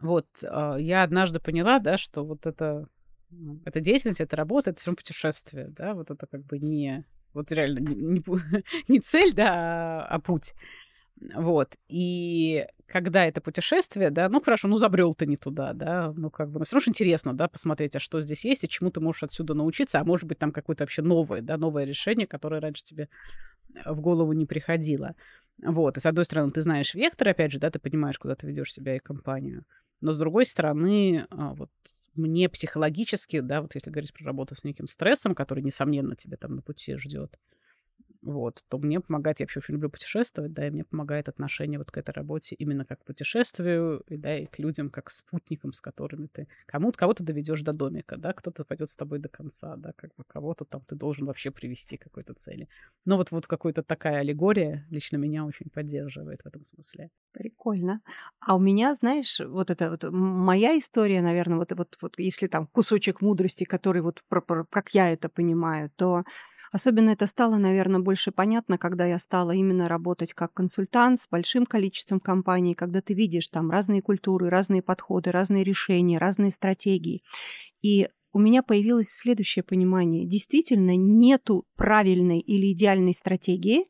Вот, 0.00 0.26
э, 0.42 0.76
я 0.80 1.04
однажды 1.04 1.38
поняла, 1.38 1.78
да, 1.78 1.96
что 1.96 2.24
вот 2.24 2.46
это, 2.46 2.88
ну, 3.30 3.60
эта 3.64 3.80
деятельность, 3.80 4.20
это 4.20 4.36
работа, 4.36 4.70
это 4.70 4.80
все 4.80 4.92
путешествие, 4.94 5.68
да, 5.68 5.94
вот 5.94 6.10
это 6.10 6.26
как 6.26 6.44
бы 6.44 6.58
не, 6.58 7.04
вот 7.34 7.52
реально 7.52 7.78
не, 7.78 7.94
не, 7.94 8.24
не 8.88 9.00
цель, 9.00 9.32
да, 9.32 9.52
а, 9.54 10.06
а 10.06 10.18
путь. 10.18 10.54
Вот. 11.34 11.76
И 11.88 12.66
когда 12.86 13.24
это 13.24 13.40
путешествие, 13.40 14.10
да, 14.10 14.28
ну 14.28 14.40
хорошо, 14.40 14.68
ну 14.68 14.76
забрел 14.76 15.14
ты 15.14 15.26
не 15.26 15.36
туда, 15.36 15.72
да, 15.72 16.12
ну 16.16 16.30
как 16.30 16.50
бы, 16.50 16.58
но 16.58 16.64
все 16.64 16.76
равно 16.76 16.90
интересно, 16.90 17.32
да, 17.32 17.48
посмотреть, 17.48 17.96
а 17.96 18.00
что 18.00 18.20
здесь 18.20 18.44
есть, 18.44 18.64
и 18.64 18.68
чему 18.68 18.90
ты 18.90 19.00
можешь 19.00 19.22
отсюда 19.22 19.54
научиться, 19.54 20.00
а 20.00 20.04
может 20.04 20.26
быть 20.26 20.38
там 20.38 20.52
какое-то 20.52 20.82
вообще 20.82 21.02
новое, 21.02 21.40
да, 21.40 21.56
новое 21.56 21.84
решение, 21.84 22.26
которое 22.26 22.60
раньше 22.60 22.84
тебе 22.84 23.08
в 23.86 24.00
голову 24.00 24.32
не 24.32 24.46
приходило. 24.46 25.14
Вот, 25.60 25.96
и 25.96 26.00
с 26.00 26.06
одной 26.06 26.24
стороны, 26.24 26.50
ты 26.50 26.60
знаешь 26.60 26.94
вектор, 26.94 27.28
опять 27.28 27.52
же, 27.52 27.58
да, 27.58 27.70
ты 27.70 27.78
понимаешь, 27.78 28.18
куда 28.18 28.34
ты 28.34 28.46
ведешь 28.46 28.72
себя 28.72 28.96
и 28.96 29.00
компанию, 29.00 29.64
но 30.00 30.12
с 30.12 30.18
другой 30.18 30.46
стороны, 30.46 31.26
а, 31.30 31.54
вот 31.54 31.70
мне 32.14 32.48
психологически, 32.48 33.40
да, 33.40 33.62
вот 33.62 33.74
если 33.74 33.90
говорить 33.90 34.12
про 34.12 34.24
работу 34.24 34.54
с 34.54 34.64
неким 34.64 34.86
стрессом, 34.86 35.34
который, 35.34 35.62
несомненно, 35.62 36.16
тебе 36.16 36.36
там 36.36 36.56
на 36.56 36.62
пути 36.62 36.96
ждет, 36.96 37.38
вот, 38.22 38.64
то 38.68 38.78
мне 38.78 39.00
помогает, 39.00 39.40
я 39.40 39.44
вообще 39.44 39.60
очень 39.60 39.74
люблю 39.74 39.90
путешествовать, 39.90 40.52
да, 40.52 40.66
и 40.66 40.70
мне 40.70 40.84
помогает 40.84 41.28
отношение 41.28 41.78
вот 41.78 41.90
к 41.90 41.98
этой 41.98 42.12
работе 42.12 42.54
именно 42.54 42.84
как 42.84 43.00
к 43.00 43.04
путешествию, 43.04 44.02
и, 44.08 44.16
да, 44.16 44.38
и 44.38 44.46
к 44.46 44.58
людям, 44.58 44.90
как 44.90 45.06
к 45.06 45.10
спутникам, 45.10 45.72
с 45.72 45.80
которыми 45.80 46.28
ты 46.28 46.48
кому-то, 46.66 46.98
кого-то 46.98 47.24
доведешь 47.24 47.62
до 47.62 47.72
домика, 47.72 48.16
да, 48.16 48.32
кто-то 48.32 48.64
пойдет 48.64 48.90
с 48.90 48.96
тобой 48.96 49.18
до 49.18 49.28
конца, 49.28 49.76
да, 49.76 49.92
как 49.96 50.10
бы 50.16 50.24
кого-то 50.26 50.64
там 50.64 50.82
ты 50.86 50.94
должен 50.94 51.26
вообще 51.26 51.50
привести 51.50 51.96
к 51.96 52.04
какой-то 52.04 52.34
цели. 52.34 52.68
Но 53.04 53.16
вот, 53.16 53.30
вот 53.30 53.46
какая-то 53.46 53.82
такая 53.82 54.18
аллегория 54.18 54.86
лично 54.90 55.16
меня 55.16 55.44
очень 55.44 55.68
поддерживает 55.70 56.42
в 56.42 56.46
этом 56.46 56.64
смысле. 56.64 57.10
Прикольно. 57.32 58.00
А 58.40 58.56
у 58.56 58.58
меня, 58.58 58.94
знаешь, 58.94 59.40
вот 59.40 59.70
это 59.70 59.90
вот 59.90 60.04
моя 60.12 60.78
история, 60.78 61.22
наверное, 61.22 61.58
вот, 61.58 61.72
вот, 61.72 61.96
вот 62.00 62.14
если 62.18 62.46
там 62.46 62.66
кусочек 62.66 63.20
мудрости, 63.20 63.64
который 63.64 64.02
вот, 64.02 64.22
про, 64.28 64.40
про, 64.40 64.64
как 64.64 64.90
я 64.90 65.10
это 65.10 65.28
понимаю, 65.28 65.90
то 65.96 66.22
Особенно 66.72 67.10
это 67.10 67.26
стало, 67.26 67.56
наверное, 67.56 68.00
больше 68.00 68.32
понятно, 68.32 68.78
когда 68.78 69.04
я 69.04 69.18
стала 69.18 69.50
именно 69.50 69.88
работать 69.88 70.32
как 70.32 70.54
консультант 70.54 71.20
с 71.20 71.28
большим 71.28 71.66
количеством 71.66 72.18
компаний, 72.18 72.74
когда 72.74 73.02
ты 73.02 73.12
видишь 73.12 73.48
там 73.48 73.70
разные 73.70 74.00
культуры, 74.00 74.48
разные 74.48 74.80
подходы, 74.80 75.30
разные 75.32 75.64
решения, 75.64 76.16
разные 76.16 76.50
стратегии. 76.50 77.22
И 77.82 78.08
у 78.32 78.40
меня 78.40 78.62
появилось 78.62 79.10
следующее 79.10 79.62
понимание. 79.62 80.26
Действительно, 80.26 80.96
нету 80.96 81.66
правильной 81.76 82.40
или 82.40 82.72
идеальной 82.72 83.12
стратегии. 83.12 83.84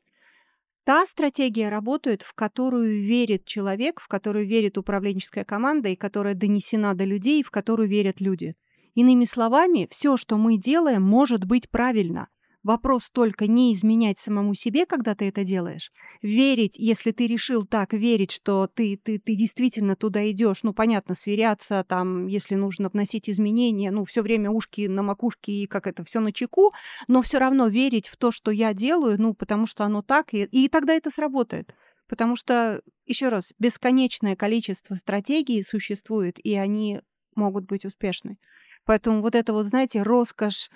Та 0.85 1.07
стратегия 1.07 1.69
работает, 1.69 2.23
в 2.23 2.35
которую 2.35 3.01
верит 3.05 3.45
человек, 3.45 4.01
в 4.01 4.09
которую 4.09 4.49
верит 4.49 4.77
управленческая 4.77 5.45
команда 5.45 5.91
и 5.91 5.97
которая 5.97 6.35
донесена 6.35 6.95
до 6.95 7.05
людей, 7.05 7.45
в 7.45 7.53
которую 7.53 7.89
верят 7.89 8.21
люди. 8.21 8.57
Иными 8.95 9.25
словами, 9.25 9.87
все, 9.93 10.17
что 10.17 10.37
мы 10.37 10.57
делаем, 10.57 11.03
может 11.03 11.45
быть 11.45 11.71
правильно. 11.71 12.27
Вопрос 12.63 13.11
только 13.11 13.49
не 13.49 13.73
изменять 13.75 14.21
самому 14.21 14.55
себе, 14.55 14.87
когда 14.87 15.17
ты 15.17 15.29
это 15.29 15.43
делаешь. 15.43 15.91
Верить, 16.23 16.79
если 16.79 17.11
ты 17.11 17.27
решил 17.27 17.67
так 17.67 17.93
верить, 17.93 18.31
что 18.31 18.69
ты, 18.69 18.97
ты, 18.97 19.19
ты 19.19 19.35
действительно 19.35 19.97
туда 19.97 20.31
идешь. 20.31 20.63
Ну, 20.63 20.73
понятно, 20.73 21.17
сверяться, 21.17 21.85
там, 21.89 22.29
если 22.29 22.55
нужно 22.55 22.89
вносить 22.89 23.29
изменения, 23.29 23.91
ну, 23.91 24.05
все 24.05 24.23
время 24.23 24.51
ушки 24.51 24.87
на 24.87 25.03
макушке 25.03 25.53
и 25.53 25.67
как 25.67 25.89
это, 25.89 26.05
все 26.05 26.21
на 26.21 26.33
чеку, 26.33 26.71
но 27.09 27.21
все 27.21 27.39
равно 27.39 27.67
верить 27.67 28.07
в 28.07 28.17
то, 28.17 28.31
что 28.31 28.53
я 28.53 28.73
делаю, 28.75 29.21
ну, 29.21 29.35
потому 29.35 29.67
что 29.67 29.85
оно 29.85 30.03
так, 30.03 30.33
и, 30.33 30.45
и 30.45 30.69
тогда 30.69 30.95
это 30.95 31.11
сработает. 31.11 31.75
Потому 32.09 32.37
что, 32.37 32.81
еще 33.07 33.29
раз, 33.29 33.53
бесконечное 33.59 34.37
количество 34.37 34.95
стратегий 34.95 35.65
существует, 35.65 36.39
и 36.45 36.55
они 36.55 37.01
могут 37.35 37.65
быть 37.65 37.85
успешны. 37.85 38.39
Поэтому 38.85 39.21
вот 39.21 39.35
это 39.35 39.53
вот, 39.53 39.67
знаете, 39.67 40.03
роскошь 40.03 40.69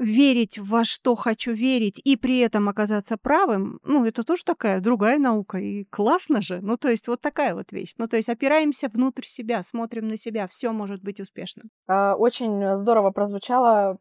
верить 0.00 0.58
во 0.58 0.82
что 0.82 1.14
хочу 1.14 1.52
верить 1.52 2.00
и 2.02 2.16
при 2.16 2.38
этом 2.38 2.68
оказаться 2.68 3.18
правым, 3.18 3.78
ну, 3.84 4.04
это 4.04 4.24
тоже 4.24 4.44
такая 4.44 4.80
другая 4.80 5.18
наука. 5.18 5.58
И 5.58 5.84
классно 5.84 6.40
же. 6.40 6.60
Ну, 6.62 6.76
то 6.78 6.88
есть 6.88 7.06
вот 7.06 7.20
такая 7.20 7.54
вот 7.54 7.70
вещь. 7.70 7.92
Ну, 7.98 8.08
то 8.08 8.16
есть 8.16 8.30
опираемся 8.30 8.88
внутрь 8.88 9.24
себя, 9.24 9.62
смотрим 9.62 10.08
на 10.08 10.16
себя, 10.16 10.46
все 10.48 10.72
может 10.72 11.02
быть 11.02 11.20
успешным. 11.20 11.70
А, 11.86 12.14
очень 12.16 12.76
здорово 12.76 13.10
прозвучало. 13.10 13.98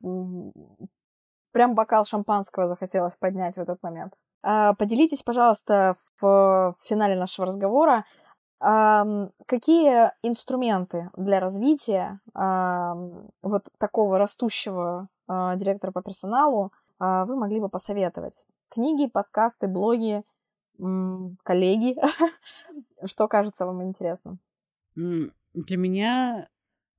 Прям 1.51 1.75
бокал 1.75 2.05
шампанского 2.05 2.67
захотелось 2.67 3.17
поднять 3.17 3.55
в 3.55 3.59
этот 3.59 3.83
момент. 3.83 4.13
А, 4.41 4.73
поделитесь, 4.75 5.21
пожалуйста, 5.21 5.95
в 6.21 6.75
финале 6.81 7.17
нашего 7.17 7.47
разговора, 7.47 8.05
какие 8.61 10.11
инструменты 10.21 11.09
для 11.15 11.39
развития 11.39 12.19
вот 12.33 13.69
такого 13.77 14.17
растущего 14.17 15.07
директора 15.29 15.91
по 15.91 16.01
персоналу, 16.01 16.71
а, 16.99 17.25
вы 17.25 17.35
могли 17.35 17.59
бы 17.59 17.69
посоветовать? 17.69 18.45
Книги, 18.69 19.09
подкасты, 19.09 19.67
блоги, 19.67 20.23
коллеги? 20.77 21.95
Что 23.05 23.27
кажется 23.27 23.65
вам 23.65 23.83
интересным? 23.83 24.39
Для 24.95 25.77
меня 25.77 26.47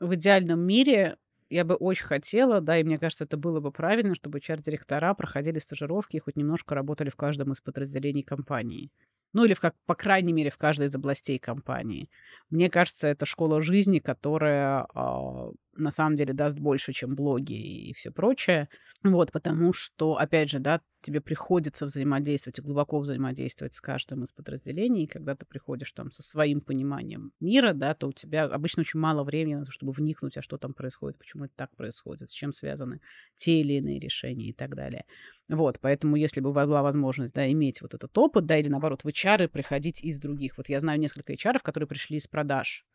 в 0.01 0.15
идеальном 0.15 0.61
мире 0.61 1.19
я 1.51 1.65
бы 1.65 1.75
очень 1.75 2.07
хотела, 2.07 2.61
да, 2.61 2.79
и 2.79 2.85
мне 2.85 2.99
кажется, 2.99 3.25
это 3.25 3.37
было 3.37 3.61
бы 3.61 3.73
правильно, 3.73 4.15
чтобы 4.15 4.39
HR-директора 4.39 5.15
проходили 5.15 5.59
стажировки 5.59 6.17
и 6.17 6.21
хоть 6.21 6.37
немножко 6.37 6.75
работали 6.75 7.11
в 7.11 7.17
каждом 7.17 7.53
из 7.53 7.61
подразделений 7.61 8.23
компании. 8.23 8.91
Ну 9.33 9.45
или, 9.45 9.55
в 9.55 9.61
как, 9.61 9.75
по 9.87 9.95
крайней 9.95 10.33
мере, 10.33 10.51
в 10.51 10.59
каждой 10.59 10.87
из 10.87 10.95
областей 10.95 11.39
компании. 11.39 12.11
Мне 12.51 12.69
кажется, 12.71 13.09
это 13.09 13.27
школа 13.27 13.61
жизни, 13.61 14.01
которая 14.01 14.87
э, 14.95 15.53
на 15.77 15.91
самом 15.91 16.17
деле 16.17 16.33
даст 16.33 16.59
больше, 16.59 16.93
чем 16.93 17.15
блоги 17.15 17.53
и 17.89 17.93
все 17.93 18.11
прочее. 18.11 18.69
Вот, 19.03 19.33
потому 19.33 19.73
что, 19.73 20.17
опять 20.17 20.51
же, 20.51 20.59
да, 20.59 20.81
тебе 21.01 21.23
приходится 21.23 21.87
взаимодействовать 21.87 22.59
и 22.59 22.63
глубоко 22.63 22.99
взаимодействовать 22.99 23.73
с 23.73 23.81
каждым 23.81 24.25
из 24.25 24.33
подразделений. 24.33 25.05
И 25.05 25.07
когда 25.07 25.35
ты 25.35 25.47
приходишь 25.47 25.93
там 25.93 26.13
со 26.13 26.23
своим 26.23 26.61
пониманием 26.61 27.33
мира, 27.41 27.73
да, 27.73 27.95
то 27.95 28.09
у 28.09 28.13
тебя 28.13 28.45
обычно 28.45 28.83
очень 28.83 29.01
мало 29.01 29.25
времени 29.25 29.55
на 29.55 29.65
то, 29.65 29.71
чтобы 29.71 29.93
вникнуть, 29.93 30.37
а 30.37 30.43
что 30.43 30.59
там 30.59 30.75
происходит, 30.75 31.19
почему 31.19 31.45
это 31.45 31.55
так 31.57 31.75
происходит, 31.77 32.29
с 32.29 32.33
чем 32.33 32.53
связаны 32.53 33.01
те 33.37 33.61
или 33.61 33.75
иные 33.75 33.99
решения 33.99 34.51
и 34.51 34.53
так 34.53 34.75
далее. 34.75 35.07
Вот, 35.51 35.81
поэтому 35.81 36.15
если 36.15 36.41
бы 36.41 36.53
была 36.53 36.81
возможность, 36.81 37.35
да, 37.35 37.51
иметь 37.51 37.83
вот 37.83 37.93
этот 37.95 38.17
опыт, 38.17 38.47
да, 38.47 38.57
или 38.57 38.69
наоборот, 38.69 39.03
в 39.03 39.09
HR 39.09 39.49
приходить 39.49 40.01
из 40.01 40.21
других. 40.21 40.57
Вот 40.57 40.69
я 40.69 40.79
знаю 40.79 41.01
несколько 41.01 41.33
HR, 41.33 41.59
которые 41.61 41.89
пришли 41.89 42.19
из 42.19 42.29
продаж, 42.29 42.87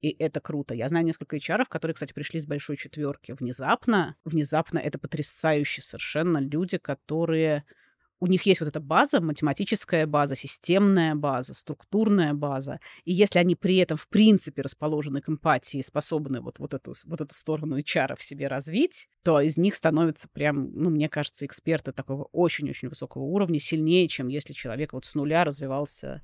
и 0.00 0.16
это 0.18 0.40
круто. 0.40 0.72
Я 0.72 0.88
знаю 0.88 1.04
несколько 1.04 1.36
HR, 1.36 1.66
которые, 1.68 1.94
кстати, 1.94 2.14
пришли 2.14 2.40
с 2.40 2.46
большой 2.46 2.76
четверки. 2.76 3.36
Внезапно, 3.38 4.16
внезапно 4.24 4.78
это 4.78 4.98
потрясающие 4.98 5.82
совершенно 5.82 6.38
люди, 6.38 6.78
которые 6.78 7.64
у 8.20 8.26
них 8.26 8.42
есть 8.42 8.60
вот 8.60 8.68
эта 8.68 8.80
база, 8.80 9.20
математическая 9.20 10.06
база, 10.06 10.34
системная 10.34 11.14
база, 11.14 11.54
структурная 11.54 12.34
база. 12.34 12.80
И 13.04 13.12
если 13.12 13.38
они 13.38 13.54
при 13.54 13.76
этом, 13.76 13.96
в 13.96 14.08
принципе, 14.08 14.62
расположены 14.62 15.20
к 15.20 15.28
эмпатии, 15.28 15.80
способны 15.82 16.40
вот, 16.40 16.58
вот, 16.58 16.74
эту, 16.74 16.94
вот 17.04 17.20
эту 17.20 17.34
сторону 17.34 17.78
HR 17.78 18.16
в 18.16 18.22
себе 18.22 18.48
развить, 18.48 19.08
то 19.22 19.40
из 19.40 19.56
них 19.56 19.74
становятся 19.74 20.28
прям, 20.28 20.72
ну, 20.72 20.90
мне 20.90 21.08
кажется, 21.08 21.46
эксперты 21.46 21.92
такого 21.92 22.24
очень-очень 22.32 22.88
высокого 22.88 23.22
уровня, 23.22 23.60
сильнее, 23.60 24.08
чем 24.08 24.28
если 24.28 24.52
человек 24.52 24.92
вот 24.92 25.04
с 25.04 25.14
нуля 25.14 25.44
развивался 25.44 26.22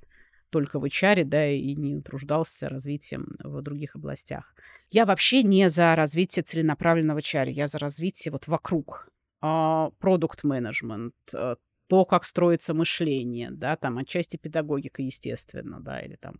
только 0.50 0.78
в 0.78 0.84
HR, 0.84 1.24
да, 1.24 1.48
и 1.48 1.74
не 1.74 1.96
утруждался 1.96 2.68
развитием 2.68 3.36
в 3.42 3.60
других 3.60 3.96
областях. 3.96 4.54
Я 4.90 5.04
вообще 5.04 5.42
не 5.42 5.68
за 5.68 5.96
развитие 5.96 6.44
целенаправленного 6.44 7.18
HR, 7.18 7.50
я 7.50 7.66
за 7.66 7.78
развитие 7.78 8.30
вот 8.30 8.46
вокруг. 8.46 9.08
Продукт-менеджмент, 9.40 11.14
а, 11.34 11.56
то, 11.86 12.04
как 12.04 12.24
строится 12.24 12.74
мышление, 12.74 13.50
да, 13.50 13.76
там 13.76 13.98
отчасти 13.98 14.36
педагогика, 14.36 15.02
естественно, 15.02 15.80
да, 15.80 16.00
или 16.00 16.16
там 16.16 16.34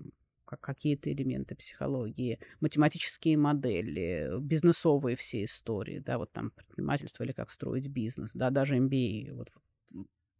как 0.44 0.60
какие-то 0.60 1.10
элементы 1.10 1.54
психологии, 1.54 2.38
математические 2.60 3.38
модели, 3.38 4.30
бизнесовые 4.40 5.16
все 5.16 5.44
истории, 5.44 5.98
да, 5.98 6.18
вот 6.18 6.32
там 6.32 6.50
предпринимательство 6.50 7.24
или 7.24 7.32
как 7.32 7.50
строить 7.50 7.88
бизнес, 7.88 8.32
да, 8.34 8.50
даже 8.50 8.76
MBA, 8.76 9.32
вот, 9.32 9.48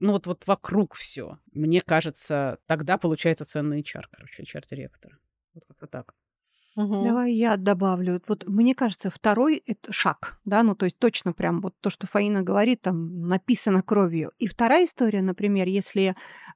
ну 0.00 0.12
вот, 0.12 0.26
вот 0.26 0.46
вокруг 0.46 0.94
все. 0.94 1.38
Мне 1.52 1.80
кажется, 1.80 2.58
тогда 2.66 2.98
получается 2.98 3.44
ценный 3.44 3.80
HR, 3.80 4.04
короче, 4.10 4.42
HR-директор. 4.42 5.18
Вот 5.54 5.64
как-то 5.66 5.86
так. 5.86 6.14
Угу. 6.76 7.02
Давай 7.02 7.32
я 7.32 7.56
добавлю. 7.56 8.20
Вот 8.26 8.46
мне 8.48 8.74
кажется, 8.74 9.10
второй 9.10 9.62
это 9.66 9.92
шаг, 9.92 10.40
да, 10.44 10.62
ну 10.62 10.74
то 10.74 10.86
есть 10.86 10.98
точно 10.98 11.32
прям 11.32 11.60
вот 11.60 11.74
то, 11.80 11.88
что 11.88 12.06
Фаина 12.06 12.42
говорит, 12.42 12.82
там 12.82 13.28
написано 13.28 13.82
кровью. 13.82 14.32
И 14.38 14.46
вторая 14.48 14.86
история, 14.86 15.22
например, 15.22 15.68
если 15.68 16.14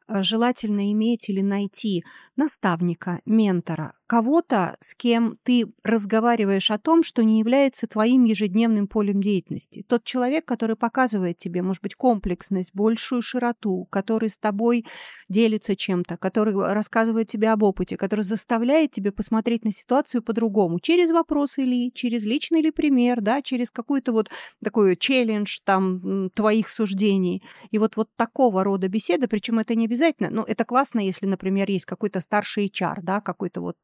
э, 0.08 0.22
желательно 0.22 0.90
иметь 0.92 1.28
или 1.28 1.40
найти 1.40 2.04
наставника, 2.36 3.20
ментора, 3.26 3.92
кого-то, 4.08 4.76
с 4.80 4.94
кем 4.94 5.38
ты 5.44 5.66
разговариваешь 5.84 6.70
о 6.70 6.78
том, 6.78 7.02
что 7.04 7.22
не 7.22 7.38
является 7.38 7.86
твоим 7.86 8.24
ежедневным 8.24 8.88
полем 8.88 9.22
деятельности. 9.22 9.84
Тот 9.86 10.02
человек, 10.04 10.46
который 10.46 10.76
показывает 10.76 11.36
тебе, 11.36 11.60
может 11.60 11.82
быть, 11.82 11.94
комплексность, 11.94 12.74
большую 12.74 13.20
широту, 13.20 13.86
который 13.90 14.30
с 14.30 14.38
тобой 14.38 14.86
делится 15.28 15.76
чем-то, 15.76 16.16
который 16.16 16.54
рассказывает 16.54 17.28
тебе 17.28 17.50
об 17.50 17.62
опыте, 17.62 17.98
который 17.98 18.22
заставляет 18.22 18.92
тебя 18.92 19.12
посмотреть 19.12 19.64
на 19.64 19.72
ситуацию 19.72 20.22
по-другому, 20.22 20.80
через 20.80 21.10
вопросы 21.10 21.62
или 21.62 21.90
через 21.90 22.24
личный 22.24 22.62
ли 22.62 22.70
пример, 22.70 23.20
да, 23.20 23.42
через 23.42 23.70
какой-то 23.70 24.12
вот 24.12 24.30
такой 24.64 24.96
челлендж 24.96 25.58
там 25.64 26.30
твоих 26.34 26.70
суждений. 26.70 27.42
И 27.70 27.78
вот, 27.78 27.96
вот 27.96 28.08
такого 28.16 28.64
рода 28.64 28.88
беседы, 28.88 29.28
причем 29.28 29.58
это 29.58 29.74
не 29.74 29.84
обязательно, 29.84 30.30
ну, 30.30 30.44
это 30.44 30.64
классно, 30.64 31.00
если, 31.00 31.26
например, 31.26 31.68
есть 31.68 31.84
какой-то 31.84 32.20
старший 32.20 32.68
HR, 32.68 33.00
да, 33.02 33.20
какой-то 33.20 33.60
вот 33.60 33.76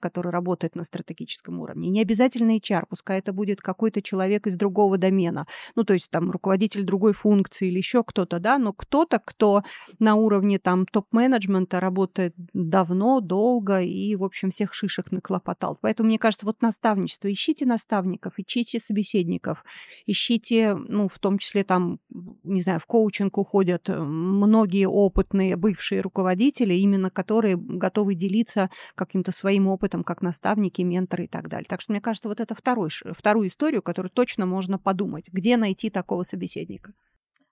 который 0.00 0.30
работает 0.30 0.74
на 0.74 0.84
стратегическом 0.84 1.60
уровне. 1.60 1.90
Не 1.90 2.02
обязательно 2.02 2.56
HR, 2.56 2.84
пускай 2.88 3.18
это 3.18 3.32
будет 3.32 3.60
какой-то 3.60 4.02
человек 4.02 4.46
из 4.46 4.56
другого 4.56 4.98
домена, 4.98 5.46
ну, 5.76 5.84
то 5.84 5.94
есть 5.94 6.10
там 6.10 6.30
руководитель 6.30 6.84
другой 6.84 7.12
функции 7.12 7.68
или 7.68 7.78
еще 7.78 8.02
кто-то, 8.04 8.38
да, 8.38 8.58
но 8.58 8.72
кто-то, 8.72 9.20
кто 9.24 9.62
на 9.98 10.14
уровне 10.14 10.58
там 10.58 10.86
топ-менеджмента 10.86 11.80
работает 11.80 12.34
давно, 12.52 13.20
долго 13.20 13.80
и, 13.80 14.16
в 14.16 14.24
общем, 14.24 14.50
всех 14.50 14.74
шишек 14.74 15.12
наклопотал. 15.12 15.78
Поэтому, 15.80 16.08
мне 16.08 16.18
кажется, 16.18 16.46
вот 16.46 16.62
наставничество. 16.62 17.32
Ищите 17.32 17.66
наставников, 17.66 18.34
ищите 18.38 18.80
собеседников, 18.80 19.64
ищите, 20.06 20.74
ну, 20.74 21.08
в 21.08 21.18
том 21.18 21.38
числе 21.38 21.64
там, 21.64 21.98
не 22.42 22.60
знаю, 22.60 22.80
в 22.80 22.86
коучинг 22.86 23.38
уходят 23.38 23.88
э, 23.88 23.98
многие 23.98 24.86
опытные 24.86 25.56
бывшие 25.56 26.00
руководители, 26.00 26.74
именно 26.74 27.10
которые 27.10 27.56
готовы 27.56 28.14
делиться 28.14 28.70
каким-то 28.94 29.32
своим 29.32 29.53
своим 29.54 29.68
опытом 29.68 30.02
как 30.02 30.20
наставники, 30.22 30.82
менторы 30.82 31.24
и 31.24 31.28
так 31.28 31.48
далее. 31.48 31.66
Так 31.68 31.80
что, 31.80 31.92
мне 31.92 32.00
кажется, 32.00 32.28
вот 32.28 32.40
это 32.40 32.54
второй, 32.54 32.90
вторую 33.16 33.48
историю, 33.48 33.82
которую 33.82 34.10
точно 34.10 34.46
можно 34.46 34.78
подумать. 34.78 35.28
Где 35.32 35.56
найти 35.56 35.90
такого 35.90 36.24
собеседника? 36.24 36.92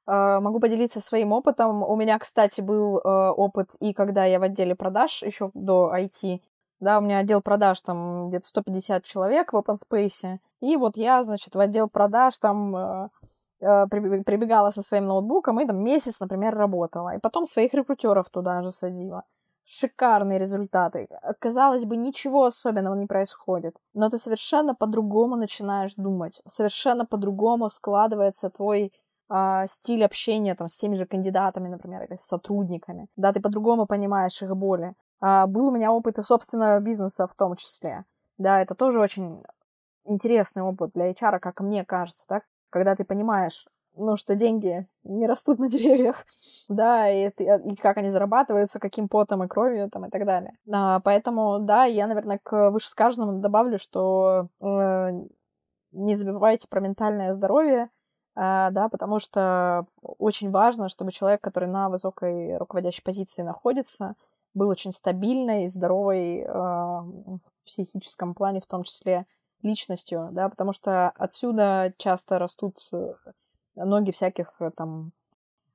А, 0.07 0.41
могу 0.41 0.59
поделиться 0.59 1.01
своим 1.01 1.33
опытом. 1.33 1.83
У 1.83 1.97
меня, 1.97 2.19
кстати, 2.19 2.61
был 2.61 2.99
э, 2.99 3.31
опыт 3.31 3.77
и 3.81 3.93
когда 3.93 4.25
я 4.25 4.41
в 4.41 4.43
отделе 4.43 4.75
продаж, 4.75 5.23
еще 5.23 5.53
до 5.55 5.95
IT, 5.97 6.41
да, 6.81 6.99
у 6.99 7.03
меня 7.03 7.19
отдел 7.19 7.41
продаж 7.41 7.81
там 7.83 8.31
где-то 8.31 8.49
150 8.49 9.05
человек 9.05 9.53
в 9.53 9.57
open 9.57 9.77
space, 9.77 10.39
и 10.61 10.77
вот 10.77 10.97
я, 10.97 11.23
значит, 11.23 11.55
в 11.55 11.61
отдел 11.61 11.89
продаж 11.89 12.37
там 12.39 12.75
э, 12.75 13.09
э, 13.61 13.87
прибегала 13.87 14.71
со 14.71 14.83
своим 14.83 15.05
ноутбуком 15.05 15.61
и 15.61 15.67
там 15.67 15.77
месяц, 15.85 16.19
например, 16.19 16.57
работала. 16.57 17.15
И 17.15 17.21
потом 17.21 17.47
своих 17.47 17.75
рекрутеров 17.75 18.29
туда 18.29 18.63
же 18.63 18.73
садила 18.73 19.23
шикарные 19.65 20.39
результаты. 20.39 21.09
Казалось 21.39 21.85
бы, 21.85 21.97
ничего 21.97 22.45
особенного 22.45 22.95
не 22.95 23.07
происходит, 23.07 23.77
но 23.95 24.11
ты 24.11 24.19
совершенно 24.19 24.75
по-другому 24.75 25.37
начинаешь 25.37 25.95
думать, 25.95 26.43
совершенно 26.47 27.07
по-другому 27.07 27.71
складывается 27.71 28.51
твой 28.51 28.93
э, 29.31 29.65
стиль 29.67 30.05
общения 30.05 30.55
там, 30.55 30.69
с 30.69 30.77
теми 30.77 30.95
же 30.95 31.07
кандидатами, 31.07 31.69
например, 31.69 32.05
или 32.05 32.17
с 32.17 32.23
сотрудниками. 32.23 33.09
Да, 33.17 33.33
ты 33.33 33.41
по-другому 33.41 33.87
понимаешь 33.87 34.43
их 34.43 34.57
боли. 34.57 34.95
А, 35.21 35.47
был 35.47 35.69
у 35.69 35.71
меня 35.71 35.93
опыт 35.93 36.19
и 36.19 36.23
собственного 36.23 36.81
бизнеса 36.81 37.27
в 37.27 37.35
том 37.35 37.57
числе. 37.57 38.05
Да, 38.39 38.61
это 38.61 38.75
тоже 38.75 39.01
очень 39.01 39.43
интересный 40.05 40.63
опыт 40.63 40.91
для 40.95 41.11
HR, 41.11 41.39
как 41.39 41.61
мне 41.61 41.85
кажется, 41.85 42.27
так? 42.27 42.45
Когда 42.71 42.97
ты 42.97 43.05
понимаешь, 43.05 43.67
ну, 43.97 44.17
что 44.17 44.35
деньги 44.35 44.87
не 45.05 45.27
растут 45.27 45.59
на 45.59 45.69
деревьях, 45.69 46.25
да, 46.69 47.11
и, 47.11 47.29
и 47.29 47.77
как 47.77 47.97
они 47.99 48.11
зарабатываются, 48.11 48.81
каким 48.81 49.09
потом 49.09 49.45
и 49.45 49.49
кровью 49.49 49.91
там 49.91 50.07
и 50.07 50.11
так 50.11 50.25
далее. 50.25 50.57
А, 50.73 51.01
поэтому, 51.01 51.59
да, 51.61 51.85
я, 51.85 52.07
наверное, 52.07 52.41
к 52.43 52.71
вышесказанному 52.71 53.41
добавлю, 53.41 53.79
что 53.79 54.49
э, 54.61 55.11
не 55.93 56.17
забывайте 56.17 56.69
про 56.69 56.81
ментальное 56.81 57.35
здоровье, 57.35 57.91
э, 58.37 58.69
да, 58.71 58.89
потому 58.91 59.19
что 59.19 59.87
очень 60.01 60.51
важно, 60.51 60.89
чтобы 60.89 61.13
человек, 61.13 61.41
который 61.41 61.69
на 61.69 61.89
высокой 61.89 62.57
руководящей 62.57 63.03
позиции 63.03 63.43
находится, 63.43 64.15
был 64.55 64.69
очень 64.69 64.93
стабильной, 64.93 65.69
здоровой 65.69 66.41
э, 66.41 66.53
в 66.53 67.41
психическом 67.65 68.35
плане, 68.35 68.61
в 68.61 68.67
том 68.67 68.83
числе 68.83 69.27
личностью, 69.63 70.29
да, 70.33 70.49
потому 70.49 70.73
что 70.73 71.11
отсюда 71.11 71.95
часто 71.97 72.39
растут 72.39 72.79
ноги 73.77 74.11
всяких 74.11 74.53
э, 74.61 74.71
там 74.77 75.13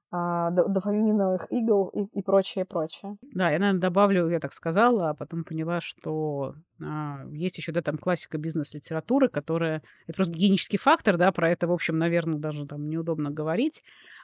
а, 0.10 0.52
дофаминовых 0.52 1.52
игл 1.52 1.88
и, 1.88 2.06
и 2.18 2.22
прочее, 2.22 2.64
прочее. 2.64 3.18
Да, 3.34 3.50
я, 3.52 3.60
наверное, 3.60 3.82
добавлю, 3.82 4.30
я 4.30 4.40
так 4.40 4.54
сказала, 4.54 5.10
а 5.10 5.14
потом 5.14 5.44
поняла, 5.44 5.82
что 5.82 6.56
а, 6.82 7.26
есть 7.32 7.58
еще, 7.58 7.74
да, 7.74 7.82
там 7.82 7.98
классика 7.98 8.38
бизнес-литературы, 8.38 9.28
которая... 9.28 9.84
Это 10.08 10.16
просто 10.16 10.34
гигиенический 10.34 10.80
фактор, 10.80 11.18
да, 11.18 11.34
про 11.34 11.50
это, 11.50 11.68
в 11.68 11.74
общем, 11.74 11.98
наверное, 11.98 12.40
даже 12.40 12.66
там 12.66 12.88
неудобно 12.88 13.32
говорить, 13.32 13.84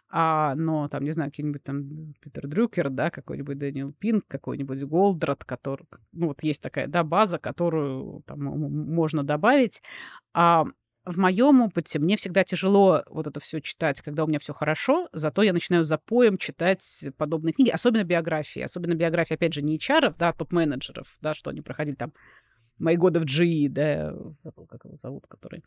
а, 0.09 0.55
но 0.55 0.87
там, 0.87 1.03
не 1.03 1.11
знаю, 1.11 1.31
какие-нибудь 1.31 1.63
там 1.63 2.13
Питер 2.21 2.47
Дрюкер, 2.47 2.89
да, 2.89 3.09
какой-нибудь 3.09 3.57
Дэниел 3.57 3.91
Пинк, 3.91 4.23
какой-нибудь 4.27 4.83
Голдрат, 4.83 5.43
который... 5.43 5.85
Ну, 6.13 6.27
вот 6.27 6.43
есть 6.43 6.61
такая, 6.61 6.87
да, 6.87 7.03
база, 7.03 7.39
которую 7.39 8.21
там 8.25 8.39
можно 8.39 9.23
добавить. 9.23 9.81
А 10.33 10.63
в 11.05 11.17
моем 11.19 11.61
опыте 11.61 11.99
мне 11.99 12.15
всегда 12.15 12.43
тяжело 12.43 13.03
вот 13.09 13.27
это 13.27 13.39
все 13.39 13.59
читать, 13.61 14.01
когда 14.01 14.23
у 14.23 14.27
меня 14.27 14.39
все 14.39 14.53
хорошо, 14.53 15.09
зато 15.11 15.43
я 15.43 15.53
начинаю 15.53 15.83
за 15.83 15.97
поем 15.97 16.37
читать 16.37 17.05
подобные 17.17 17.53
книги, 17.53 17.69
особенно 17.69 18.03
биографии, 18.03 18.61
особенно 18.61 18.95
биографии, 18.95 19.33
опять 19.33 19.53
же, 19.53 19.61
не 19.61 19.77
HR, 19.77 20.15
да, 20.17 20.33
топ-менеджеров, 20.33 21.17
да, 21.21 21.33
что 21.33 21.49
они 21.49 21.61
проходили 21.61 21.95
там 21.95 22.13
мои 22.77 22.95
годы 22.95 23.19
в 23.19 23.23
GE, 23.23 23.69
да, 23.69 24.13
забыл, 24.43 24.65
как 24.65 24.85
его 24.85 24.95
зовут, 24.95 25.27
который 25.27 25.63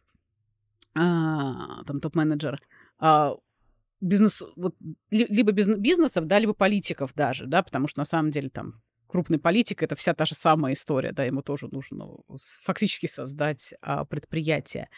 а, 0.95 1.85
там 1.85 2.01
топ-менеджер. 2.01 2.61
А, 2.99 3.37
бизнес, 4.01 4.43
вот, 4.57 4.75
либо 5.11 5.53
бизнесов, 5.53 6.27
да, 6.27 6.39
либо 6.39 6.55
политиков 6.55 7.15
даже, 7.15 7.47
да, 7.47 7.63
потому 7.63 7.89
что 7.89 8.01
на 8.01 8.05
самом 8.05 8.31
деле 8.31 8.49
там 8.49 8.83
крупный 9.07 9.39
политик 9.39 9.83
это 9.83 9.97
вся 9.97 10.15
та 10.15 10.25
же 10.25 10.35
самая 10.35 10.73
история, 10.73 11.13
да, 11.13 11.25
ему 11.25 11.43
тоже 11.43 11.69
нужно 11.69 12.09
фактически 12.63 13.07
создать 13.07 13.75
а, 13.81 14.05
предприятие. 14.05 14.89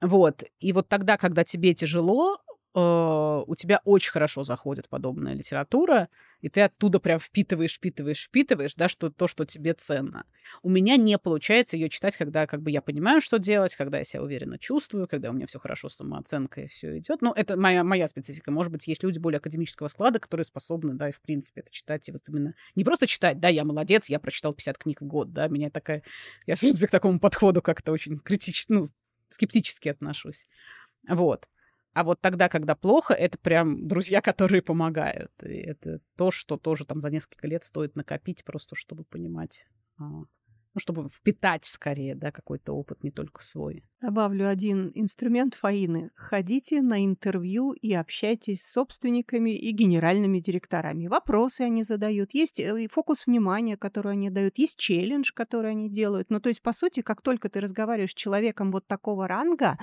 Вот. 0.00 0.44
И 0.60 0.72
вот 0.72 0.88
тогда, 0.88 1.16
когда 1.16 1.44
тебе 1.44 1.74
тяжело, 1.74 2.38
Э, 2.76 3.42
у 3.46 3.54
тебя 3.56 3.80
очень 3.84 4.12
хорошо 4.12 4.42
заходит 4.42 4.90
подобная 4.90 5.32
литература, 5.32 6.10
и 6.42 6.50
ты 6.50 6.60
оттуда 6.60 7.00
прям 7.00 7.18
впитываешь, 7.18 7.76
впитываешь, 7.76 8.24
впитываешь, 8.24 8.74
да, 8.74 8.86
что 8.86 9.08
то, 9.08 9.26
что 9.26 9.46
тебе 9.46 9.72
ценно. 9.72 10.26
У 10.62 10.68
меня 10.68 10.98
не 10.98 11.16
получается 11.16 11.78
ее 11.78 11.88
читать, 11.88 12.18
когда 12.18 12.46
как 12.46 12.60
бы 12.60 12.70
я 12.70 12.82
понимаю, 12.82 13.22
что 13.22 13.38
делать, 13.38 13.74
когда 13.74 13.96
я 13.96 14.04
себя 14.04 14.22
уверенно 14.22 14.58
чувствую, 14.58 15.08
когда 15.08 15.30
у 15.30 15.32
меня 15.32 15.46
все 15.46 15.58
хорошо 15.58 15.88
с 15.88 15.94
самооценкой, 15.94 16.68
все 16.68 16.98
идет. 16.98 17.22
Ну, 17.22 17.32
это 17.32 17.56
моя, 17.56 17.82
моя 17.82 18.08
специфика. 18.08 18.50
Может 18.50 18.70
быть, 18.70 18.86
есть 18.86 19.02
люди 19.02 19.18
более 19.18 19.38
академического 19.38 19.88
склада, 19.88 20.20
которые 20.20 20.44
способны, 20.44 20.92
да, 20.92 21.08
и 21.08 21.12
в 21.12 21.22
принципе 21.22 21.62
это 21.62 21.72
читать, 21.72 22.06
и 22.10 22.12
вот 22.12 22.28
именно 22.28 22.54
не 22.74 22.84
просто 22.84 23.06
читать, 23.06 23.40
да, 23.40 23.48
я 23.48 23.64
молодец, 23.64 24.10
я 24.10 24.20
прочитал 24.20 24.52
50 24.52 24.76
книг 24.76 25.00
в 25.00 25.06
год, 25.06 25.32
да, 25.32 25.48
меня 25.48 25.70
такая, 25.70 26.02
я, 26.44 26.56
в 26.56 26.60
принципе, 26.60 26.88
к 26.88 26.90
такому 26.90 27.18
подходу 27.18 27.62
как-то 27.62 27.92
очень 27.92 28.18
критично, 28.18 28.80
ну, 28.80 28.86
скептически 29.28 29.88
отношусь. 29.88 30.46
Вот. 31.08 31.48
А 31.92 32.04
вот 32.04 32.20
тогда, 32.20 32.48
когда 32.48 32.74
плохо, 32.74 33.14
это 33.14 33.38
прям 33.38 33.88
друзья, 33.88 34.20
которые 34.22 34.62
помогают. 34.62 35.32
И 35.42 35.54
это 35.54 36.00
то, 36.16 36.30
что 36.30 36.56
тоже 36.56 36.84
там 36.84 37.00
за 37.00 37.10
несколько 37.10 37.46
лет 37.46 37.64
стоит 37.64 37.96
накопить, 37.96 38.44
просто 38.44 38.76
чтобы 38.76 39.04
понимать, 39.04 39.66
а, 39.98 40.24
ну, 40.76 40.80
чтобы 40.80 41.08
впитать 41.08 41.64
скорее, 41.64 42.14
да, 42.14 42.30
какой-то 42.30 42.74
опыт, 42.74 43.02
не 43.02 43.10
только 43.10 43.42
свой. 43.42 43.82
Добавлю 44.02 44.46
один 44.46 44.92
инструмент 44.94 45.54
Фаины. 45.54 46.10
Ходите 46.14 46.82
на 46.82 47.02
интервью 47.02 47.72
и 47.72 47.94
общайтесь 47.94 48.60
с 48.60 48.72
собственниками 48.72 49.56
и 49.56 49.70
генеральными 49.70 50.38
директорами. 50.38 51.06
Вопросы 51.06 51.62
они 51.62 51.82
задают, 51.82 52.34
есть 52.34 52.60
э, 52.60 52.88
фокус 52.92 53.26
внимания, 53.26 53.78
который 53.78 54.12
они 54.12 54.28
дают, 54.28 54.58
есть 54.58 54.76
челлендж, 54.76 55.32
который 55.32 55.70
они 55.70 55.90
делают. 55.90 56.28
Ну, 56.28 56.40
то 56.40 56.50
есть, 56.50 56.60
по 56.60 56.74
сути, 56.74 57.00
как 57.00 57.22
только 57.22 57.48
ты 57.48 57.60
разговариваешь 57.60 58.10
с 58.10 58.14
человеком 58.14 58.70
вот 58.70 58.86
такого 58.86 59.26
ранга, 59.26 59.78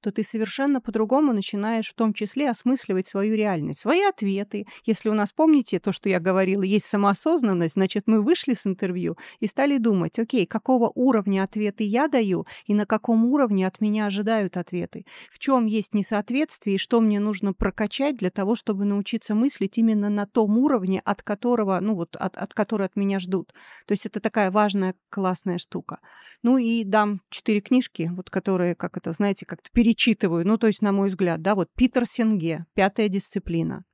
то 0.00 0.10
ты 0.10 0.22
совершенно 0.22 0.80
по-другому 0.80 1.32
начинаешь 1.32 1.90
в 1.90 1.94
том 1.94 2.12
числе 2.12 2.50
осмысливать 2.50 3.06
свою 3.06 3.34
реальность, 3.34 3.80
свои 3.80 4.02
ответы. 4.02 4.66
Если 4.84 5.08
у 5.08 5.14
нас, 5.14 5.32
помните 5.32 5.80
то, 5.80 5.92
что 5.92 6.08
я 6.08 6.20
говорила, 6.20 6.62
есть 6.62 6.86
самоосознанность, 6.86 7.74
значит, 7.74 8.04
мы 8.06 8.22
вышли 8.22 8.54
с 8.54 8.66
интервью 8.66 9.16
и 9.40 9.46
стали 9.46 9.78
думать, 9.78 10.18
окей, 10.18 10.46
какого 10.46 10.90
уровня 10.94 11.42
ответы 11.42 11.84
я 11.84 12.08
даю 12.08 12.46
и 12.66 12.74
на 12.74 12.86
каком 12.86 13.24
уровне 13.26 13.66
от 13.66 13.80
меня 13.80 14.06
ожидают 14.06 14.56
ответы, 14.56 15.04
в 15.30 15.38
чем 15.38 15.66
есть 15.66 15.94
несоответствие 15.94 16.76
и 16.76 16.78
что 16.78 17.00
мне 17.00 17.20
нужно 17.20 17.52
прокачать 17.52 18.16
для 18.16 18.30
того, 18.30 18.54
чтобы 18.54 18.84
научиться 18.84 19.34
мыслить 19.34 19.78
именно 19.78 20.08
на 20.08 20.26
том 20.26 20.58
уровне, 20.58 21.00
от 21.04 21.22
которого, 21.22 21.78
ну 21.80 21.94
вот, 21.94 22.16
от, 22.16 22.36
от 22.36 22.54
которого 22.54 22.86
от 22.86 22.96
меня 22.96 23.18
ждут. 23.18 23.52
То 23.86 23.92
есть 23.92 24.06
это 24.06 24.20
такая 24.20 24.50
важная, 24.50 24.94
классная 25.10 25.58
штука. 25.58 25.98
Ну 26.42 26.58
и 26.58 26.84
дам 26.84 27.20
четыре 27.30 27.60
книжки, 27.60 28.10
вот 28.14 28.30
которые, 28.30 28.74
как 28.74 28.96
это, 28.96 29.12
знаете, 29.12 29.46
как-то 29.46 29.70
перечитываю, 29.88 30.46
ну, 30.46 30.58
то 30.58 30.66
есть, 30.66 30.82
на 30.82 30.92
мой 30.92 31.08
взгляд, 31.08 31.40
да, 31.40 31.54
вот 31.54 31.68
Питер 31.74 32.04
Сенге, 32.06 32.66
«Пятая 32.74 33.08
дисциплина». 33.08 33.84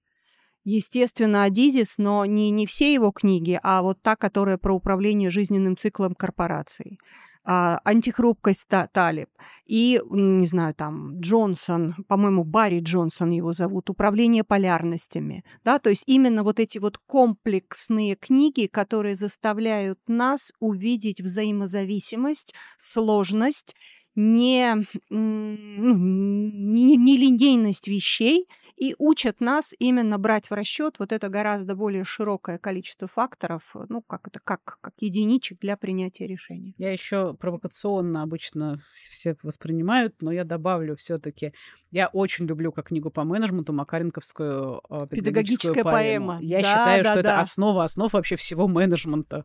Естественно, 0.64 1.44
Адизис, 1.44 1.98
но 1.98 2.24
не, 2.24 2.50
не 2.50 2.66
все 2.66 2.92
его 2.94 3.12
книги, 3.12 3.60
а 3.62 3.82
вот 3.82 4.00
та, 4.02 4.16
которая 4.16 4.56
про 4.56 4.74
управление 4.74 5.28
жизненным 5.28 5.76
циклом 5.76 6.14
корпораций. 6.14 6.98
А, 7.46 7.78
антихрупкость 7.84 8.66
Талиб. 8.92 9.28
И, 9.66 10.00
не 10.10 10.46
знаю, 10.46 10.74
там, 10.74 11.20
Джонсон, 11.20 11.94
по-моему, 12.08 12.44
Барри 12.44 12.80
Джонсон 12.80 13.30
его 13.30 13.52
зовут, 13.52 13.90
«Управление 13.90 14.42
полярностями». 14.42 15.44
Да, 15.64 15.78
то 15.78 15.90
есть 15.90 16.02
именно 16.06 16.42
вот 16.42 16.58
эти 16.58 16.78
вот 16.78 16.96
комплексные 17.06 18.16
книги, 18.16 18.66
которые 18.66 19.14
заставляют 19.14 19.98
нас 20.08 20.50
увидеть 20.58 21.20
взаимозависимость, 21.20 22.54
сложность 22.78 23.74
не, 24.16 24.74
ну, 25.10 25.56
не, 25.96 26.96
не 26.96 27.16
линейность 27.16 27.88
вещей 27.88 28.48
и 28.76 28.94
учат 28.98 29.40
нас 29.40 29.72
именно 29.78 30.18
брать 30.18 30.50
в 30.50 30.52
расчет 30.52 30.96
вот 30.98 31.12
это 31.12 31.28
гораздо 31.28 31.76
более 31.76 32.04
широкое 32.04 32.58
количество 32.58 33.06
факторов, 33.06 33.74
ну, 33.88 34.02
как 34.02 34.28
это, 34.28 34.40
как, 34.42 34.78
как 34.80 34.94
единичек 34.98 35.60
для 35.60 35.76
принятия 35.76 36.26
решения. 36.26 36.74
Я 36.76 36.92
еще 36.92 37.34
провокационно 37.34 38.22
обычно 38.22 38.82
все 38.92 39.36
воспринимают, 39.42 40.22
но 40.22 40.32
я 40.32 40.44
добавлю 40.44 40.96
все-таки. 40.96 41.52
Я 41.90 42.08
очень 42.08 42.46
люблю 42.46 42.72
как 42.72 42.88
книгу 42.88 43.10
по 43.10 43.22
менеджменту 43.22 43.72
Макаренковскую 43.72 44.80
э, 44.90 45.06
педагогическую 45.08 45.74
Педагогическая 45.74 45.84
поэма. 45.84 46.34
поэма. 46.34 46.38
Я 46.42 46.62
да, 46.62 46.68
считаю, 46.68 47.04
да, 47.04 47.12
что 47.12 47.22
да. 47.22 47.30
это 47.30 47.40
основа 47.40 47.84
основ 47.84 48.12
вообще 48.12 48.36
всего 48.36 48.66
менеджмента. 48.66 49.44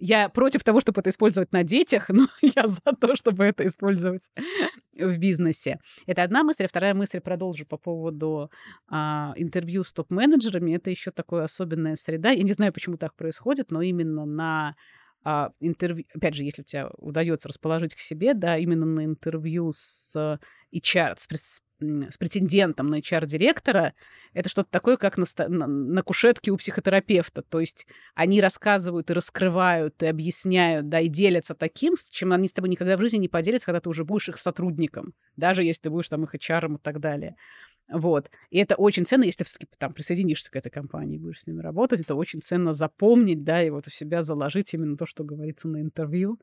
Я 0.00 0.28
против 0.28 0.62
того, 0.62 0.80
чтобы 0.80 1.00
это 1.00 1.10
использовать 1.10 1.52
на 1.52 1.64
детях, 1.64 2.08
но 2.08 2.26
я 2.42 2.66
за 2.66 2.92
то, 3.00 3.16
чтобы 3.16 3.44
это 3.44 3.66
использовать 3.66 4.30
в 4.92 5.18
бизнесе. 5.18 5.78
Это 6.06 6.22
одна 6.22 6.44
мысль. 6.44 6.64
А 6.64 6.68
вторая 6.68 6.94
мысль, 6.94 7.20
продолжу 7.20 7.66
по 7.66 7.76
поводу 7.76 8.50
а, 8.88 9.32
интервью 9.36 9.82
с 9.82 9.92
топ-менеджерами. 9.92 10.76
Это 10.76 10.90
еще 10.90 11.10
такая 11.10 11.44
особенная 11.44 11.96
среда. 11.96 12.30
Я 12.30 12.42
не 12.42 12.52
знаю, 12.52 12.72
почему 12.72 12.96
так 12.96 13.14
происходит, 13.14 13.70
но 13.70 13.82
именно 13.82 14.24
на 14.24 14.76
а, 15.24 15.50
интервью, 15.60 16.04
опять 16.14 16.34
же, 16.34 16.44
если 16.44 16.62
у 16.62 16.64
тебя 16.64 16.90
удается 16.98 17.48
расположить 17.48 17.94
к 17.94 18.00
себе, 18.00 18.34
да, 18.34 18.56
именно 18.56 18.86
на 18.86 19.04
интервью 19.04 19.72
с 19.74 20.16
HR, 20.72 21.14
с, 21.18 21.60
с 21.80 22.18
претендентом 22.18 22.88
на 22.88 22.98
HR-директора, 22.98 23.94
это 24.34 24.48
что-то 24.48 24.70
такое, 24.70 24.96
как 24.96 25.16
на, 25.16 25.24
на, 25.48 25.66
на 25.66 26.02
кушетке 26.02 26.50
у 26.50 26.56
психотерапевта. 26.56 27.42
То 27.42 27.60
есть 27.60 27.86
они 28.14 28.40
рассказывают 28.40 29.10
и 29.10 29.14
раскрывают, 29.14 30.02
и 30.02 30.06
объясняют, 30.06 30.88
да, 30.88 31.00
и 31.00 31.08
делятся 31.08 31.54
таким, 31.54 31.96
с 31.96 32.10
чем 32.10 32.32
они 32.32 32.48
с 32.48 32.52
тобой 32.52 32.68
никогда 32.68 32.96
в 32.96 33.00
жизни 33.00 33.18
не 33.18 33.28
поделятся, 33.28 33.66
когда 33.66 33.80
ты 33.80 33.88
уже 33.88 34.04
будешь 34.04 34.28
их 34.28 34.38
сотрудником, 34.38 35.14
даже 35.36 35.64
если 35.64 35.82
ты 35.82 35.90
будешь 35.90 36.08
там 36.08 36.24
их 36.24 36.34
HR 36.34 36.74
и 36.74 36.78
так 36.78 37.00
далее. 37.00 37.36
Вот. 37.90 38.30
И 38.50 38.58
это 38.58 38.74
очень 38.74 39.06
ценно, 39.06 39.24
если 39.24 39.38
ты 39.38 39.44
все-таки 39.44 39.66
там 39.78 39.94
присоединишься 39.94 40.50
к 40.50 40.56
этой 40.56 40.70
компании, 40.70 41.16
будешь 41.16 41.40
с 41.40 41.46
ними 41.46 41.62
работать, 41.62 42.00
это 42.00 42.14
очень 42.14 42.42
ценно 42.42 42.74
запомнить, 42.74 43.44
да, 43.44 43.62
и 43.62 43.70
вот 43.70 43.86
у 43.86 43.90
себя 43.90 44.22
заложить 44.22 44.74
именно 44.74 44.96
то, 44.96 45.06
что 45.06 45.24
говорится 45.24 45.68
на 45.68 45.80
интервью. 45.80 46.38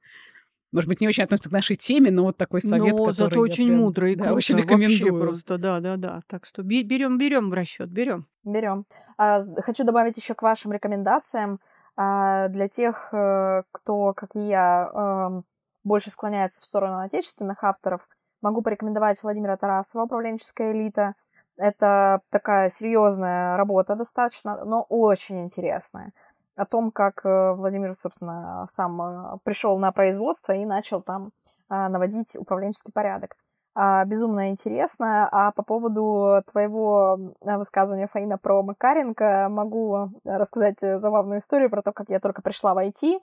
Может 0.75 0.89
быть, 0.89 0.99
не 0.99 1.07
очень 1.07 1.23
относится 1.23 1.49
к 1.49 1.53
нашей 1.53 1.77
теме, 1.77 2.11
но 2.11 2.23
вот 2.23 2.37
такой 2.37 2.61
совет, 2.61 2.91
но 2.91 3.05
который 3.05 3.13
зато 3.13 3.39
очень 3.39 3.67
прям, 3.67 3.79
мудро 3.79 4.11
и 4.11 4.15
да, 4.15 4.25
круто. 4.25 4.35
очень 4.35 4.57
рекомендую. 4.57 5.13
Вообще 5.13 5.25
просто, 5.25 5.57
да, 5.57 5.79
да, 5.79 5.95
да. 5.95 6.21
Так 6.27 6.45
что 6.45 6.63
берем, 6.63 7.17
берем 7.17 7.49
в 7.49 7.53
расчет, 7.53 7.89
берем. 7.89 8.27
Берем. 8.43 8.85
А, 9.17 9.41
хочу 9.61 9.85
добавить 9.85 10.17
еще 10.17 10.33
к 10.33 10.41
вашим 10.41 10.73
рекомендациям 10.73 11.61
а, 11.95 12.49
для 12.49 12.67
тех, 12.67 13.09
э, 13.13 13.63
кто, 13.71 14.13
как 14.13 14.35
и 14.35 14.39
я, 14.39 14.91
э, 14.93 15.41
больше 15.85 16.09
склоняется 16.09 16.61
в 16.61 16.65
сторону 16.65 16.99
отечественных 16.99 17.63
авторов. 17.63 18.07
Могу 18.41 18.61
порекомендовать 18.61 19.23
Владимира 19.23 19.55
Тарасова 19.55 20.03
«Управленческая 20.03 20.73
элита». 20.73 21.15
Это 21.55 22.19
такая 22.29 22.69
серьезная 22.69 23.55
работа 23.55 23.95
достаточно, 23.95 24.65
но 24.65 24.85
очень 24.89 25.41
интересная 25.41 26.11
о 26.55 26.65
том, 26.65 26.91
как 26.91 27.25
э, 27.25 27.53
Владимир, 27.53 27.93
собственно, 27.93 28.65
сам 28.69 29.01
э, 29.01 29.37
пришел 29.43 29.77
на 29.77 29.91
производство 29.91 30.53
и 30.53 30.65
начал 30.65 31.01
там 31.01 31.31
э, 31.69 31.87
наводить 31.87 32.35
управленческий 32.35 32.93
порядок. 32.93 33.35
А, 33.77 34.05
безумно 34.05 34.49
интересно. 34.49 35.27
А 35.29 35.51
по 35.51 35.61
поводу 35.61 36.41
твоего 36.49 37.35
высказывания, 37.41 38.07
Фаина, 38.07 38.37
про 38.37 38.63
Макаренко, 38.63 39.47
могу 39.49 40.11
рассказать 40.23 40.79
забавную 40.79 41.39
историю 41.39 41.69
про 41.69 41.81
то, 41.81 41.91
как 41.91 42.09
я 42.09 42.21
только 42.21 42.41
пришла 42.41 42.73
в 42.73 42.77
IT 42.77 43.19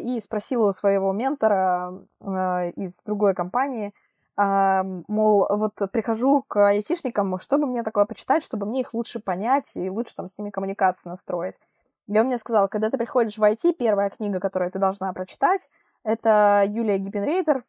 и 0.00 0.20
спросила 0.20 0.70
у 0.70 0.72
своего 0.72 1.12
ментора 1.12 1.92
из 2.20 3.00
другой 3.04 3.34
компании, 3.34 3.92
мол, 4.36 5.46
вот 5.50 5.74
прихожу 5.92 6.44
к 6.46 6.64
айтишникам, 6.68 7.38
чтобы 7.38 7.66
мне 7.66 7.82
такое 7.82 8.04
почитать, 8.04 8.44
чтобы 8.44 8.66
мне 8.66 8.80
их 8.80 8.94
лучше 8.94 9.20
понять 9.20 9.72
и 9.76 9.90
лучше 9.90 10.14
там 10.14 10.26
с 10.26 10.38
ними 10.38 10.50
коммуникацию 10.50 11.10
настроить. 11.10 11.60
И 12.08 12.18
он 12.18 12.26
мне 12.26 12.38
сказал, 12.38 12.68
когда 12.68 12.90
ты 12.90 12.96
приходишь 12.96 13.38
в 13.38 13.42
IT, 13.42 13.74
первая 13.74 14.10
книга, 14.10 14.40
которую 14.40 14.70
ты 14.70 14.78
должна 14.78 15.12
прочитать, 15.12 15.70
это 16.04 16.64
Юлия 16.66 16.98
Гиппенрейтер 16.98 17.64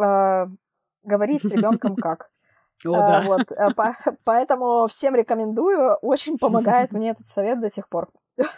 э, 0.00 0.46
«Говорить 1.04 1.46
с 1.46 1.50
ребенком 1.50 1.94
как». 1.96 2.30
О, 2.84 2.92
да. 2.92 3.22
Э, 3.22 3.26
вот, 3.26 3.52
э, 3.52 3.70
по, 3.74 3.96
поэтому 4.24 4.86
всем 4.88 5.14
рекомендую, 5.14 5.94
очень 6.02 6.38
помогает 6.38 6.92
мне 6.92 7.10
этот 7.10 7.26
совет 7.26 7.60
до 7.60 7.70
сих 7.70 7.88
пор. 7.88 8.08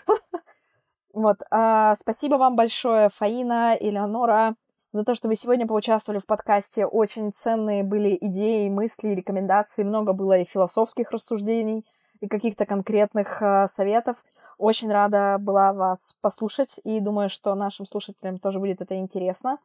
Вот, 1.12 1.38
э, 1.50 1.94
спасибо 1.96 2.34
вам 2.34 2.56
большое, 2.56 3.08
Фаина, 3.08 3.74
Элеонора, 3.80 4.54
за 4.92 5.02
то, 5.02 5.14
что 5.14 5.28
вы 5.28 5.34
сегодня 5.34 5.66
поучаствовали 5.66 6.20
в 6.20 6.26
подкасте. 6.26 6.84
Очень 6.84 7.32
ценные 7.32 7.84
были 7.84 8.18
идеи, 8.20 8.68
мысли, 8.68 9.08
рекомендации. 9.08 9.82
Много 9.82 10.12
было 10.12 10.36
и 10.36 10.44
философских 10.44 11.10
рассуждений, 11.12 11.86
и 12.20 12.28
каких-то 12.28 12.66
конкретных 12.66 13.40
э, 13.40 13.66
советов. 13.66 14.22
Очень 14.58 14.90
рада 14.90 15.36
была 15.38 15.72
вас 15.72 16.16
послушать 16.22 16.80
и 16.82 17.00
думаю, 17.00 17.28
что 17.28 17.54
нашим 17.54 17.84
слушателям 17.84 18.38
тоже 18.38 18.58
будет 18.58 18.80
это 18.80 18.96
интересно. 18.96 19.58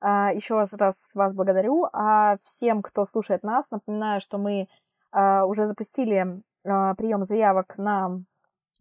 А, 0.00 0.32
Еще 0.32 0.62
раз, 0.76 1.14
вас 1.14 1.34
благодарю. 1.34 1.88
А 1.92 2.36
всем, 2.42 2.82
кто 2.82 3.06
слушает 3.06 3.42
нас, 3.42 3.70
напоминаю, 3.70 4.20
что 4.20 4.36
мы 4.36 4.68
а, 5.12 5.46
уже 5.46 5.64
запустили 5.64 6.42
э, 6.64 6.94
прием 6.96 7.24
заявок 7.24 7.78
на 7.78 8.20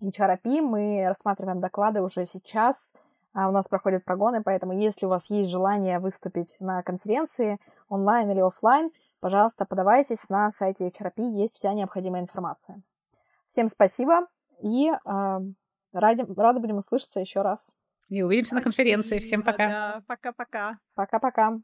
HRP. 0.01 0.61
Мы 0.61 1.05
рассматриваем 1.07 1.61
доклады 1.61 2.01
уже 2.01 2.25
сейчас. 2.25 2.93
А 3.33 3.47
у 3.47 3.51
нас 3.51 3.67
проходят 3.67 4.03
прогоны, 4.03 4.43
поэтому 4.43 4.73
если 4.73 5.05
у 5.07 5.09
вас 5.09 5.29
есть 5.29 5.49
желание 5.49 5.99
выступить 5.99 6.57
на 6.59 6.83
конференции 6.83 7.57
онлайн 7.89 8.29
или 8.29 8.41
офлайн, 8.41 8.91
пожалуйста, 9.21 9.65
подавайтесь 9.65 10.29
на 10.29 10.51
сайте 10.51 10.87
HRP, 10.87 11.21
есть 11.21 11.57
вся 11.57 11.73
необходимая 11.73 12.21
информация. 12.21 12.83
Всем 13.47 13.69
спасибо 13.69 14.27
и 14.63 14.89
э, 14.89 15.39
ради, 15.93 16.25
рады 16.37 16.59
будем 16.59 16.77
услышаться 16.77 17.19
еще 17.19 17.41
раз. 17.41 17.75
И 18.09 18.21
увидимся 18.21 18.55
на 18.55 18.61
конференции. 18.61 19.19
Всем 19.19 19.43
пока. 19.43 20.01
Пока-пока. 20.07 20.77
Пока-пока. 20.95 21.59